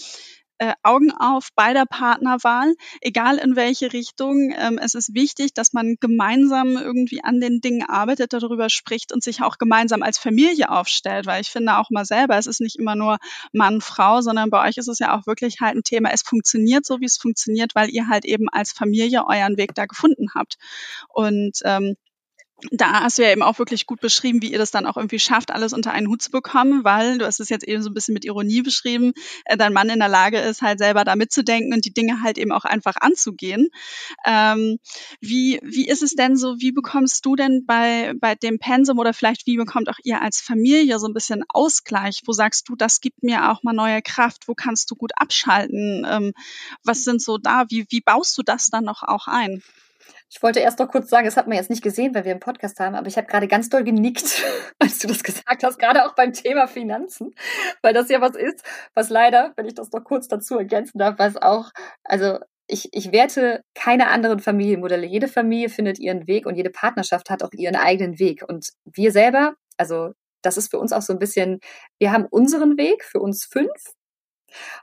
äh, 0.63 0.75
Augen 0.85 1.11
auf 1.11 1.49
bei 1.57 1.73
der 1.73 1.87
Partnerwahl, 1.87 2.75
egal 3.01 3.39
in 3.39 3.57
welche 3.57 3.93
Richtung. 3.93 4.55
Ähm, 4.57 4.79
es 4.81 4.95
ist 4.95 5.13
wichtig, 5.13 5.55
dass 5.55 5.73
man 5.73 5.97
gemeinsam 5.99 6.77
irgendwie 6.77 7.25
an 7.25 7.41
den 7.41 7.61
Dingen 7.61 7.83
arbeitet, 7.89 8.33
darüber 8.33 8.69
spricht 8.71 9.13
und 9.13 9.25
sich 9.25 9.43
auch 9.43 9.59
gemeinsam 9.59 10.05
als 10.05 10.19
Familie 10.19 10.71
aufstellt, 10.71 11.27
weil 11.27 11.41
ich 11.41 11.51
finde 11.51 11.79
auch 11.79 11.91
mal 11.91 12.05
selber, 12.05 12.39
es 12.39 12.47
ist 12.47 12.61
nicht 12.61 12.79
immer 12.79 12.95
nur 12.95 13.19
Mann, 13.53 13.81
Frau, 13.81 14.21
sondern 14.21 14.51
bei 14.51 14.69
euch 14.69 14.77
ist 14.77 14.87
es 14.87 15.01
ja 15.01 15.19
auch 15.19 15.27
wirklich 15.27 15.57
halt 15.61 15.75
ein 15.75 15.83
Thema, 15.83 16.11
es 16.13 16.23
funktioniert 16.23 16.87
so, 16.87 17.01
wie 17.01 17.07
es 17.07 17.17
funktioniert, 17.17 17.75
weil 17.75 17.91
ihr 17.91 18.09
halt 18.09 18.25
eben 18.25 18.49
als 18.49 18.71
Familie 18.71 19.25
euren 19.27 19.57
Weg 19.57 19.75
da 19.75 19.87
gefunden 19.87 20.29
habt. 20.35 20.59
Und 21.09 21.59
ähm, 21.65 21.97
da 22.71 23.01
hast 23.03 23.19
du 23.19 23.23
ja 23.23 23.33
eben 23.33 23.43
auch 23.43 23.59
wirklich 23.59 23.87
gut 23.87 24.01
beschrieben, 24.01 24.43
wie 24.43 24.53
ihr 24.53 24.59
das 24.59 24.71
dann 24.71 24.87
auch 24.87 24.97
irgendwie 24.97 25.19
schafft, 25.19 25.51
alles 25.51 25.73
unter 25.73 25.93
einen 25.93 26.09
Hut 26.09 26.23
zu 26.23 26.31
bekommen, 26.31 26.85
weil 26.85 27.19
du 27.19 27.27
hast 27.27 27.41
es 27.41 27.49
jetzt 27.49 27.67
eben 27.67 27.83
so 27.83 27.91
ein 27.91 27.95
bisschen 27.95 28.15
mit 28.15 28.25
Ironie 28.25 28.63
beschrieben, 28.63 29.13
äh, 29.45 29.57
dein 29.57 29.73
Mann 29.73 29.91
in 29.91 29.99
der 29.99 30.09
Lage 30.09 30.39
ist, 30.39 30.63
halt 30.63 30.79
selber 30.79 31.05
da 31.05 31.17
mitzudenken 31.17 31.73
und 31.73 31.85
die 31.85 31.93
Dinge 31.93 32.23
halt 32.23 32.39
eben 32.39 32.53
auch 32.53 32.65
einfach 32.65 32.97
anzugehen. 32.97 33.69
Ähm, 34.27 34.79
wie, 35.21 35.61
wie 35.63 35.89
ist 35.89 36.03
es 36.03 36.15
denn 36.15 36.37
so, 36.37 36.57
wie 36.59 36.73
bekommst 36.73 37.25
du 37.27 37.37
denn 37.37 37.65
bei, 37.67 38.15
bei 38.21 38.35
dem 38.35 38.59
Pensum 38.59 38.99
oder 38.99 39.13
vielleicht 39.13 39.47
wie 39.47 39.57
bekommt 39.57 39.89
auch 39.89 39.99
ihr 40.05 40.23
als 40.23 40.41
Familie 40.41 40.99
so 40.99 41.07
ein 41.07 41.15
bisschen 41.15 41.45
Ausgleich? 41.49 42.23
Wo 42.27 42.33
sagst 42.33 42.69
du, 42.69 42.77
das 42.77 43.01
gibt 43.01 43.23
mir 43.23 43.51
auch 43.51 43.63
mal 43.63 43.73
neue 43.73 44.03
Kraft? 44.03 44.49
Wo 44.49 44.55
kannst 44.55 44.91
du 44.91 44.95
gut 44.95 45.13
abschalten? 45.17 46.07
Ähm, 46.09 46.33
was 46.85 47.05
sind 47.05 47.23
so 47.23 47.39
da? 47.39 47.65
Wie, 47.69 47.87
wie 47.91 48.01
baust 48.01 48.37
du 48.39 48.43
das 48.43 48.69
dann 48.69 48.85
noch 48.85 49.03
auch 49.03 49.27
ein? 49.27 49.63
Ich 50.31 50.43
wollte 50.43 50.61
erst 50.61 50.79
noch 50.79 50.89
kurz 50.89 51.09
sagen, 51.09 51.27
das 51.27 51.37
hat 51.37 51.47
man 51.47 51.57
jetzt 51.57 51.71
nicht 51.71 51.83
gesehen, 51.83 52.15
weil 52.15 52.25
wir 52.25 52.33
einen 52.33 52.41
Podcast 52.41 52.81
haben, 52.81 52.95
aber 52.95 53.07
ich 53.07 53.17
habe 53.17 53.27
gerade 53.27 53.49
ganz 53.49 53.69
doll 53.69 53.85
genickt, 53.85 54.43
als 54.79 54.99
du 54.99 55.09
das 55.09 55.23
gesagt 55.23 55.63
hast, 55.63 55.79
gerade 55.79 56.05
auch 56.07 56.15
beim 56.15 56.33
Thema 56.33 56.67
Finanzen, 56.67 57.35
weil 57.83 57.95
das 57.95 58.09
ja 58.09 58.21
was 58.21 58.37
ist, 58.37 58.65
was 58.95 59.11
leider, 59.11 59.53
wenn 59.57 59.67
ich 59.67 59.75
das 59.75 59.91
noch 59.93 60.05
kurz 60.05 60.29
dazu 60.29 60.59
ergänzen 60.59 60.99
darf, 60.99 61.19
was 61.19 61.37
auch, 61.37 61.71
also 62.05 62.39
ich, 62.67 62.89
ich 62.93 63.13
werte 63.13 63.63
keine 63.75 64.09
anderen 64.09 64.39
Familienmodelle. 64.39 65.07
Jede 65.07 65.29
Familie 65.29 65.69
findet 65.69 65.99
ihren 65.99 66.27
Weg 66.27 66.47
und 66.47 66.57
jede 66.57 66.71
Partnerschaft 66.71 67.29
hat 67.29 67.43
auch 67.43 67.53
ihren 67.53 67.77
eigenen 67.77 68.19
Weg. 68.19 68.45
Und 68.49 68.69
wir 68.85 69.13
selber, 69.13 69.55
also 69.77 70.13
das 70.43 70.57
ist 70.57 70.71
für 70.71 70.79
uns 70.79 70.93
auch 70.93 71.03
so 71.03 71.13
ein 71.13 71.19
bisschen, 71.19 71.61
wir 71.99 72.13
haben 72.13 72.27
unseren 72.27 72.79
Weg, 72.79 73.05
für 73.05 73.21
uns 73.21 73.45
fünf, 73.45 73.71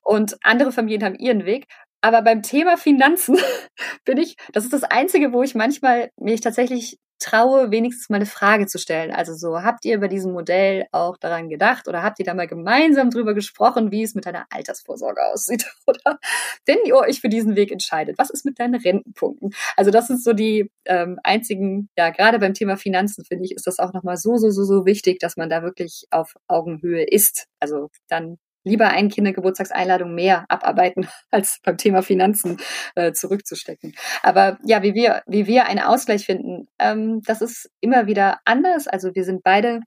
und 0.03 0.37
andere 0.43 0.71
Familien 0.71 1.03
haben 1.03 1.15
ihren 1.15 1.45
Weg. 1.45 1.65
Aber 2.01 2.21
beim 2.21 2.41
Thema 2.41 2.77
Finanzen 2.77 3.37
bin 4.05 4.17
ich, 4.17 4.35
das 4.53 4.63
ist 4.63 4.73
das 4.73 4.83
Einzige, 4.83 5.33
wo 5.33 5.43
ich 5.43 5.55
manchmal 5.55 6.11
mich 6.17 6.41
tatsächlich 6.41 6.97
traue, 7.19 7.69
wenigstens 7.69 8.09
mal 8.09 8.15
eine 8.15 8.25
Frage 8.25 8.65
zu 8.65 8.79
stellen. 8.79 9.11
Also 9.11 9.33
so, 9.33 9.61
habt 9.61 9.85
ihr 9.85 9.99
bei 9.99 10.07
diesem 10.07 10.31
Modell 10.31 10.85
auch 10.91 11.17
daran 11.17 11.49
gedacht 11.49 11.87
oder 11.87 12.01
habt 12.01 12.17
ihr 12.19 12.25
da 12.25 12.33
mal 12.33 12.47
gemeinsam 12.47 13.09
drüber 13.09 13.33
gesprochen, 13.33 13.91
wie 13.91 14.03
es 14.03 14.15
mit 14.15 14.25
deiner 14.25 14.45
Altersvorsorge 14.49 15.21
aussieht? 15.25 15.65
Oder 15.85 16.19
wenn 16.65 16.77
ihr 16.85 16.95
euch 16.95 17.19
für 17.19 17.29
diesen 17.29 17.55
Weg 17.55 17.71
entscheidet, 17.71 18.17
was 18.17 18.29
ist 18.29 18.45
mit 18.45 18.59
deinen 18.59 18.75
Rentenpunkten? 18.75 19.51
Also 19.75 19.91
das 19.91 20.07
sind 20.07 20.23
so 20.23 20.33
die 20.33 20.71
ähm, 20.85 21.19
einzigen, 21.23 21.89
ja, 21.97 22.09
gerade 22.09 22.39
beim 22.39 22.53
Thema 22.53 22.77
Finanzen, 22.77 23.25
finde 23.25 23.45
ich, 23.45 23.51
ist 23.51 23.67
das 23.67 23.79
auch 23.79 23.93
nochmal 23.93 24.17
so, 24.17 24.37
so, 24.37 24.49
so, 24.49 24.63
so 24.63 24.85
wichtig, 24.85 25.19
dass 25.19 25.35
man 25.35 25.49
da 25.49 25.61
wirklich 25.61 26.05
auf 26.11 26.35
Augenhöhe 26.47 27.03
ist. 27.03 27.47
Also 27.59 27.89
dann 28.07 28.37
lieber 28.63 28.89
ein 28.89 29.09
Kindergeburtstagseinladung 29.09 30.13
mehr 30.13 30.45
abarbeiten, 30.49 31.07
als 31.31 31.59
beim 31.63 31.77
Thema 31.77 32.01
Finanzen 32.01 32.57
äh, 32.95 33.11
zurückzustecken. 33.13 33.95
Aber 34.23 34.57
ja, 34.65 34.83
wie 34.83 34.93
wir, 34.93 35.23
wie 35.27 35.47
wir 35.47 35.65
einen 35.67 35.79
Ausgleich 35.79 36.25
finden, 36.25 36.67
ähm, 36.79 37.21
das 37.25 37.41
ist 37.41 37.69
immer 37.81 38.07
wieder 38.07 38.39
anders. 38.45 38.87
Also 38.87 39.15
wir 39.15 39.23
sind 39.23 39.43
beide 39.43 39.81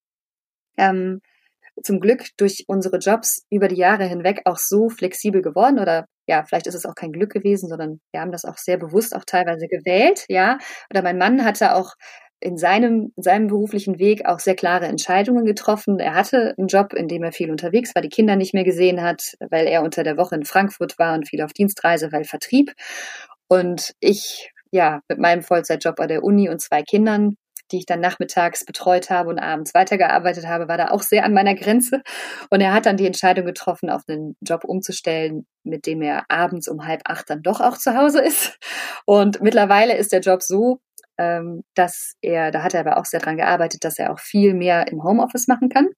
ähm, 0.77 1.21
zum 1.83 2.01
Glück 2.01 2.27
durch 2.37 2.65
unsere 2.67 2.99
Jobs 2.99 3.45
über 3.51 3.69
die 3.69 3.77
Jahre 3.77 4.05
hinweg 4.05 4.43
auch 4.45 4.59
so 4.59 4.89
flexibel 4.89 5.43
geworden 5.43 5.79
oder 5.79 6.07
ja, 6.27 6.45
vielleicht 6.45 6.67
ist 6.67 6.75
es 6.75 6.87
auch 6.87 6.95
kein 6.95 7.13
Glück 7.13 7.33
gewesen, 7.33 7.69
sondern 7.69 8.01
wir 8.13 8.21
haben 8.21 8.31
das 8.31 8.45
auch 8.45 8.57
sehr 8.57 8.79
bewusst 8.79 9.15
auch 9.17 9.25
teilweise 9.27 9.67
gewählt, 9.67 10.25
ja. 10.29 10.59
Oder 10.91 11.03
mein 11.03 11.19
Mann 11.19 11.45
hatte 11.45 11.75
auch 11.75 11.95
in 12.43 12.59
seinem, 12.59 13.13
in 13.17 13.23
seinem 13.23 13.47
beruflichen 13.47 13.99
Weg 13.99 14.27
auch 14.27 14.41
sehr 14.41 14.57
klare 14.57 14.87
Entscheidungen 14.87 15.45
getroffen. 15.45 16.01
Er 16.01 16.15
hatte 16.15 16.55
einen 16.59 16.67
Job, 16.67 16.93
in 16.93 17.07
dem 17.07 17.23
er 17.23 17.33
viel 17.33 17.51
unterwegs 17.51 17.95
war, 17.95 18.03
die 18.03 18.09
Kinder 18.09 18.35
nicht 18.35 18.53
mehr 18.53 18.65
gesehen 18.65 19.01
hat, 19.01 19.37
weil 19.51 19.67
er 19.67 19.83
unter 19.83 20.03
der 20.03 20.17
Woche 20.17 20.35
in 20.35 20.45
Frankfurt 20.45 20.99
war 20.99 21.15
und 21.15 21.29
viel 21.29 21.43
auf 21.43 21.53
Dienstreise, 21.53 22.11
weil 22.11 22.25
Vertrieb. 22.25 22.73
Und 23.49 23.95
ich, 24.01 24.51
ja, 24.73 25.03
mit 25.09 25.19
meinem 25.19 25.43
Vollzeitjob 25.43 26.01
an 26.01 26.09
der 26.09 26.25
Uni 26.25 26.49
und 26.49 26.61
zwei 26.61 26.83
Kindern, 26.83 27.37
die 27.71 27.79
ich 27.79 27.87
dann 27.87 28.01
nachmittags 28.01 28.65
betreut 28.65 29.09
habe 29.09 29.31
und 29.31 29.39
abends 29.39 29.73
weitergearbeitet 29.73 30.47
habe, 30.47 30.69
war 30.69 30.77
da 30.77 30.91
auch 30.91 31.03
sehr 31.03 31.25
an 31.25 31.33
meiner 31.33 31.55
Grenze. 31.55 32.03
Und 32.51 32.61
er 32.61 32.75
hat 32.75 32.87
dann 32.87 32.97
die 32.97 33.07
Entscheidung 33.07 33.47
getroffen, 33.47 33.89
auf 33.89 34.03
einen 34.09 34.37
Job 34.43 34.65
umzustellen, 34.65 35.47
mit 35.63 35.87
dem 35.87 36.03
er 36.03 36.25
abends 36.29 36.67
um 36.67 36.87
halb 36.87 37.03
acht 37.05 37.31
dann 37.31 37.43
doch 37.43 37.61
auch 37.61 37.79
zu 37.79 37.97
Hause 37.97 38.21
ist. 38.21 38.59
Und 39.07 39.41
mittlerweile 39.43 39.97
ist 39.97 40.13
der 40.13 40.21
Job 40.21 40.43
so 40.43 40.81
ähm, 41.23 41.63
dass 41.75 42.15
er, 42.21 42.51
da 42.51 42.63
hat 42.63 42.75
er 42.75 42.81
aber 42.81 42.99
auch 42.99 43.05
sehr 43.05 43.21
dran 43.21 43.37
gearbeitet, 43.37 43.85
dass 43.85 43.99
er 43.99 44.13
auch 44.13 44.19
viel 44.19 44.55
mehr 44.55 44.89
im 44.89 45.05
Homeoffice 45.05 45.47
machen 45.47 45.69
kann 45.69 45.89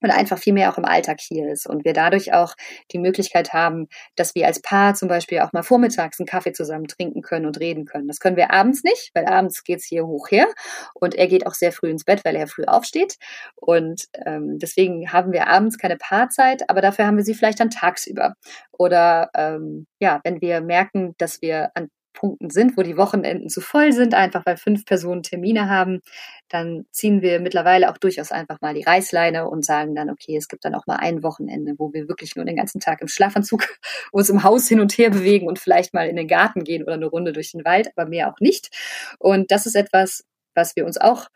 und 0.00 0.10
einfach 0.10 0.38
viel 0.38 0.52
mehr 0.52 0.70
auch 0.70 0.78
im 0.78 0.84
Alltag 0.84 1.20
hier 1.20 1.50
ist 1.50 1.66
und 1.66 1.84
wir 1.84 1.92
dadurch 1.92 2.32
auch 2.32 2.54
die 2.92 2.98
Möglichkeit 2.98 3.52
haben, 3.52 3.88
dass 4.16 4.34
wir 4.34 4.46
als 4.46 4.60
Paar 4.60 4.94
zum 4.94 5.08
Beispiel 5.08 5.40
auch 5.40 5.52
mal 5.52 5.62
vormittags 5.62 6.20
einen 6.20 6.26
Kaffee 6.26 6.52
zusammen 6.52 6.86
trinken 6.86 7.22
können 7.22 7.46
und 7.46 7.58
reden 7.58 7.84
können. 7.84 8.06
Das 8.06 8.20
können 8.20 8.36
wir 8.36 8.52
abends 8.52 8.84
nicht, 8.84 9.10
weil 9.14 9.26
abends 9.26 9.64
geht's 9.64 9.86
hier 9.86 10.06
hoch 10.06 10.30
her 10.30 10.46
und 10.94 11.14
er 11.14 11.26
geht 11.26 11.46
auch 11.46 11.54
sehr 11.54 11.72
früh 11.72 11.90
ins 11.90 12.04
Bett, 12.04 12.24
weil 12.24 12.36
er 12.36 12.46
früh 12.46 12.64
aufsteht 12.64 13.16
und 13.56 14.04
ähm, 14.26 14.58
deswegen 14.58 15.12
haben 15.12 15.32
wir 15.32 15.48
abends 15.48 15.78
keine 15.78 15.96
Paarzeit, 15.96 16.68
aber 16.68 16.80
dafür 16.80 17.06
haben 17.06 17.16
wir 17.16 17.24
sie 17.24 17.34
vielleicht 17.34 17.60
dann 17.60 17.70
tagsüber 17.70 18.34
oder 18.70 19.30
ähm, 19.34 19.86
ja, 20.00 20.20
wenn 20.24 20.40
wir 20.40 20.60
merken, 20.60 21.14
dass 21.18 21.42
wir 21.42 21.70
an 21.74 21.88
Punkten 22.12 22.50
sind, 22.50 22.76
wo 22.76 22.82
die 22.82 22.96
Wochenenden 22.96 23.48
zu 23.48 23.60
voll 23.60 23.92
sind, 23.92 24.14
einfach 24.14 24.44
weil 24.46 24.56
fünf 24.56 24.84
Personen 24.84 25.22
Termine 25.22 25.68
haben, 25.68 26.00
dann 26.48 26.86
ziehen 26.90 27.22
wir 27.22 27.40
mittlerweile 27.40 27.90
auch 27.90 27.98
durchaus 27.98 28.32
einfach 28.32 28.60
mal 28.60 28.74
die 28.74 28.82
Reißleine 28.82 29.48
und 29.48 29.64
sagen 29.64 29.94
dann, 29.94 30.10
okay, 30.10 30.36
es 30.36 30.48
gibt 30.48 30.64
dann 30.64 30.74
auch 30.74 30.86
mal 30.86 30.96
ein 30.96 31.22
Wochenende, 31.22 31.74
wo 31.78 31.92
wir 31.92 32.08
wirklich 32.08 32.36
nur 32.36 32.44
den 32.44 32.56
ganzen 32.56 32.80
Tag 32.80 33.00
im 33.00 33.08
Schlafanzug 33.08 33.66
uns 34.12 34.30
im 34.30 34.42
Haus 34.42 34.68
hin 34.68 34.80
und 34.80 34.96
her 34.98 35.10
bewegen 35.10 35.46
und 35.46 35.58
vielleicht 35.58 35.94
mal 35.94 36.08
in 36.08 36.16
den 36.16 36.28
Garten 36.28 36.64
gehen 36.64 36.82
oder 36.82 36.94
eine 36.94 37.06
Runde 37.06 37.32
durch 37.32 37.52
den 37.52 37.64
Wald, 37.64 37.90
aber 37.96 38.08
mehr 38.08 38.32
auch 38.32 38.40
nicht. 38.40 38.70
Und 39.18 39.50
das 39.50 39.66
ist 39.66 39.76
etwas, 39.76 40.24
was 40.54 40.76
wir 40.76 40.86
uns 40.86 40.98
auch, 40.98 41.28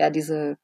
ja, 0.00 0.10
diese, 0.10 0.56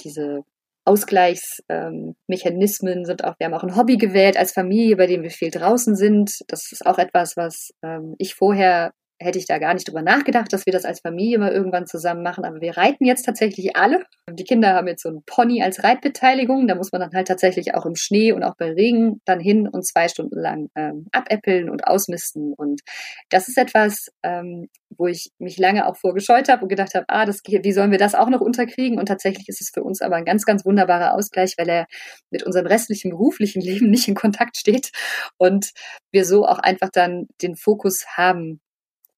diese 0.00 0.44
Ausgleichsmechanismen 0.86 2.98
ähm, 2.98 3.04
sind 3.04 3.24
auch, 3.24 3.34
wir 3.38 3.46
haben 3.46 3.54
auch 3.54 3.64
ein 3.64 3.76
Hobby 3.76 3.96
gewählt 3.96 4.36
als 4.36 4.52
Familie, 4.52 4.96
bei 4.96 5.06
dem 5.06 5.22
wir 5.22 5.30
viel 5.30 5.50
draußen 5.50 5.96
sind. 5.96 6.30
Das 6.48 6.72
ist 6.72 6.86
auch 6.86 6.98
etwas, 6.98 7.36
was 7.36 7.70
ähm, 7.82 8.14
ich 8.18 8.34
vorher 8.34 8.92
hätte 9.18 9.38
ich 9.38 9.46
da 9.46 9.58
gar 9.58 9.72
nicht 9.72 9.88
drüber 9.88 10.02
nachgedacht, 10.02 10.52
dass 10.52 10.66
wir 10.66 10.72
das 10.72 10.84
als 10.84 11.00
Familie 11.00 11.38
mal 11.38 11.52
irgendwann 11.52 11.86
zusammen 11.86 12.22
machen. 12.22 12.44
Aber 12.44 12.60
wir 12.60 12.76
reiten 12.76 13.04
jetzt 13.04 13.24
tatsächlich 13.24 13.74
alle. 13.76 14.04
Die 14.30 14.44
Kinder 14.44 14.74
haben 14.74 14.88
jetzt 14.88 15.02
so 15.02 15.08
einen 15.08 15.22
Pony 15.24 15.62
als 15.62 15.82
Reitbeteiligung. 15.82 16.66
Da 16.68 16.74
muss 16.74 16.92
man 16.92 17.00
dann 17.00 17.12
halt 17.12 17.28
tatsächlich 17.28 17.74
auch 17.74 17.86
im 17.86 17.94
Schnee 17.94 18.32
und 18.32 18.42
auch 18.42 18.56
bei 18.56 18.72
Regen 18.72 19.20
dann 19.24 19.40
hin 19.40 19.68
und 19.68 19.86
zwei 19.86 20.08
Stunden 20.08 20.38
lang 20.38 20.68
ähm, 20.74 21.06
abäppeln 21.12 21.70
und 21.70 21.86
ausmisten. 21.86 22.52
Und 22.54 22.82
das 23.30 23.48
ist 23.48 23.56
etwas, 23.56 24.08
ähm, 24.22 24.68
wo 24.90 25.06
ich 25.06 25.30
mich 25.38 25.58
lange 25.58 25.86
auch 25.86 25.96
vorgescheut 25.96 26.48
habe 26.48 26.62
und 26.62 26.68
gedacht 26.68 26.94
habe, 26.94 27.06
ah, 27.08 27.24
das, 27.24 27.40
wie 27.44 27.72
sollen 27.72 27.90
wir 27.90 27.98
das 27.98 28.14
auch 28.14 28.28
noch 28.28 28.40
unterkriegen? 28.40 28.98
Und 28.98 29.06
tatsächlich 29.06 29.48
ist 29.48 29.60
es 29.60 29.70
für 29.72 29.82
uns 29.82 30.02
aber 30.02 30.16
ein 30.16 30.24
ganz, 30.24 30.44
ganz 30.44 30.64
wunderbarer 30.64 31.14
Ausgleich, 31.14 31.54
weil 31.56 31.68
er 31.68 31.86
mit 32.30 32.42
unserem 32.42 32.66
restlichen 32.66 33.10
beruflichen 33.10 33.60
Leben 33.66 33.90
nicht 33.90 34.08
in 34.08 34.14
Kontakt 34.14 34.56
steht 34.58 34.90
und 35.38 35.70
wir 36.12 36.24
so 36.24 36.46
auch 36.46 36.58
einfach 36.58 36.90
dann 36.90 37.26
den 37.42 37.56
Fokus 37.56 38.04
haben, 38.16 38.60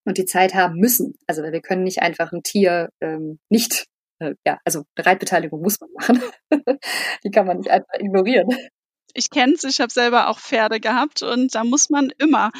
und 0.05 0.19
die 0.19 0.25
Zeit 0.25 0.55
haben 0.55 0.77
müssen. 0.77 1.15
Also 1.27 1.43
wir 1.43 1.61
können 1.61 1.85
nicht 1.85 2.01
einfach 2.01 2.33
ein 2.33 2.43
Tier 2.43 2.91
ähm, 3.01 3.39
nicht, 3.49 3.87
äh, 4.21 4.35
ja, 4.47 4.59
also 4.65 4.85
eine 4.97 5.07
Reitbeteiligung 5.07 5.61
muss 5.61 5.79
man 5.81 5.91
machen. 5.95 6.23
die 7.25 7.31
kann 7.31 7.47
man 7.47 7.59
nicht 7.59 7.71
einfach 7.71 7.95
ignorieren. 7.99 8.49
Ich 9.15 9.31
kenne 9.31 9.55
es, 9.55 9.65
ich 9.65 9.81
habe 9.81 9.91
selber 9.91 10.29
auch 10.29 10.39
Pferde 10.39 10.81
gehabt 10.81 11.23
und 11.23 11.55
da 11.55 11.65
muss 11.65 11.89
man 11.89 12.11
immer, 12.19 12.53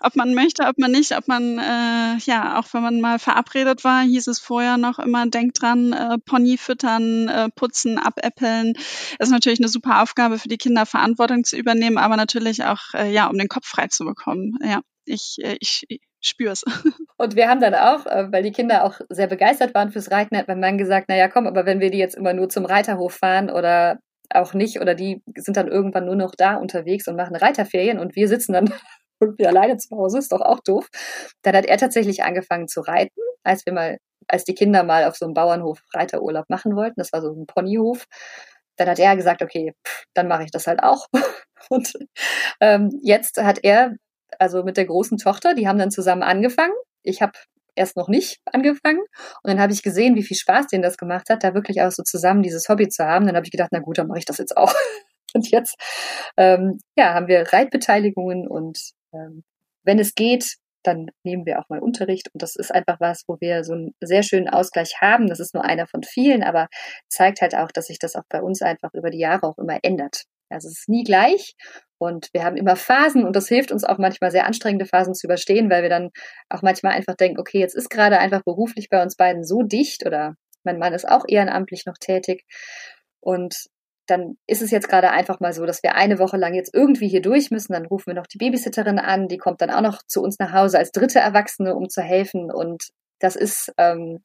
ob 0.00 0.14
man 0.16 0.32
möchte, 0.32 0.64
ob 0.64 0.78
man 0.78 0.92
nicht, 0.92 1.16
ob 1.16 1.26
man, 1.26 1.58
äh, 1.58 2.16
ja, 2.24 2.58
auch 2.58 2.72
wenn 2.72 2.82
man 2.82 3.00
mal 3.00 3.18
verabredet 3.18 3.82
war, 3.84 4.02
hieß 4.02 4.28
es 4.28 4.38
vorher 4.38 4.78
noch 4.78 5.00
immer, 5.00 5.26
denkt 5.26 5.60
dran, 5.60 5.92
äh, 5.92 6.18
Pony 6.24 6.56
füttern, 6.56 7.28
äh, 7.28 7.48
putzen, 7.54 7.98
abäppeln. 7.98 8.74
Das 9.18 9.28
ist 9.28 9.32
natürlich 9.32 9.58
eine 9.58 9.68
super 9.68 10.00
Aufgabe 10.02 10.38
für 10.38 10.48
die 10.48 10.56
Kinder, 10.56 10.86
Verantwortung 10.86 11.44
zu 11.44 11.56
übernehmen, 11.56 11.98
aber 11.98 12.16
natürlich 12.16 12.64
auch, 12.64 12.94
äh, 12.94 13.12
ja, 13.12 13.26
um 13.26 13.36
den 13.36 13.48
Kopf 13.48 13.66
frei 13.66 13.88
zu 13.88 14.04
bekommen. 14.04 14.56
Ja, 14.62 14.80
ich, 15.04 15.36
äh, 15.42 15.56
ich, 15.60 15.84
spür's. 16.20 16.64
Und 17.16 17.36
wir 17.36 17.48
haben 17.48 17.60
dann 17.60 17.74
auch, 17.74 18.06
äh, 18.06 18.30
weil 18.30 18.42
die 18.42 18.52
Kinder 18.52 18.84
auch 18.84 19.00
sehr 19.08 19.26
begeistert 19.26 19.74
waren 19.74 19.90
fürs 19.90 20.10
Reiten, 20.10 20.36
hat 20.36 20.48
mein 20.48 20.60
Mann 20.60 20.78
gesagt, 20.78 21.08
naja, 21.08 21.28
komm, 21.28 21.46
aber 21.46 21.66
wenn 21.66 21.80
wir 21.80 21.90
die 21.90 21.98
jetzt 21.98 22.16
immer 22.16 22.32
nur 22.32 22.48
zum 22.48 22.64
Reiterhof 22.64 23.14
fahren 23.14 23.50
oder 23.50 23.98
auch 24.30 24.54
nicht, 24.54 24.80
oder 24.80 24.94
die 24.94 25.22
sind 25.36 25.56
dann 25.56 25.68
irgendwann 25.68 26.04
nur 26.04 26.16
noch 26.16 26.34
da 26.36 26.56
unterwegs 26.56 27.08
und 27.08 27.16
machen 27.16 27.36
Reiterferien 27.36 27.98
und 27.98 28.14
wir 28.14 28.28
sitzen 28.28 28.52
dann 28.52 28.72
irgendwie 29.20 29.46
alleine 29.46 29.76
zu 29.78 29.96
Hause, 29.96 30.18
ist 30.18 30.32
doch 30.32 30.40
auch 30.40 30.60
doof. 30.60 30.88
Dann 31.42 31.56
hat 31.56 31.66
er 31.66 31.78
tatsächlich 31.78 32.22
angefangen 32.22 32.68
zu 32.68 32.80
reiten, 32.80 33.20
als 33.42 33.64
wir 33.66 33.72
mal, 33.72 33.98
als 34.28 34.44
die 34.44 34.54
Kinder 34.54 34.84
mal 34.84 35.04
auf 35.04 35.16
so 35.16 35.24
einem 35.24 35.34
Bauernhof 35.34 35.80
Reiterurlaub 35.94 36.48
machen 36.48 36.76
wollten. 36.76 36.94
Das 36.98 37.12
war 37.12 37.22
so 37.22 37.32
ein 37.32 37.46
Ponyhof. 37.46 38.04
Dann 38.76 38.88
hat 38.88 38.98
er 39.00 39.16
gesagt, 39.16 39.42
okay, 39.42 39.72
pff, 39.86 40.04
dann 40.14 40.28
mache 40.28 40.44
ich 40.44 40.50
das 40.52 40.66
halt 40.66 40.82
auch. 40.82 41.06
Und 41.68 41.92
ähm, 42.60 42.90
jetzt 43.02 43.42
hat 43.42 43.58
er 43.62 43.94
also 44.38 44.62
mit 44.62 44.76
der 44.76 44.86
großen 44.86 45.18
Tochter, 45.18 45.54
die 45.54 45.68
haben 45.68 45.78
dann 45.78 45.90
zusammen 45.90 46.22
angefangen. 46.22 46.74
Ich 47.02 47.22
habe 47.22 47.32
erst 47.74 47.96
noch 47.96 48.08
nicht 48.08 48.40
angefangen 48.44 49.00
und 49.00 49.50
dann 49.50 49.60
habe 49.60 49.72
ich 49.72 49.82
gesehen, 49.82 50.16
wie 50.16 50.24
viel 50.24 50.36
Spaß 50.36 50.66
denen 50.66 50.82
das 50.82 50.96
gemacht 50.96 51.30
hat, 51.30 51.44
da 51.44 51.54
wirklich 51.54 51.80
auch 51.80 51.90
so 51.90 52.02
zusammen 52.02 52.42
dieses 52.42 52.68
Hobby 52.68 52.88
zu 52.88 53.04
haben. 53.04 53.26
Dann 53.26 53.36
habe 53.36 53.46
ich 53.46 53.52
gedacht, 53.52 53.70
na 53.72 53.78
gut, 53.78 53.98
dann 53.98 54.08
mache 54.08 54.18
ich 54.18 54.24
das 54.24 54.38
jetzt 54.38 54.56
auch. 54.56 54.74
Und 55.34 55.50
jetzt 55.50 55.76
ähm, 56.36 56.78
ja, 56.96 57.14
haben 57.14 57.28
wir 57.28 57.52
Reitbeteiligungen 57.52 58.48
und 58.48 58.78
ähm, 59.12 59.44
wenn 59.82 59.98
es 59.98 60.14
geht, 60.14 60.56
dann 60.82 61.10
nehmen 61.22 61.44
wir 61.44 61.58
auch 61.58 61.68
mal 61.68 61.80
Unterricht. 61.80 62.30
Und 62.32 62.42
das 62.42 62.56
ist 62.56 62.74
einfach 62.74 62.98
was, 62.98 63.24
wo 63.26 63.36
wir 63.38 63.62
so 63.62 63.74
einen 63.74 63.94
sehr 64.00 64.22
schönen 64.22 64.48
Ausgleich 64.48 65.02
haben. 65.02 65.26
Das 65.26 65.38
ist 65.38 65.52
nur 65.54 65.64
einer 65.64 65.86
von 65.86 66.02
vielen, 66.02 66.42
aber 66.42 66.68
zeigt 67.10 67.42
halt 67.42 67.54
auch, 67.54 67.70
dass 67.70 67.88
sich 67.88 67.98
das 67.98 68.16
auch 68.16 68.22
bei 68.30 68.40
uns 68.40 68.62
einfach 68.62 68.94
über 68.94 69.10
die 69.10 69.18
Jahre 69.18 69.46
auch 69.46 69.58
immer 69.58 69.78
ändert. 69.82 70.24
Also 70.48 70.68
es 70.68 70.78
ist 70.78 70.88
nie 70.88 71.04
gleich 71.04 71.54
und 71.98 72.28
wir 72.32 72.44
haben 72.44 72.56
immer 72.56 72.76
Phasen 72.76 73.24
und 73.24 73.34
das 73.36 73.48
hilft 73.48 73.72
uns 73.72 73.84
auch 73.84 73.98
manchmal 73.98 74.30
sehr 74.30 74.46
anstrengende 74.46 74.86
Phasen 74.86 75.14
zu 75.14 75.26
überstehen, 75.26 75.70
weil 75.70 75.82
wir 75.82 75.90
dann 75.90 76.10
auch 76.48 76.62
manchmal 76.62 76.92
einfach 76.92 77.16
denken, 77.16 77.40
okay, 77.40 77.58
jetzt 77.58 77.74
ist 77.74 77.90
gerade 77.90 78.18
einfach 78.18 78.42
beruflich 78.44 78.88
bei 78.88 79.02
uns 79.02 79.16
beiden 79.16 79.44
so 79.44 79.62
dicht 79.62 80.06
oder 80.06 80.34
mein 80.64 80.78
Mann 80.78 80.94
ist 80.94 81.08
auch 81.08 81.24
ehrenamtlich 81.28 81.86
noch 81.86 81.98
tätig 81.98 82.44
und 83.20 83.68
dann 84.08 84.36
ist 84.46 84.62
es 84.62 84.70
jetzt 84.70 84.88
gerade 84.88 85.10
einfach 85.10 85.40
mal 85.40 85.52
so, 85.52 85.66
dass 85.66 85.82
wir 85.82 85.94
eine 85.94 86.18
Woche 86.18 86.38
lang 86.38 86.54
jetzt 86.54 86.74
irgendwie 86.74 87.08
hier 87.08 87.20
durch 87.20 87.50
müssen. 87.50 87.74
Dann 87.74 87.86
rufen 87.86 88.06
wir 88.06 88.14
noch 88.14 88.26
die 88.26 88.38
Babysitterin 88.38 88.98
an, 88.98 89.28
die 89.28 89.36
kommt 89.36 89.60
dann 89.60 89.70
auch 89.70 89.82
noch 89.82 90.02
zu 90.02 90.22
uns 90.22 90.38
nach 90.38 90.52
Hause 90.52 90.78
als 90.78 90.92
dritte 90.92 91.18
Erwachsene, 91.18 91.74
um 91.74 91.88
zu 91.88 92.00
helfen. 92.00 92.50
Und 92.50 92.88
das 93.18 93.36
ist, 93.36 93.72
ähm, 93.76 94.22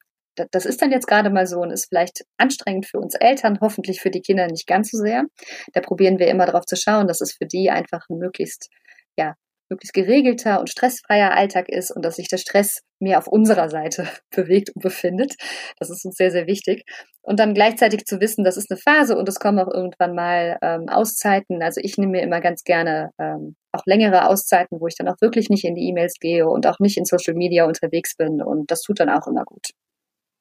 das 0.50 0.66
ist 0.66 0.82
dann 0.82 0.90
jetzt 0.90 1.06
gerade 1.06 1.30
mal 1.30 1.46
so 1.46 1.60
und 1.60 1.70
ist 1.70 1.86
vielleicht 1.88 2.24
anstrengend 2.38 2.86
für 2.86 2.98
uns 2.98 3.14
Eltern, 3.14 3.58
hoffentlich 3.60 4.00
für 4.00 4.10
die 4.10 4.22
Kinder 4.22 4.46
nicht 4.46 4.66
ganz 4.66 4.90
so 4.90 4.98
sehr. 4.98 5.24
Da 5.72 5.80
probieren 5.80 6.18
wir 6.18 6.28
immer 6.28 6.46
darauf 6.46 6.64
zu 6.66 6.76
schauen, 6.76 7.06
dass 7.06 7.20
es 7.20 7.32
für 7.32 7.46
die 7.46 7.70
einfach 7.70 8.08
ein 8.08 8.18
möglichst 8.18 8.68
ja, 9.16 9.34
möglichst 9.70 9.94
geregelter 9.94 10.60
und 10.60 10.70
stressfreier 10.70 11.34
Alltag 11.34 11.68
ist 11.68 11.90
und 11.90 12.04
dass 12.04 12.16
sich 12.16 12.28
der 12.28 12.36
Stress 12.36 12.80
mehr 13.00 13.18
auf 13.18 13.26
unserer 13.26 13.68
Seite 13.68 14.06
bewegt 14.34 14.70
und 14.74 14.82
befindet. 14.82 15.34
Das 15.78 15.90
ist 15.90 16.04
uns 16.04 16.16
sehr, 16.16 16.30
sehr 16.30 16.46
wichtig. 16.46 16.84
Und 17.22 17.40
dann 17.40 17.54
gleichzeitig 17.54 18.04
zu 18.04 18.20
wissen, 18.20 18.44
das 18.44 18.56
ist 18.56 18.70
eine 18.70 18.78
Phase 18.78 19.16
und 19.16 19.28
es 19.28 19.40
kommen 19.40 19.58
auch 19.58 19.72
irgendwann 19.72 20.14
mal 20.14 20.58
ähm, 20.62 20.88
Auszeiten. 20.88 21.62
Also 21.62 21.80
ich 21.82 21.96
nehme 21.96 22.12
mir 22.12 22.22
immer 22.22 22.40
ganz 22.40 22.62
gerne 22.64 23.10
ähm, 23.18 23.56
auch 23.72 23.82
längere 23.86 24.28
Auszeiten, 24.28 24.80
wo 24.80 24.86
ich 24.86 24.96
dann 24.96 25.08
auch 25.08 25.20
wirklich 25.20 25.48
nicht 25.48 25.64
in 25.64 25.74
die 25.74 25.88
E-Mails 25.88 26.14
gehe 26.20 26.46
und 26.46 26.66
auch 26.66 26.78
nicht 26.78 26.96
in 26.96 27.04
Social 27.04 27.34
Media 27.34 27.64
unterwegs 27.64 28.16
bin. 28.16 28.42
Und 28.42 28.70
das 28.70 28.82
tut 28.82 29.00
dann 29.00 29.08
auch 29.08 29.26
immer 29.26 29.44
gut. 29.44 29.70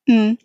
Mhm. 0.06 0.38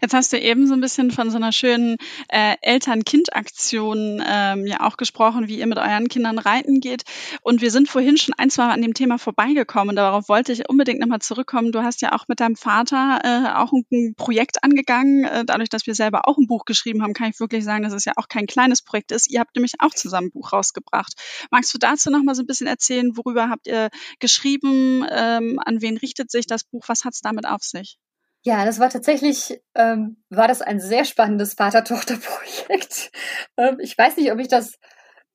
Jetzt 0.00 0.14
hast 0.14 0.32
du 0.32 0.38
eben 0.38 0.68
so 0.68 0.74
ein 0.74 0.80
bisschen 0.80 1.10
von 1.10 1.32
so 1.32 1.36
einer 1.36 1.50
schönen 1.50 1.96
äh, 2.28 2.54
Eltern-Kind-Aktion 2.62 4.22
ähm, 4.24 4.66
ja 4.68 4.86
auch 4.86 4.96
gesprochen, 4.96 5.48
wie 5.48 5.58
ihr 5.58 5.66
mit 5.66 5.78
euren 5.78 6.08
Kindern 6.08 6.38
reiten 6.38 6.80
geht. 6.80 7.02
Und 7.42 7.60
wir 7.60 7.72
sind 7.72 7.88
vorhin 7.88 8.16
schon 8.16 8.34
ein, 8.38 8.50
zwei 8.50 8.66
Mal 8.66 8.72
an 8.74 8.82
dem 8.82 8.94
Thema 8.94 9.18
vorbeigekommen. 9.18 9.96
Darauf 9.96 10.28
wollte 10.28 10.52
ich 10.52 10.68
unbedingt 10.68 11.00
nochmal 11.00 11.18
zurückkommen. 11.18 11.72
Du 11.72 11.82
hast 11.82 12.02
ja 12.02 12.12
auch 12.12 12.28
mit 12.28 12.38
deinem 12.38 12.54
Vater 12.54 13.20
äh, 13.24 13.58
auch 13.58 13.72
ein, 13.72 13.84
ein 13.90 14.14
Projekt 14.14 14.62
angegangen. 14.62 15.24
Äh, 15.24 15.44
dadurch, 15.44 15.70
dass 15.70 15.88
wir 15.88 15.96
selber 15.96 16.28
auch 16.28 16.38
ein 16.38 16.46
Buch 16.46 16.64
geschrieben 16.64 17.02
haben, 17.02 17.12
kann 17.12 17.30
ich 17.30 17.40
wirklich 17.40 17.64
sagen, 17.64 17.82
dass 17.82 17.92
es 17.92 18.04
ja 18.04 18.12
auch 18.14 18.28
kein 18.28 18.46
kleines 18.46 18.80
Projekt 18.80 19.10
ist. 19.10 19.28
Ihr 19.28 19.40
habt 19.40 19.56
nämlich 19.56 19.72
auch 19.80 19.92
zusammen 19.92 20.28
ein 20.28 20.32
Buch 20.32 20.52
rausgebracht. 20.52 21.14
Magst 21.50 21.74
du 21.74 21.78
dazu 21.78 22.10
nochmal 22.10 22.36
so 22.36 22.42
ein 22.44 22.46
bisschen 22.46 22.68
erzählen, 22.68 23.16
worüber 23.16 23.48
habt 23.48 23.66
ihr 23.66 23.88
geschrieben? 24.20 25.04
Ähm, 25.10 25.58
an 25.64 25.80
wen 25.82 25.96
richtet 25.96 26.30
sich 26.30 26.46
das 26.46 26.62
Buch? 26.62 26.84
Was 26.86 27.04
hat 27.04 27.14
es 27.14 27.22
damit 27.22 27.46
auf 27.48 27.62
sich? 27.62 27.98
Ja, 28.42 28.64
das 28.64 28.78
war 28.80 28.88
tatsächlich, 28.88 29.60
ähm, 29.74 30.16
war 30.30 30.48
das 30.48 30.62
ein 30.62 30.80
sehr 30.80 31.04
spannendes 31.04 31.54
Vater-Tochter-Projekt. 31.54 33.10
Ähm, 33.56 33.78
ich 33.80 33.98
weiß 33.98 34.16
nicht, 34.16 34.32
ob 34.32 34.38
ich 34.38 34.48
das 34.48 34.78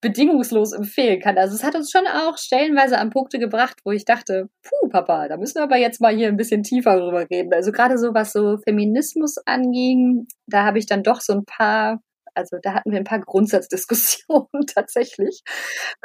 bedingungslos 0.01 0.74
empfehlen 0.74 1.20
kann. 1.20 1.38
Also 1.38 1.56
es 1.56 1.64
hat 1.64 1.76
uns 1.76 1.91
schon 1.91 2.08
auch 2.08 2.38
stellenweise 2.38 2.97
an 2.97 3.10
Punkte 3.10 3.39
gebracht, 3.39 3.78
wo 3.84 3.91
ich 3.91 4.06
dachte, 4.06 4.49
puh, 4.64 4.89
Papa, 4.89 5.28
da 5.28 5.38
müssen 5.38 5.56
wir 5.56 5.64
aber 5.64 5.78
jetzt 5.78 6.01
mal 6.01 6.16
hier 6.16 6.28
ein 6.28 6.38
bisschen 6.38 6.64
tiefer 6.64 6.97
drüber 6.97 7.26
reden. 7.30 7.53
Also 7.53 7.72
gerade 7.72 7.97
so, 7.97 8.14
was 8.14 8.32
so 8.32 8.58
Feminismus 8.68 9.38
anging, 9.45 10.28
da 10.47 10.64
habe 10.64 10.80
ich 10.80 10.86
dann 10.86 11.03
doch 11.03 11.22
so 11.22 11.34
ein 11.34 11.45
paar 11.45 11.99
also 12.36 12.58
da 12.62 12.74
hatten 12.74 12.91
wir 12.91 12.97
ein 12.97 13.06
paar 13.06 13.22
Grundsatzdiskussionen 13.22 14.47
tatsächlich 14.68 15.41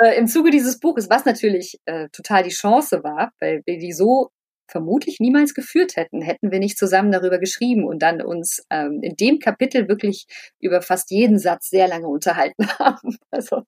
äh, 0.01 0.17
im 0.17 0.27
Zuge 0.29 0.51
dieses 0.51 0.79
Buches, 0.79 1.11
was 1.11 1.25
natürlich 1.25 1.79
äh, 1.87 2.09
total 2.13 2.45
die 2.45 2.51
Chance 2.51 3.03
war, 3.03 3.33
weil 3.41 3.63
wir 3.67 3.79
die 3.79 3.93
so 3.93 4.31
vermutlich 4.71 5.19
niemals 5.21 5.55
geführt 5.55 5.97
hätten, 5.97 6.23
hätten 6.23 6.51
wir 6.51 6.59
nicht 6.59 6.79
zusammen 6.79 7.13
darüber 7.13 7.39
geschrieben 7.39 7.85
und 7.85 8.01
dann 8.03 8.23
uns 8.23 8.65
ähm, 8.71 9.01
in 9.03 9.17
dem 9.17 9.39
Kapitel 9.39 9.89
wirklich 9.89 10.27
über 10.61 10.83
fast 10.83 11.11
jeden 11.11 11.39
Satz 11.39 11.71
sehr 11.71 11.89
lange 11.89 12.09
unterhalten 12.09 12.67
haben. 12.79 13.19
Also 13.31 13.63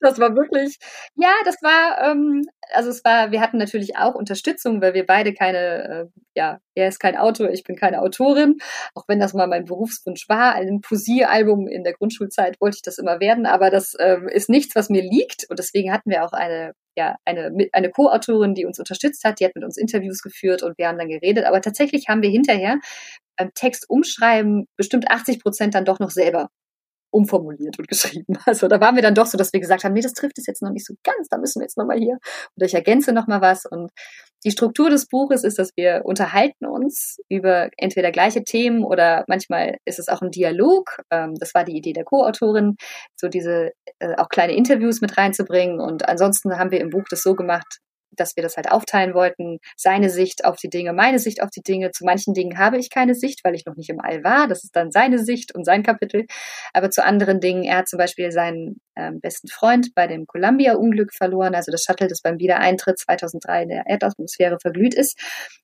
das 0.00 0.18
war 0.18 0.34
wirklich, 0.36 0.78
ja, 1.16 1.32
das 1.44 1.56
war, 1.62 2.10
ähm, 2.10 2.42
also 2.72 2.90
es 2.90 3.04
war, 3.04 3.32
wir 3.32 3.40
hatten 3.40 3.58
natürlich 3.58 3.96
auch 3.96 4.14
Unterstützung, 4.14 4.80
weil 4.82 4.94
wir 4.94 5.06
beide 5.06 5.34
keine, 5.34 5.58
äh, 5.58 6.20
ja, 6.34 6.58
er 6.80 6.88
ist 6.88 6.98
kein 6.98 7.16
Autor, 7.16 7.50
ich 7.50 7.64
bin 7.64 7.76
keine 7.76 8.02
Autorin, 8.02 8.58
auch 8.94 9.04
wenn 9.08 9.20
das 9.20 9.34
mal 9.34 9.46
mein 9.46 9.64
Berufswunsch 9.64 10.28
war. 10.28 10.54
Ein 10.54 10.80
Poesiealbum 10.80 11.68
in 11.68 11.84
der 11.84 11.92
Grundschulzeit 11.92 12.60
wollte 12.60 12.76
ich 12.76 12.82
das 12.82 12.98
immer 12.98 13.20
werden, 13.20 13.46
aber 13.46 13.70
das 13.70 13.94
ähm, 13.98 14.28
ist 14.28 14.48
nichts, 14.48 14.74
was 14.74 14.88
mir 14.90 15.02
liegt 15.02 15.46
und 15.48 15.58
deswegen 15.58 15.92
hatten 15.92 16.10
wir 16.10 16.24
auch 16.24 16.32
eine 16.32 16.72
ja, 16.96 17.16
eine, 17.24 17.52
eine 17.72 17.90
Co-Autorin, 17.90 18.54
die 18.54 18.66
uns 18.66 18.78
unterstützt 18.78 19.24
hat, 19.24 19.40
die 19.40 19.44
hat 19.44 19.54
mit 19.54 19.64
uns 19.64 19.76
Interviews 19.76 20.22
geführt 20.22 20.62
und 20.62 20.76
wir 20.76 20.88
haben 20.88 20.98
dann 20.98 21.08
geredet. 21.08 21.44
Aber 21.44 21.60
tatsächlich 21.60 22.08
haben 22.08 22.20
wir 22.20 22.30
hinterher 22.30 22.78
beim 23.36 23.54
Text 23.54 23.88
umschreiben 23.88 24.66
bestimmt 24.76 25.10
80 25.10 25.40
Prozent 25.40 25.74
dann 25.74 25.84
doch 25.84 25.98
noch 26.00 26.10
selber 26.10 26.50
umformuliert 27.10 27.78
und 27.78 27.88
geschrieben. 27.88 28.36
Also 28.46 28.68
da 28.68 28.80
waren 28.80 28.96
wir 28.96 29.02
dann 29.02 29.14
doch 29.14 29.26
so, 29.26 29.38
dass 29.38 29.52
wir 29.52 29.60
gesagt 29.60 29.84
haben, 29.84 29.92
nee, 29.92 30.00
das 30.00 30.12
trifft 30.12 30.38
es 30.38 30.46
jetzt 30.46 30.62
noch 30.62 30.70
nicht 30.70 30.86
so 30.86 30.94
ganz, 31.02 31.28
da 31.28 31.38
müssen 31.38 31.60
wir 31.60 31.64
jetzt 31.64 31.76
nochmal 31.76 31.98
hier 31.98 32.18
oder 32.56 32.66
ich 32.66 32.74
ergänze 32.74 33.12
nochmal 33.12 33.40
was. 33.40 33.66
Und 33.66 33.90
die 34.44 34.50
Struktur 34.50 34.88
des 34.88 35.06
Buches 35.06 35.44
ist, 35.44 35.58
dass 35.58 35.70
wir 35.76 36.02
unterhalten 36.04 36.66
uns 36.66 37.18
über 37.28 37.68
entweder 37.76 38.10
gleiche 38.10 38.42
Themen 38.42 38.84
oder 38.84 39.24
manchmal 39.28 39.76
ist 39.84 39.98
es 39.98 40.08
auch 40.08 40.22
ein 40.22 40.30
Dialog. 40.30 41.02
Ähm, 41.10 41.34
das 41.38 41.54
war 41.54 41.64
die 41.64 41.76
Idee 41.76 41.92
der 41.92 42.04
Co-Autorin, 42.04 42.76
so 43.16 43.28
diese 43.28 43.72
äh, 43.98 44.14
auch 44.16 44.28
kleine 44.28 44.54
Interviews 44.54 45.00
mit 45.00 45.18
reinzubringen. 45.18 45.80
Und 45.80 46.08
ansonsten 46.08 46.58
haben 46.58 46.70
wir 46.70 46.80
im 46.80 46.90
Buch 46.90 47.04
das 47.10 47.22
so 47.22 47.34
gemacht, 47.34 47.80
dass 48.12 48.36
wir 48.36 48.42
das 48.42 48.56
halt 48.56 48.70
aufteilen 48.70 49.14
wollten. 49.14 49.58
Seine 49.76 50.10
Sicht 50.10 50.44
auf 50.44 50.56
die 50.56 50.70
Dinge, 50.70 50.92
meine 50.92 51.18
Sicht 51.18 51.42
auf 51.42 51.50
die 51.50 51.62
Dinge. 51.62 51.90
Zu 51.92 52.04
manchen 52.04 52.34
Dingen 52.34 52.58
habe 52.58 52.78
ich 52.78 52.90
keine 52.90 53.14
Sicht, 53.14 53.40
weil 53.44 53.54
ich 53.54 53.66
noch 53.66 53.76
nicht 53.76 53.90
im 53.90 54.00
All 54.00 54.24
war. 54.24 54.48
Das 54.48 54.64
ist 54.64 54.74
dann 54.74 54.90
seine 54.90 55.18
Sicht 55.18 55.54
und 55.54 55.64
sein 55.64 55.82
Kapitel. 55.82 56.26
Aber 56.72 56.90
zu 56.90 57.04
anderen 57.04 57.40
Dingen, 57.40 57.64
er 57.64 57.78
hat 57.78 57.88
zum 57.88 57.98
Beispiel 57.98 58.32
seinen 58.32 58.80
ähm, 58.96 59.20
besten 59.20 59.48
Freund 59.48 59.94
bei 59.94 60.06
dem 60.06 60.26
Columbia-Unglück 60.26 61.12
verloren, 61.14 61.54
also 61.54 61.70
das 61.70 61.82
Shuttle, 61.82 62.08
das 62.08 62.22
beim 62.22 62.38
Wiedereintritt 62.38 62.98
2003 62.98 63.62
in 63.62 63.68
der 63.68 63.86
Erdatmosphäre 63.86 64.58
verglüht 64.60 64.94
ist. 64.94 65.18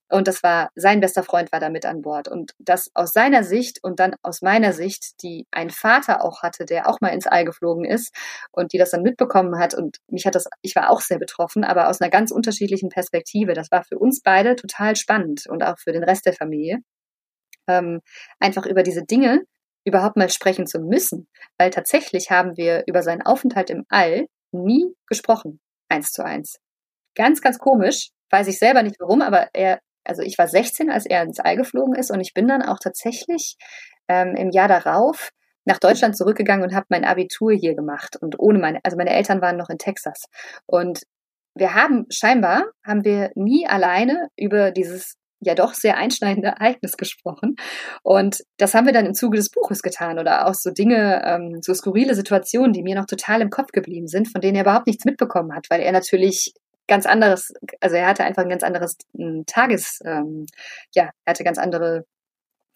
Und 0.09 0.27
das 0.27 0.41
war, 0.41 0.69
sein 0.75 1.01
bester 1.01 1.23
Freund 1.23 1.51
war 1.51 1.59
da 1.59 1.69
mit 1.69 1.85
an 1.85 2.01
Bord. 2.01 2.27
Und 2.29 2.53
das 2.59 2.89
aus 2.93 3.11
seiner 3.11 3.43
Sicht 3.43 3.83
und 3.83 3.99
dann 3.99 4.15
aus 4.23 4.41
meiner 4.41 4.71
Sicht, 4.71 5.21
die 5.21 5.45
einen 5.51 5.69
Vater 5.69 6.23
auch 6.23 6.41
hatte, 6.43 6.65
der 6.65 6.89
auch 6.89 7.01
mal 7.01 7.09
ins 7.09 7.27
All 7.27 7.43
geflogen 7.43 7.83
ist 7.85 8.13
und 8.51 8.71
die 8.71 8.77
das 8.77 8.91
dann 8.91 9.01
mitbekommen 9.01 9.59
hat. 9.59 9.73
Und 9.73 9.97
mich 10.09 10.25
hat 10.25 10.35
das, 10.35 10.47
ich 10.61 10.75
war 10.75 10.89
auch 10.89 11.01
sehr 11.01 11.19
betroffen, 11.19 11.63
aber 11.63 11.89
aus 11.89 11.99
einer 11.99 12.09
ganz 12.09 12.31
unterschiedlichen 12.31 12.89
Perspektive. 12.89 13.53
Das 13.53 13.71
war 13.71 13.83
für 13.83 13.99
uns 13.99 14.21
beide 14.21 14.55
total 14.55 14.95
spannend 14.95 15.45
und 15.47 15.63
auch 15.63 15.77
für 15.77 15.91
den 15.91 16.03
Rest 16.03 16.25
der 16.25 16.33
Familie. 16.33 16.79
Ähm, 17.67 17.99
einfach 18.39 18.65
über 18.65 18.83
diese 18.83 19.03
Dinge 19.03 19.41
überhaupt 19.87 20.17
mal 20.17 20.29
sprechen 20.29 20.67
zu 20.67 20.79
müssen. 20.79 21.27
Weil 21.57 21.71
tatsächlich 21.71 22.29
haben 22.29 22.57
wir 22.57 22.83
über 22.87 23.01
seinen 23.01 23.21
Aufenthalt 23.21 23.69
im 23.69 23.85
All 23.89 24.27
nie 24.51 24.93
gesprochen. 25.07 25.59
Eins 25.89 26.11
zu 26.11 26.23
eins. 26.23 26.57
Ganz, 27.15 27.41
ganz 27.41 27.57
komisch. 27.57 28.09
Weiß 28.29 28.47
ich 28.47 28.59
selber 28.59 28.83
nicht 28.83 28.97
warum, 28.99 29.21
aber 29.21 29.47
er 29.53 29.79
also 30.07 30.21
ich 30.21 30.37
war 30.37 30.47
16, 30.47 30.89
als 30.89 31.05
er 31.05 31.23
ins 31.23 31.39
All 31.39 31.57
geflogen 31.57 31.93
ist 31.93 32.11
und 32.11 32.21
ich 32.21 32.33
bin 32.33 32.47
dann 32.47 32.61
auch 32.61 32.79
tatsächlich 32.79 33.57
ähm, 34.07 34.35
im 34.35 34.51
Jahr 34.51 34.67
darauf 34.67 35.31
nach 35.65 35.79
Deutschland 35.79 36.15
zurückgegangen 36.15 36.65
und 36.65 36.73
habe 36.73 36.85
mein 36.89 37.03
Abitur 37.03 37.51
hier 37.51 37.75
gemacht 37.75 38.15
und 38.15 38.39
ohne 38.39 38.57
meine, 38.57 38.79
also 38.83 38.95
meine 38.97 39.09
Eltern 39.09 39.41
waren 39.41 39.57
noch 39.57 39.69
in 39.69 39.77
Texas 39.77 40.25
und 40.65 41.03
wir 41.55 41.73
haben 41.73 42.05
scheinbar 42.09 42.65
haben 42.85 43.03
wir 43.03 43.31
nie 43.35 43.67
alleine 43.67 44.29
über 44.37 44.71
dieses 44.71 45.16
ja 45.39 45.55
doch 45.55 45.73
sehr 45.73 45.97
einschneidende 45.97 46.49
Ereignis 46.49 46.97
gesprochen. 46.97 47.55
Und 48.03 48.43
das 48.57 48.73
haben 48.73 48.85
wir 48.85 48.93
dann 48.93 49.05
im 49.05 49.13
Zuge 49.13 49.37
des 49.37 49.49
Buches 49.49 49.81
getan 49.81 50.19
oder 50.19 50.47
auch 50.47 50.53
so 50.53 50.71
Dinge, 50.71 51.21
ähm, 51.25 51.59
so 51.61 51.73
skurrile 51.73 52.15
Situationen, 52.15 52.73
die 52.73 52.83
mir 52.83 52.95
noch 52.95 53.05
total 53.05 53.41
im 53.41 53.49
Kopf 53.49 53.71
geblieben 53.71 54.07
sind, 54.07 54.31
von 54.31 54.41
denen 54.41 54.55
er 54.55 54.63
überhaupt 54.63 54.87
nichts 54.87 55.05
mitbekommen 55.05 55.53
hat, 55.55 55.67
weil 55.69 55.81
er 55.81 55.91
natürlich 55.91 56.53
ganz 56.87 57.05
anderes, 57.05 57.53
also 57.81 57.95
er 57.97 58.07
hatte 58.07 58.23
einfach 58.23 58.43
ein 58.43 58.49
ganz 58.49 58.63
anderes 58.63 58.97
hm, 59.15 59.43
Tages, 59.45 59.99
ähm, 60.05 60.45
ja, 60.95 61.11
er 61.25 61.31
hatte 61.31 61.43
ganz 61.43 61.57
andere 61.57 62.05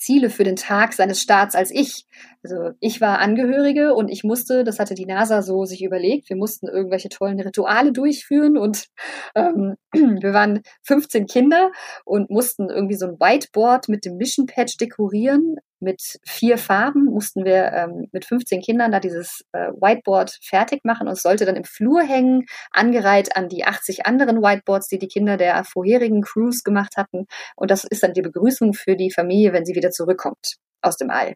Ziele 0.01 0.29
für 0.29 0.43
den 0.43 0.55
Tag 0.55 0.93
seines 0.93 1.21
Staats 1.21 1.55
als 1.55 1.71
ich. 1.71 2.05
Also 2.43 2.71
ich 2.79 3.01
war 3.01 3.19
Angehörige 3.19 3.93
und 3.93 4.09
ich 4.09 4.23
musste, 4.23 4.63
das 4.63 4.79
hatte 4.79 4.95
die 4.95 5.05
NASA 5.05 5.43
so 5.43 5.65
sich 5.65 5.83
überlegt, 5.83 6.29
wir 6.29 6.35
mussten 6.35 6.67
irgendwelche 6.67 7.09
tollen 7.09 7.39
Rituale 7.39 7.91
durchführen 7.91 8.57
und 8.57 8.87
ähm, 9.35 9.75
wir 9.93 10.33
waren 10.33 10.61
15 10.83 11.27
Kinder 11.27 11.71
und 12.03 12.31
mussten 12.31 12.69
irgendwie 12.69 12.95
so 12.95 13.05
ein 13.05 13.19
Whiteboard 13.19 13.89
mit 13.89 14.03
dem 14.05 14.17
Mission 14.17 14.47
Patch 14.47 14.77
dekorieren 14.77 15.57
mit 15.81 16.19
vier 16.25 16.57
Farben 16.57 17.05
mussten 17.05 17.45
wir 17.45 17.71
ähm, 17.73 18.07
mit 18.11 18.25
15 18.25 18.61
Kindern 18.61 18.91
da 18.91 18.99
dieses 18.99 19.43
äh, 19.51 19.69
Whiteboard 19.69 20.37
fertig 20.41 20.85
machen 20.85 21.07
und 21.07 21.19
sollte 21.19 21.45
dann 21.45 21.55
im 21.55 21.63
Flur 21.63 22.01
hängen, 22.01 22.45
angereiht 22.71 23.35
an 23.35 23.49
die 23.49 23.65
80 23.65 24.05
anderen 24.05 24.41
Whiteboards, 24.41 24.87
die 24.87 24.99
die 24.99 25.07
Kinder 25.07 25.37
der 25.37 25.63
vorherigen 25.63 26.21
Crews 26.21 26.63
gemacht 26.63 26.97
hatten. 26.97 27.25
Und 27.55 27.71
das 27.71 27.83
ist 27.83 28.03
dann 28.03 28.13
die 28.13 28.21
Begrüßung 28.21 28.73
für 28.73 28.95
die 28.95 29.11
Familie, 29.11 29.53
wenn 29.53 29.65
sie 29.65 29.75
wieder 29.75 29.91
zurückkommt 29.91 30.57
aus 30.81 30.97
dem 30.97 31.09
All. 31.09 31.35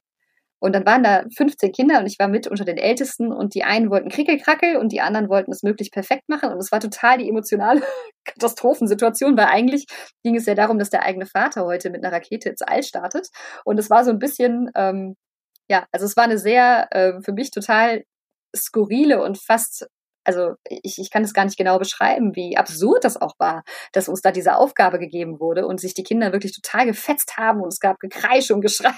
Und 0.66 0.74
dann 0.74 0.84
waren 0.88 1.04
da 1.04 1.24
15 1.38 1.72
Kinder 1.72 2.00
und 2.00 2.08
ich 2.08 2.18
war 2.18 2.28
mit 2.28 2.48
unter 2.48 2.66
den 2.66 2.78
Ältesten 2.78 3.32
und 3.32 3.54
die 3.54 3.64
einen 3.64 3.92
wollten 3.92 4.10
Krickelkrackel 4.10 4.78
und 4.78 4.92
die 4.92 5.00
anderen 5.00 5.30
wollten 5.30 5.52
es 5.52 5.62
möglichst 5.62 5.94
perfekt 5.94 6.28
machen. 6.28 6.52
Und 6.52 6.58
es 6.58 6.72
war 6.72 6.80
total 6.80 7.20
die 7.20 7.30
emotionale 7.30 7.84
Katastrophensituation, 8.26 9.38
weil 9.38 9.46
eigentlich 9.46 9.86
ging 10.24 10.36
es 10.36 10.48
ja 10.48 10.56
darum, 10.56 10.80
dass 10.80 10.90
der 10.90 11.04
eigene 11.04 11.28
Vater 11.28 11.66
heute 11.66 11.92
mit 11.92 12.04
einer 12.04 12.12
Rakete 12.12 12.50
ins 12.50 12.64
All 12.64 12.82
startet. 12.82 13.28
Und 13.64 13.78
es 13.78 13.92
war 13.92 14.04
so 14.04 14.10
ein 14.10 14.18
bisschen, 14.18 14.72
ähm, 14.76 15.16
ja, 15.70 15.86
also 15.92 16.08
es 16.08 16.18
war 16.18 16.24
eine 16.24 16.40
sehr, 16.40 16.88
äh, 16.90 17.22
für 17.22 17.34
mich 17.34 17.52
total 17.52 18.04
skurrile 18.56 19.22
und 19.22 19.38
fast 19.38 19.86
also 20.28 20.56
ich, 20.68 20.98
ich 20.98 21.12
kann 21.12 21.24
es 21.24 21.36
gar 21.36 21.46
nicht 21.46 21.60
genau 21.60 21.78
beschreiben, 21.78 22.36
wie 22.36 22.58
absurd 22.58 23.04
das 23.04 23.22
auch 23.22 23.36
war, 23.38 23.62
dass 23.92 24.10
uns 24.10 24.22
da 24.22 24.32
diese 24.32 24.56
Aufgabe 24.56 24.98
gegeben 24.98 25.40
wurde 25.40 25.68
und 25.68 25.80
sich 25.80 25.94
die 25.94 26.02
Kinder 26.02 26.34
wirklich 26.34 26.60
total 26.60 26.88
gefetzt 26.88 27.38
haben 27.38 27.62
und 27.62 27.72
es 27.72 27.80
gab 27.80 28.00
Gekreisch 28.00 28.50
und 28.50 28.62
Geschrei. 28.62 28.96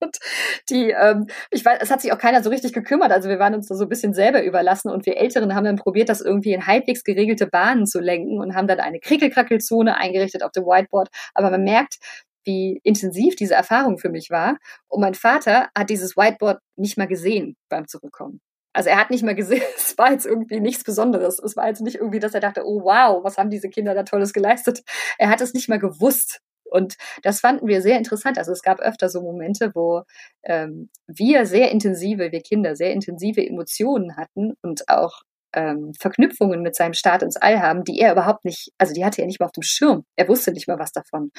Und 0.00 0.16
die, 0.70 0.90
ähm, 0.90 1.26
ich 1.50 1.64
weiß, 1.64 1.78
es 1.80 1.90
hat 1.90 2.00
sich 2.00 2.12
auch 2.12 2.18
keiner 2.18 2.42
so 2.42 2.50
richtig 2.50 2.72
gekümmert. 2.72 3.12
Also 3.12 3.28
wir 3.28 3.38
waren 3.38 3.54
uns 3.54 3.68
da 3.68 3.74
so 3.74 3.84
ein 3.84 3.88
bisschen 3.88 4.14
selber 4.14 4.42
überlassen 4.42 4.90
und 4.90 5.06
wir 5.06 5.16
Älteren 5.16 5.54
haben 5.54 5.64
dann 5.64 5.76
probiert, 5.76 6.08
das 6.08 6.20
irgendwie 6.20 6.52
in 6.52 6.66
halbwegs 6.66 7.04
geregelte 7.04 7.46
Bahnen 7.46 7.86
zu 7.86 8.00
lenken 8.00 8.40
und 8.40 8.54
haben 8.54 8.66
dann 8.66 8.80
eine 8.80 9.00
Krickelkrackelzone 9.00 9.96
eingerichtet 9.96 10.42
auf 10.42 10.52
dem 10.52 10.64
Whiteboard. 10.64 11.08
Aber 11.34 11.50
man 11.50 11.64
merkt, 11.64 11.98
wie 12.44 12.80
intensiv 12.82 13.36
diese 13.36 13.54
Erfahrung 13.54 13.98
für 13.98 14.08
mich 14.08 14.30
war. 14.30 14.56
Und 14.88 15.00
mein 15.00 15.14
Vater 15.14 15.68
hat 15.76 15.90
dieses 15.90 16.16
Whiteboard 16.16 16.58
nicht 16.76 16.96
mal 16.96 17.06
gesehen 17.06 17.56
beim 17.68 17.86
Zurückkommen. 17.86 18.40
Also 18.72 18.88
er 18.88 18.98
hat 18.98 19.10
nicht 19.10 19.24
mal 19.24 19.34
gesehen, 19.34 19.62
es 19.76 19.98
war 19.98 20.12
jetzt 20.12 20.26
irgendwie 20.26 20.60
nichts 20.60 20.84
Besonderes. 20.84 21.38
Es 21.38 21.56
war 21.56 21.68
jetzt 21.68 21.82
nicht 21.82 21.96
irgendwie, 21.96 22.20
dass 22.20 22.34
er 22.34 22.40
dachte, 22.40 22.62
oh 22.64 22.82
wow, 22.84 23.22
was 23.24 23.36
haben 23.36 23.50
diese 23.50 23.68
Kinder 23.68 23.94
da 23.94 24.04
Tolles 24.04 24.32
geleistet. 24.32 24.82
Er 25.18 25.28
hat 25.28 25.40
es 25.40 25.54
nicht 25.54 25.68
mal 25.68 25.78
gewusst. 25.78 26.40
Und 26.70 26.96
das 27.22 27.40
fanden 27.40 27.66
wir 27.66 27.82
sehr 27.82 27.98
interessant. 27.98 28.38
Also 28.38 28.52
es 28.52 28.62
gab 28.62 28.80
öfter 28.80 29.08
so 29.08 29.20
Momente, 29.20 29.72
wo 29.74 30.02
ähm, 30.44 30.90
wir 31.06 31.46
sehr 31.46 31.70
intensive, 31.70 32.32
wir 32.32 32.40
Kinder 32.40 32.76
sehr 32.76 32.92
intensive 32.92 33.46
Emotionen 33.46 34.16
hatten 34.16 34.54
und 34.62 34.88
auch 34.88 35.22
ähm, 35.52 35.92
Verknüpfungen 35.98 36.62
mit 36.62 36.76
seinem 36.76 36.94
Start 36.94 37.22
ins 37.22 37.36
All 37.36 37.60
haben, 37.60 37.84
die 37.84 37.98
er 37.98 38.12
überhaupt 38.12 38.44
nicht, 38.44 38.72
also 38.78 38.94
die 38.94 39.04
hatte 39.04 39.20
er 39.20 39.26
nicht 39.26 39.40
mal 39.40 39.46
auf 39.46 39.52
dem 39.52 39.62
Schirm. 39.62 40.04
Er 40.16 40.28
wusste 40.28 40.52
nicht 40.52 40.68
mal 40.68 40.78
was 40.78 40.92
davon. 40.92 41.30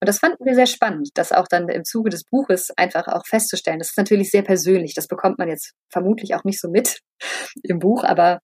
Und 0.00 0.08
das 0.08 0.18
fanden 0.18 0.44
wir 0.44 0.54
sehr 0.54 0.66
spannend, 0.66 1.10
das 1.14 1.32
auch 1.32 1.48
dann 1.48 1.68
im 1.68 1.84
Zuge 1.84 2.10
des 2.10 2.24
Buches 2.24 2.70
einfach 2.76 3.08
auch 3.08 3.26
festzustellen. 3.26 3.78
Das 3.78 3.90
ist 3.90 3.98
natürlich 3.98 4.30
sehr 4.30 4.42
persönlich. 4.42 4.94
Das 4.94 5.08
bekommt 5.08 5.38
man 5.38 5.48
jetzt 5.48 5.72
vermutlich 5.90 6.34
auch 6.34 6.44
nicht 6.44 6.60
so 6.60 6.68
mit 6.68 7.00
im 7.62 7.78
Buch, 7.78 8.04
aber 8.04 8.40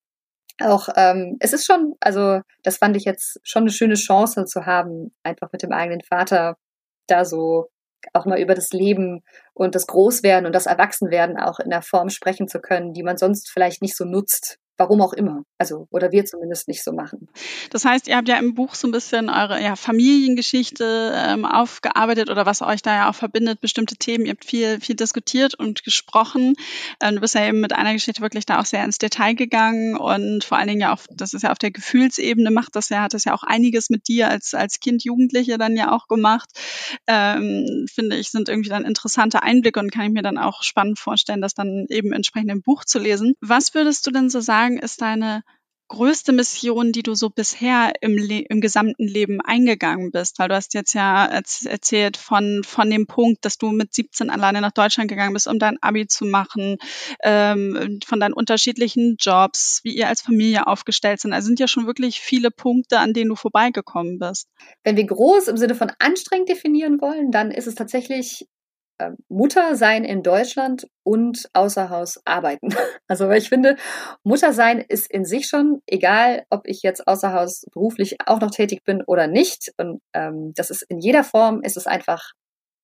auch, 0.62 0.88
ähm, 0.96 1.36
es 1.40 1.52
ist 1.52 1.66
schon, 1.66 1.94
also 2.00 2.40
das 2.62 2.78
fand 2.78 2.96
ich 2.96 3.04
jetzt 3.04 3.40
schon 3.42 3.62
eine 3.62 3.72
schöne 3.72 3.94
Chance 3.94 4.44
zu 4.44 4.66
haben, 4.66 5.14
einfach 5.22 5.50
mit 5.52 5.62
dem 5.62 5.72
eigenen 5.72 6.02
Vater 6.02 6.56
da 7.06 7.24
so 7.24 7.68
auch 8.14 8.24
mal 8.24 8.40
über 8.40 8.54
das 8.54 8.70
Leben 8.70 9.22
und 9.52 9.74
das 9.74 9.86
Großwerden 9.86 10.46
und 10.46 10.54
das 10.54 10.66
Erwachsenwerden 10.66 11.36
auch 11.36 11.58
in 11.60 11.70
der 11.70 11.82
Form 11.82 12.08
sprechen 12.08 12.48
zu 12.48 12.60
können, 12.60 12.92
die 12.92 13.02
man 13.02 13.16
sonst 13.16 13.50
vielleicht 13.50 13.82
nicht 13.82 13.96
so 13.96 14.04
nutzt 14.04 14.58
Warum 14.80 15.02
auch 15.02 15.12
immer. 15.12 15.42
Also, 15.58 15.88
oder 15.90 16.10
wir 16.10 16.24
zumindest 16.24 16.66
nicht 16.66 16.82
so 16.82 16.92
machen. 16.92 17.28
Das 17.68 17.84
heißt, 17.84 18.08
ihr 18.08 18.16
habt 18.16 18.28
ja 18.28 18.38
im 18.38 18.54
Buch 18.54 18.74
so 18.74 18.88
ein 18.88 18.92
bisschen 18.92 19.28
eure 19.28 19.62
ja, 19.62 19.76
Familiengeschichte 19.76 21.12
ähm, 21.14 21.44
aufgearbeitet 21.44 22.30
oder 22.30 22.46
was 22.46 22.62
euch 22.62 22.80
da 22.80 22.94
ja 22.94 23.10
auch 23.10 23.14
verbindet, 23.14 23.60
bestimmte 23.60 23.96
Themen. 23.96 24.24
Ihr 24.24 24.30
habt 24.32 24.46
viel, 24.46 24.80
viel 24.80 24.96
diskutiert 24.96 25.54
und 25.54 25.84
gesprochen. 25.84 26.54
Ähm, 27.02 27.16
du 27.16 27.20
bist 27.20 27.34
ja 27.34 27.46
eben 27.46 27.60
mit 27.60 27.74
einer 27.74 27.92
Geschichte 27.92 28.22
wirklich 28.22 28.46
da 28.46 28.58
auch 28.58 28.64
sehr 28.64 28.82
ins 28.82 28.96
Detail 28.96 29.34
gegangen 29.34 29.96
und 29.96 30.44
vor 30.44 30.56
allen 30.56 30.68
Dingen 30.68 30.80
ja 30.80 30.94
auch, 30.94 31.00
das 31.10 31.34
ist 31.34 31.42
ja 31.42 31.52
auf 31.52 31.58
der 31.58 31.72
Gefühlsebene 31.72 32.50
macht 32.50 32.74
das 32.74 32.88
ja, 32.88 33.02
hat 33.02 33.12
das 33.12 33.24
ja 33.24 33.34
auch 33.34 33.42
einiges 33.42 33.90
mit 33.90 34.08
dir 34.08 34.30
als, 34.30 34.54
als 34.54 34.80
Kind, 34.80 35.04
Jugendliche 35.04 35.58
dann 35.58 35.76
ja 35.76 35.92
auch 35.92 36.08
gemacht. 36.08 36.48
Ähm, 37.06 37.86
finde 37.92 38.16
ich, 38.16 38.30
sind 38.30 38.48
irgendwie 38.48 38.70
dann 38.70 38.86
interessante 38.86 39.42
Einblicke 39.42 39.78
und 39.78 39.92
kann 39.92 40.06
ich 40.06 40.12
mir 40.12 40.22
dann 40.22 40.38
auch 40.38 40.62
spannend 40.62 40.98
vorstellen, 40.98 41.42
das 41.42 41.52
dann 41.52 41.84
eben 41.90 42.12
entsprechend 42.12 42.50
im 42.50 42.62
Buch 42.62 42.86
zu 42.86 42.98
lesen. 42.98 43.34
Was 43.40 43.74
würdest 43.74 44.06
du 44.06 44.10
denn 44.10 44.30
so 44.30 44.40
sagen, 44.40 44.69
sagen, 44.70 44.78
ist 44.78 45.00
deine 45.00 45.42
größte 45.88 46.32
Mission, 46.32 46.92
die 46.92 47.02
du 47.02 47.14
so 47.14 47.30
bisher 47.30 47.92
im, 48.00 48.16
Le 48.16 48.44
im 48.48 48.60
gesamten 48.60 49.08
Leben 49.08 49.40
eingegangen 49.40 50.12
bist? 50.12 50.38
Weil 50.38 50.48
du 50.48 50.54
hast 50.54 50.72
jetzt 50.72 50.94
ja 50.94 51.26
erzählt 51.26 52.16
von, 52.16 52.62
von 52.64 52.88
dem 52.88 53.08
Punkt, 53.08 53.44
dass 53.44 53.58
du 53.58 53.70
mit 53.72 53.92
17 53.92 54.30
alleine 54.30 54.60
nach 54.60 54.70
Deutschland 54.70 55.10
gegangen 55.10 55.32
bist, 55.32 55.48
um 55.48 55.58
dein 55.58 55.82
Abi 55.82 56.06
zu 56.06 56.26
machen, 56.26 56.76
ähm, 57.24 57.98
von 58.06 58.20
deinen 58.20 58.34
unterschiedlichen 58.34 59.16
Jobs, 59.18 59.80
wie 59.82 59.96
ihr 59.96 60.06
als 60.06 60.20
Familie 60.22 60.68
aufgestellt 60.68 61.20
sind. 61.20 61.32
Also 61.32 61.46
sind 61.46 61.58
ja 61.58 61.66
schon 61.66 61.88
wirklich 61.88 62.20
viele 62.20 62.52
Punkte, 62.52 63.00
an 63.00 63.12
denen 63.12 63.30
du 63.30 63.34
vorbeigekommen 63.34 64.20
bist. 64.20 64.46
Wenn 64.84 64.96
wir 64.96 65.06
groß 65.06 65.48
im 65.48 65.56
Sinne 65.56 65.74
von 65.74 65.90
anstrengend 65.98 66.48
definieren 66.48 67.00
wollen, 67.00 67.32
dann 67.32 67.50
ist 67.50 67.66
es 67.66 67.74
tatsächlich 67.74 68.46
Mutter 69.28 69.76
sein 69.76 70.04
in 70.04 70.22
Deutschland 70.22 70.86
und 71.02 71.48
außer 71.52 71.90
Haus 71.90 72.20
arbeiten. 72.24 72.68
Also 73.08 73.26
weil 73.26 73.38
ich 73.38 73.48
finde, 73.48 73.74
Mutter 74.22 74.52
sein 74.52 74.78
ist 74.78 75.10
in 75.10 75.24
sich 75.24 75.46
schon, 75.48 75.82
egal 75.88 76.44
ob 76.48 76.68
ich 76.68 76.82
jetzt 76.82 77.08
außer 77.08 77.32
Haus 77.32 77.64
beruflich 77.72 78.18
auch 78.24 78.40
noch 78.40 78.52
tätig 78.52 78.84
bin 78.84 79.02
oder 79.04 79.26
nicht. 79.26 79.72
Und 79.78 80.00
ähm, 80.14 80.52
das 80.54 80.70
ist 80.70 80.82
in 80.88 81.00
jeder 81.00 81.24
Form, 81.24 81.60
ist 81.62 81.76
es 81.76 81.88
einfach 81.88 82.30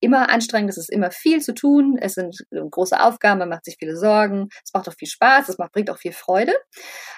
immer 0.00 0.30
anstrengend, 0.30 0.70
es 0.70 0.76
ist 0.76 0.90
immer 0.90 1.10
viel 1.10 1.40
zu 1.40 1.54
tun, 1.54 1.96
es 2.00 2.14
sind 2.14 2.36
große 2.50 3.00
Aufgaben, 3.00 3.38
man 3.38 3.48
macht 3.48 3.64
sich 3.64 3.76
viele 3.78 3.96
Sorgen, 3.96 4.48
es 4.64 4.72
macht 4.74 4.88
auch 4.88 4.94
viel 4.94 5.08
Spaß, 5.08 5.48
es 5.48 5.58
macht, 5.58 5.72
bringt 5.72 5.90
auch 5.90 5.98
viel 5.98 6.12
Freude. 6.12 6.52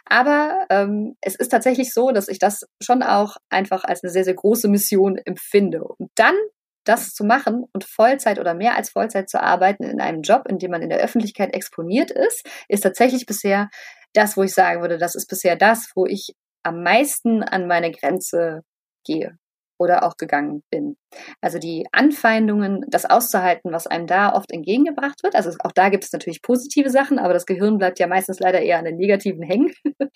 Aber 0.05 0.67
ähm, 0.71 1.17
es 1.21 1.35
ist 1.35 1.49
tatsächlich 1.49 1.93
so, 1.93 2.11
dass 2.11 2.29
ich 2.29 2.39
das 2.39 2.65
schon 2.83 3.03
auch 3.03 3.37
einfach 3.51 3.85
als 3.85 4.03
eine 4.03 4.13
sehr, 4.13 4.25
sehr 4.25 4.35
große 4.35 4.69
Mission 4.69 5.17
empfinde. 5.17 5.83
Und 5.83 6.11
dann 6.15 6.35
das 6.89 7.13
zu 7.15 7.25
machen 7.25 7.65
und 7.73 7.85
Vollzeit 7.85 8.39
oder 8.39 8.55
mehr 8.55 8.77
als 8.77 8.91
Vollzeit 8.91 9.29
zu 9.29 9.43
arbeiten 9.43 9.85
in 9.85 10.01
einem 10.01 10.23
Job, 10.23 10.47
in 10.49 10.59
dem 10.59 10.71
man 10.71 10.83
in 10.83 10.91
der 10.91 11.01
Öffentlichkeit 11.01 11.55
exponiert 11.55 12.11
ist, 12.11 12.47
ist 12.69 12.81
tatsächlich 12.83 13.27
bisher 13.27 13.69
das, 14.15 14.37
wo 14.37 14.43
ich 14.43 14.55
sagen 14.55 14.81
würde, 14.81 14.99
das 14.99 15.15
ist 15.15 15.29
bisher 15.29 15.57
das, 15.57 15.93
wo 15.95 16.07
ich 16.07 16.35
am 16.63 16.83
meisten 16.83 17.43
an 17.43 17.67
meine 17.67 17.93
Grenze 17.93 18.63
gehe 19.05 19.39
oder 19.79 20.03
auch 20.03 20.17
gegangen 20.17 20.63
bin. 20.71 20.97
Also 21.41 21.59
die 21.59 21.87
Anfeindungen, 21.93 22.85
das 22.89 23.05
auszuhalten, 23.05 23.73
was 23.73 23.87
einem 23.87 24.07
da 24.07 24.33
oft 24.33 24.51
entgegengebracht 24.51 25.23
wird. 25.23 25.37
Also 25.37 25.53
auch 25.61 25.73
da 25.73 25.89
gibt 25.89 26.05
es 26.05 26.13
natürlich 26.13 26.43
positive 26.43 26.91
Sachen, 26.91 27.19
aber 27.19 27.33
das 27.33 27.47
Gehirn 27.47 27.79
bleibt 27.79 27.99
ja 28.01 28.09
meistens 28.09 28.41
leider 28.41 28.61
eher 28.61 28.79
an 28.79 28.85
den 28.85 28.97
negativen 28.97 29.43
hängen. 29.43 29.73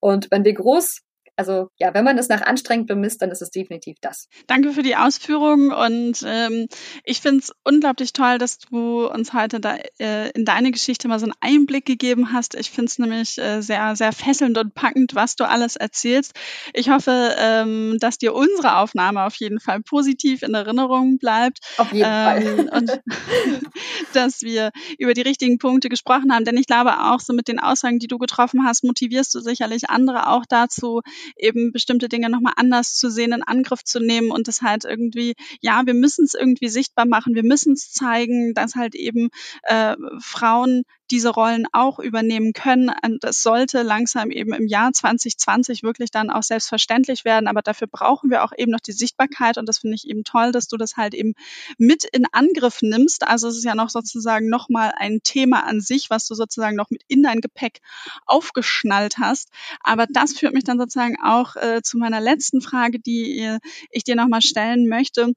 Und 0.00 0.28
wenn 0.30 0.44
wir 0.44 0.54
groß 0.54 1.02
also 1.36 1.68
ja, 1.78 1.94
wenn 1.94 2.04
man 2.04 2.18
es 2.18 2.28
nach 2.28 2.42
anstrengend 2.42 2.88
bemisst, 2.88 3.22
dann 3.22 3.30
ist 3.30 3.42
es 3.42 3.50
definitiv 3.50 3.96
das. 4.00 4.28
Danke 4.46 4.72
für 4.72 4.82
die 4.82 4.96
Ausführungen 4.96 5.72
und 5.72 6.22
ähm, 6.26 6.68
ich 7.04 7.20
finde 7.20 7.38
es 7.38 7.52
unglaublich 7.64 8.12
toll, 8.12 8.38
dass 8.38 8.58
du 8.58 9.06
uns 9.06 9.32
heute 9.32 9.60
da 9.60 9.76
äh, 9.98 10.30
in 10.30 10.44
deine 10.44 10.70
Geschichte 10.70 11.08
mal 11.08 11.18
so 11.18 11.26
einen 11.26 11.34
Einblick 11.40 11.86
gegeben 11.86 12.32
hast. 12.32 12.54
Ich 12.54 12.70
finde 12.70 12.86
es 12.86 12.98
nämlich 12.98 13.38
äh, 13.38 13.60
sehr, 13.60 13.96
sehr 13.96 14.12
fesselnd 14.12 14.58
und 14.58 14.74
packend, 14.74 15.14
was 15.14 15.36
du 15.36 15.48
alles 15.48 15.76
erzählst. 15.76 16.34
Ich 16.74 16.90
hoffe, 16.90 17.34
ähm, 17.38 17.96
dass 17.98 18.18
dir 18.18 18.34
unsere 18.34 18.76
Aufnahme 18.76 19.24
auf 19.24 19.36
jeden 19.36 19.60
Fall 19.60 19.80
positiv 19.80 20.42
in 20.42 20.54
Erinnerung 20.54 21.18
bleibt. 21.18 21.58
Auf 21.78 21.92
jeden 21.92 22.08
ähm, 22.10 22.68
Fall. 22.68 22.68
und 22.72 23.00
dass 24.12 24.42
wir 24.42 24.70
über 24.98 25.14
die 25.14 25.22
richtigen 25.22 25.58
Punkte 25.58 25.88
gesprochen 25.88 26.32
haben. 26.32 26.44
Denn 26.44 26.56
ich 26.56 26.66
glaube 26.66 27.04
auch, 27.04 27.20
so 27.20 27.32
mit 27.32 27.48
den 27.48 27.58
Aussagen, 27.58 27.98
die 27.98 28.08
du 28.08 28.18
getroffen 28.18 28.64
hast, 28.64 28.84
motivierst 28.84 29.34
du 29.34 29.40
sicherlich 29.40 29.90
andere 29.90 30.28
auch 30.28 30.44
dazu, 30.48 31.00
eben 31.36 31.72
bestimmte 31.72 32.08
Dinge 32.08 32.30
nochmal 32.30 32.54
anders 32.56 32.94
zu 32.94 33.10
sehen, 33.10 33.32
in 33.32 33.42
Angriff 33.42 33.84
zu 33.84 34.00
nehmen 34.00 34.30
und 34.30 34.48
das 34.48 34.62
halt 34.62 34.84
irgendwie, 34.84 35.34
ja, 35.60 35.82
wir 35.84 35.94
müssen 35.94 36.24
es 36.24 36.34
irgendwie 36.34 36.68
sichtbar 36.68 37.06
machen, 37.06 37.34
wir 37.34 37.44
müssen 37.44 37.74
es 37.74 37.92
zeigen, 37.92 38.54
dass 38.54 38.74
halt 38.74 38.94
eben 38.94 39.30
äh, 39.64 39.96
Frauen 40.20 40.84
diese 41.12 41.28
Rollen 41.28 41.66
auch 41.72 41.98
übernehmen 41.98 42.54
können. 42.54 42.90
Und 43.04 43.22
das 43.22 43.42
sollte 43.42 43.82
langsam 43.82 44.30
eben 44.30 44.54
im 44.54 44.66
Jahr 44.66 44.92
2020 44.92 45.82
wirklich 45.82 46.10
dann 46.10 46.30
auch 46.30 46.42
selbstverständlich 46.42 47.26
werden. 47.26 47.48
Aber 47.48 47.60
dafür 47.60 47.86
brauchen 47.86 48.30
wir 48.30 48.42
auch 48.42 48.52
eben 48.56 48.72
noch 48.72 48.80
die 48.80 48.92
Sichtbarkeit. 48.92 49.58
Und 49.58 49.68
das 49.68 49.78
finde 49.78 49.96
ich 49.96 50.08
eben 50.08 50.24
toll, 50.24 50.52
dass 50.52 50.68
du 50.68 50.78
das 50.78 50.96
halt 50.96 51.12
eben 51.12 51.34
mit 51.76 52.04
in 52.04 52.24
Angriff 52.32 52.80
nimmst. 52.80 53.28
Also 53.28 53.48
es 53.48 53.58
ist 53.58 53.64
ja 53.64 53.74
noch 53.74 53.90
sozusagen 53.90 54.48
nochmal 54.48 54.92
ein 54.96 55.20
Thema 55.22 55.64
an 55.66 55.82
sich, 55.82 56.08
was 56.08 56.26
du 56.26 56.34
sozusagen 56.34 56.76
noch 56.76 56.88
mit 56.88 57.02
in 57.08 57.22
dein 57.22 57.42
Gepäck 57.42 57.80
aufgeschnallt 58.24 59.18
hast. 59.18 59.50
Aber 59.80 60.06
das 60.08 60.32
führt 60.32 60.54
mich 60.54 60.64
dann 60.64 60.78
sozusagen 60.78 61.16
auch 61.22 61.56
äh, 61.56 61.82
zu 61.82 61.98
meiner 61.98 62.20
letzten 62.20 62.62
Frage, 62.62 62.98
die 62.98 63.38
äh, 63.38 63.58
ich 63.90 64.04
dir 64.04 64.16
nochmal 64.16 64.40
stellen 64.40 64.88
möchte. 64.88 65.34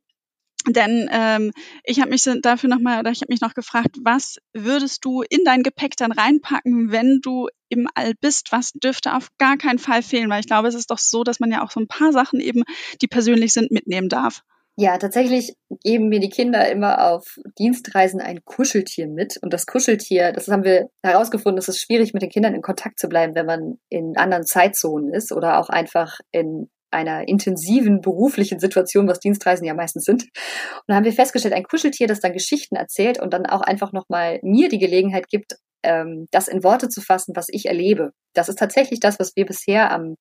Denn 0.67 1.09
ähm, 1.11 1.51
ich 1.83 1.99
habe 1.99 2.09
mich 2.09 2.23
dafür 2.41 2.69
nochmal, 2.69 2.99
oder 2.99 3.11
ich 3.11 3.21
habe 3.21 3.31
mich 3.31 3.41
noch 3.41 3.53
gefragt, 3.53 3.97
was 4.03 4.37
würdest 4.53 5.05
du 5.05 5.21
in 5.21 5.43
dein 5.45 5.63
Gepäck 5.63 5.95
dann 5.97 6.11
reinpacken, 6.11 6.91
wenn 6.91 7.19
du 7.21 7.47
im 7.69 7.87
All 7.95 8.13
bist? 8.19 8.51
Was 8.51 8.71
dürfte 8.71 9.15
auf 9.15 9.29
gar 9.37 9.57
keinen 9.57 9.79
Fall 9.79 10.01
fehlen? 10.01 10.29
Weil 10.29 10.39
ich 10.39 10.47
glaube, 10.47 10.67
es 10.67 10.75
ist 10.75 10.91
doch 10.91 10.97
so, 10.97 11.23
dass 11.23 11.39
man 11.39 11.51
ja 11.51 11.63
auch 11.63 11.71
so 11.71 11.79
ein 11.79 11.87
paar 11.87 12.11
Sachen 12.11 12.39
eben, 12.39 12.63
die 13.01 13.07
persönlich 13.07 13.53
sind, 13.53 13.71
mitnehmen 13.71 14.09
darf. 14.09 14.41
Ja, 14.77 14.97
tatsächlich 14.97 15.55
geben 15.83 16.09
mir 16.09 16.19
die 16.19 16.29
Kinder 16.29 16.69
immer 16.69 17.09
auf 17.09 17.39
Dienstreisen 17.57 18.19
ein 18.19 18.43
Kuscheltier 18.43 19.07
mit. 19.07 19.37
Und 19.41 19.53
das 19.53 19.65
Kuscheltier, 19.65 20.33
das 20.33 20.49
haben 20.49 20.65
wir 20.65 20.89
herausgefunden, 21.01 21.57
es 21.57 21.69
ist 21.69 21.79
schwierig, 21.79 22.13
mit 22.13 22.21
den 22.21 22.29
Kindern 22.29 22.53
in 22.53 22.61
Kontakt 22.61 22.99
zu 22.99 23.07
bleiben, 23.07 23.35
wenn 23.35 23.45
man 23.45 23.79
in 23.87 24.17
anderen 24.17 24.45
Zeitzonen 24.45 25.13
ist 25.13 25.31
oder 25.31 25.59
auch 25.59 25.69
einfach 25.69 26.19
in 26.31 26.69
einer 26.95 27.27
intensiven 27.27 28.01
beruflichen 28.01 28.59
Situation, 28.59 29.07
was 29.07 29.19
Dienstreisen 29.19 29.65
ja 29.65 29.73
meistens 29.73 30.05
sind. 30.05 30.23
Und 30.23 30.83
da 30.87 30.95
haben 30.95 31.05
wir 31.05 31.13
festgestellt, 31.13 31.53
ein 31.53 31.63
Kuscheltier, 31.63 32.07
das 32.07 32.19
dann 32.19 32.33
Geschichten 32.33 32.75
erzählt 32.75 33.21
und 33.21 33.33
dann 33.33 33.45
auch 33.45 33.61
einfach 33.61 33.91
nochmal 33.91 34.39
mir 34.41 34.69
die 34.69 34.79
Gelegenheit 34.79 35.27
gibt, 35.27 35.55
ähm, 35.83 36.27
das 36.31 36.47
in 36.47 36.63
Worte 36.63 36.89
zu 36.89 37.01
fassen, 37.01 37.35
was 37.35 37.47
ich 37.49 37.67
erlebe. 37.67 38.11
Das 38.33 38.49
ist 38.49 38.57
tatsächlich 38.57 38.99
das, 38.99 39.19
was 39.19 39.35
wir 39.35 39.45
bisher 39.45 39.91
am 39.91 40.15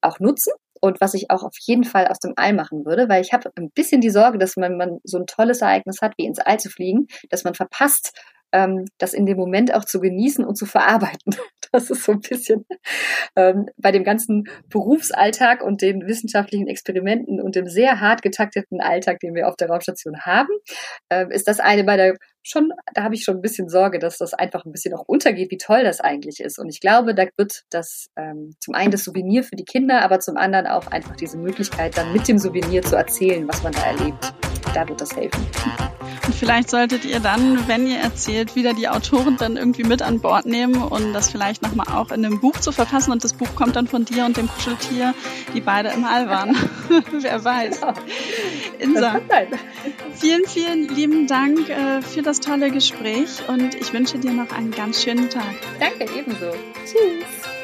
auch 0.00 0.20
nutzen 0.20 0.52
und 0.80 1.00
was 1.00 1.14
ich 1.14 1.30
auch 1.30 1.42
auf 1.42 1.54
jeden 1.60 1.82
Fall 1.84 2.06
aus 2.06 2.20
dem 2.20 2.34
All 2.36 2.52
machen 2.52 2.84
würde, 2.84 3.08
weil 3.08 3.20
ich 3.20 3.32
habe 3.32 3.50
ein 3.56 3.70
bisschen 3.70 4.00
die 4.00 4.10
Sorge, 4.10 4.38
dass 4.38 4.56
man, 4.56 4.76
man 4.76 4.98
so 5.02 5.18
ein 5.18 5.26
tolles 5.26 5.60
Ereignis 5.60 6.00
hat, 6.00 6.14
wie 6.18 6.26
ins 6.26 6.38
All 6.38 6.60
zu 6.60 6.70
fliegen, 6.70 7.08
dass 7.30 7.42
man 7.42 7.54
verpasst, 7.54 8.12
ähm, 8.52 8.86
das 8.98 9.12
in 9.12 9.26
dem 9.26 9.36
Moment 9.36 9.74
auch 9.74 9.84
zu 9.84 10.00
genießen 10.00 10.44
und 10.44 10.56
zu 10.56 10.66
verarbeiten. 10.66 11.34
Das 11.70 11.90
ist 11.90 12.04
so 12.04 12.12
ein 12.12 12.20
bisschen 12.20 12.64
ähm, 13.36 13.66
bei 13.76 13.92
dem 13.92 14.02
ganzen 14.02 14.44
Berufsalltag 14.70 15.62
und 15.62 15.82
den 15.82 16.06
wissenschaftlichen 16.06 16.66
Experimenten 16.66 17.42
und 17.42 17.56
dem 17.56 17.66
sehr 17.66 18.00
hart 18.00 18.22
getakteten 18.22 18.80
Alltag, 18.80 19.20
den 19.20 19.34
wir 19.34 19.46
auf 19.48 19.56
der 19.56 19.68
Raumstation 19.68 20.20
haben, 20.20 20.48
äh, 21.10 21.26
ist 21.28 21.46
das 21.46 21.60
eine 21.60 21.84
bei 21.84 21.98
der 21.98 22.16
schon, 22.42 22.72
da 22.94 23.02
habe 23.02 23.14
ich 23.14 23.24
schon 23.24 23.36
ein 23.36 23.42
bisschen 23.42 23.68
Sorge, 23.68 23.98
dass 23.98 24.18
das 24.18 24.34
einfach 24.34 24.64
ein 24.64 24.72
bisschen 24.72 24.94
auch 24.94 25.04
untergeht, 25.06 25.50
wie 25.50 25.58
toll 25.58 25.84
das 25.84 26.00
eigentlich 26.00 26.40
ist. 26.40 26.58
Und 26.58 26.68
ich 26.68 26.80
glaube, 26.80 27.14
da 27.14 27.26
wird 27.36 27.64
das 27.70 28.08
ähm, 28.16 28.54
zum 28.60 28.74
einen 28.74 28.90
das 28.90 29.04
Souvenir 29.04 29.44
für 29.44 29.56
die 29.56 29.64
Kinder, 29.64 30.02
aber 30.02 30.20
zum 30.20 30.36
anderen 30.36 30.66
auch 30.66 30.86
einfach 30.86 31.16
diese 31.16 31.38
Möglichkeit, 31.38 31.96
dann 31.96 32.12
mit 32.12 32.26
dem 32.28 32.38
Souvenir 32.38 32.82
zu 32.82 32.96
erzählen, 32.96 33.46
was 33.46 33.62
man 33.62 33.72
da 33.72 33.86
erlebt. 33.86 34.32
Da 34.74 34.88
wird 34.88 35.00
das 35.00 35.14
helfen. 35.14 35.46
Und 36.28 36.34
vielleicht 36.34 36.68
solltet 36.68 37.06
ihr 37.06 37.20
dann, 37.20 37.66
wenn 37.68 37.86
ihr 37.86 37.96
erzählt, 37.96 38.54
wieder 38.54 38.74
die 38.74 38.86
Autoren 38.86 39.38
dann 39.38 39.56
irgendwie 39.56 39.82
mit 39.82 40.02
an 40.02 40.20
Bord 40.20 40.44
nehmen 40.44 40.74
und 40.74 41.14
das 41.14 41.30
vielleicht 41.30 41.62
nochmal 41.62 41.86
auch 41.96 42.10
in 42.10 42.22
einem 42.22 42.38
Buch 42.38 42.60
zu 42.60 42.70
verfassen. 42.70 43.12
Und 43.12 43.24
das 43.24 43.32
Buch 43.32 43.48
kommt 43.54 43.76
dann 43.76 43.86
von 43.86 44.04
dir 44.04 44.26
und 44.26 44.36
dem 44.36 44.46
Kuscheltier, 44.46 45.14
die 45.54 45.62
beide 45.62 45.88
im 45.88 46.04
All 46.04 46.28
waren. 46.28 46.54
Wer 47.12 47.42
weiß. 47.42 47.80
Insa, 48.78 49.20
vielen, 50.16 50.44
vielen 50.46 50.94
lieben 50.94 51.26
Dank 51.28 51.70
äh, 51.70 52.02
für 52.02 52.20
das 52.20 52.40
tolle 52.40 52.70
Gespräch 52.70 53.48
und 53.48 53.74
ich 53.74 53.94
wünsche 53.94 54.18
dir 54.18 54.32
noch 54.32 54.52
einen 54.52 54.72
ganz 54.72 55.02
schönen 55.02 55.30
Tag. 55.30 55.54
Danke, 55.80 56.12
ebenso. 56.14 56.52
Tschüss. 56.84 57.57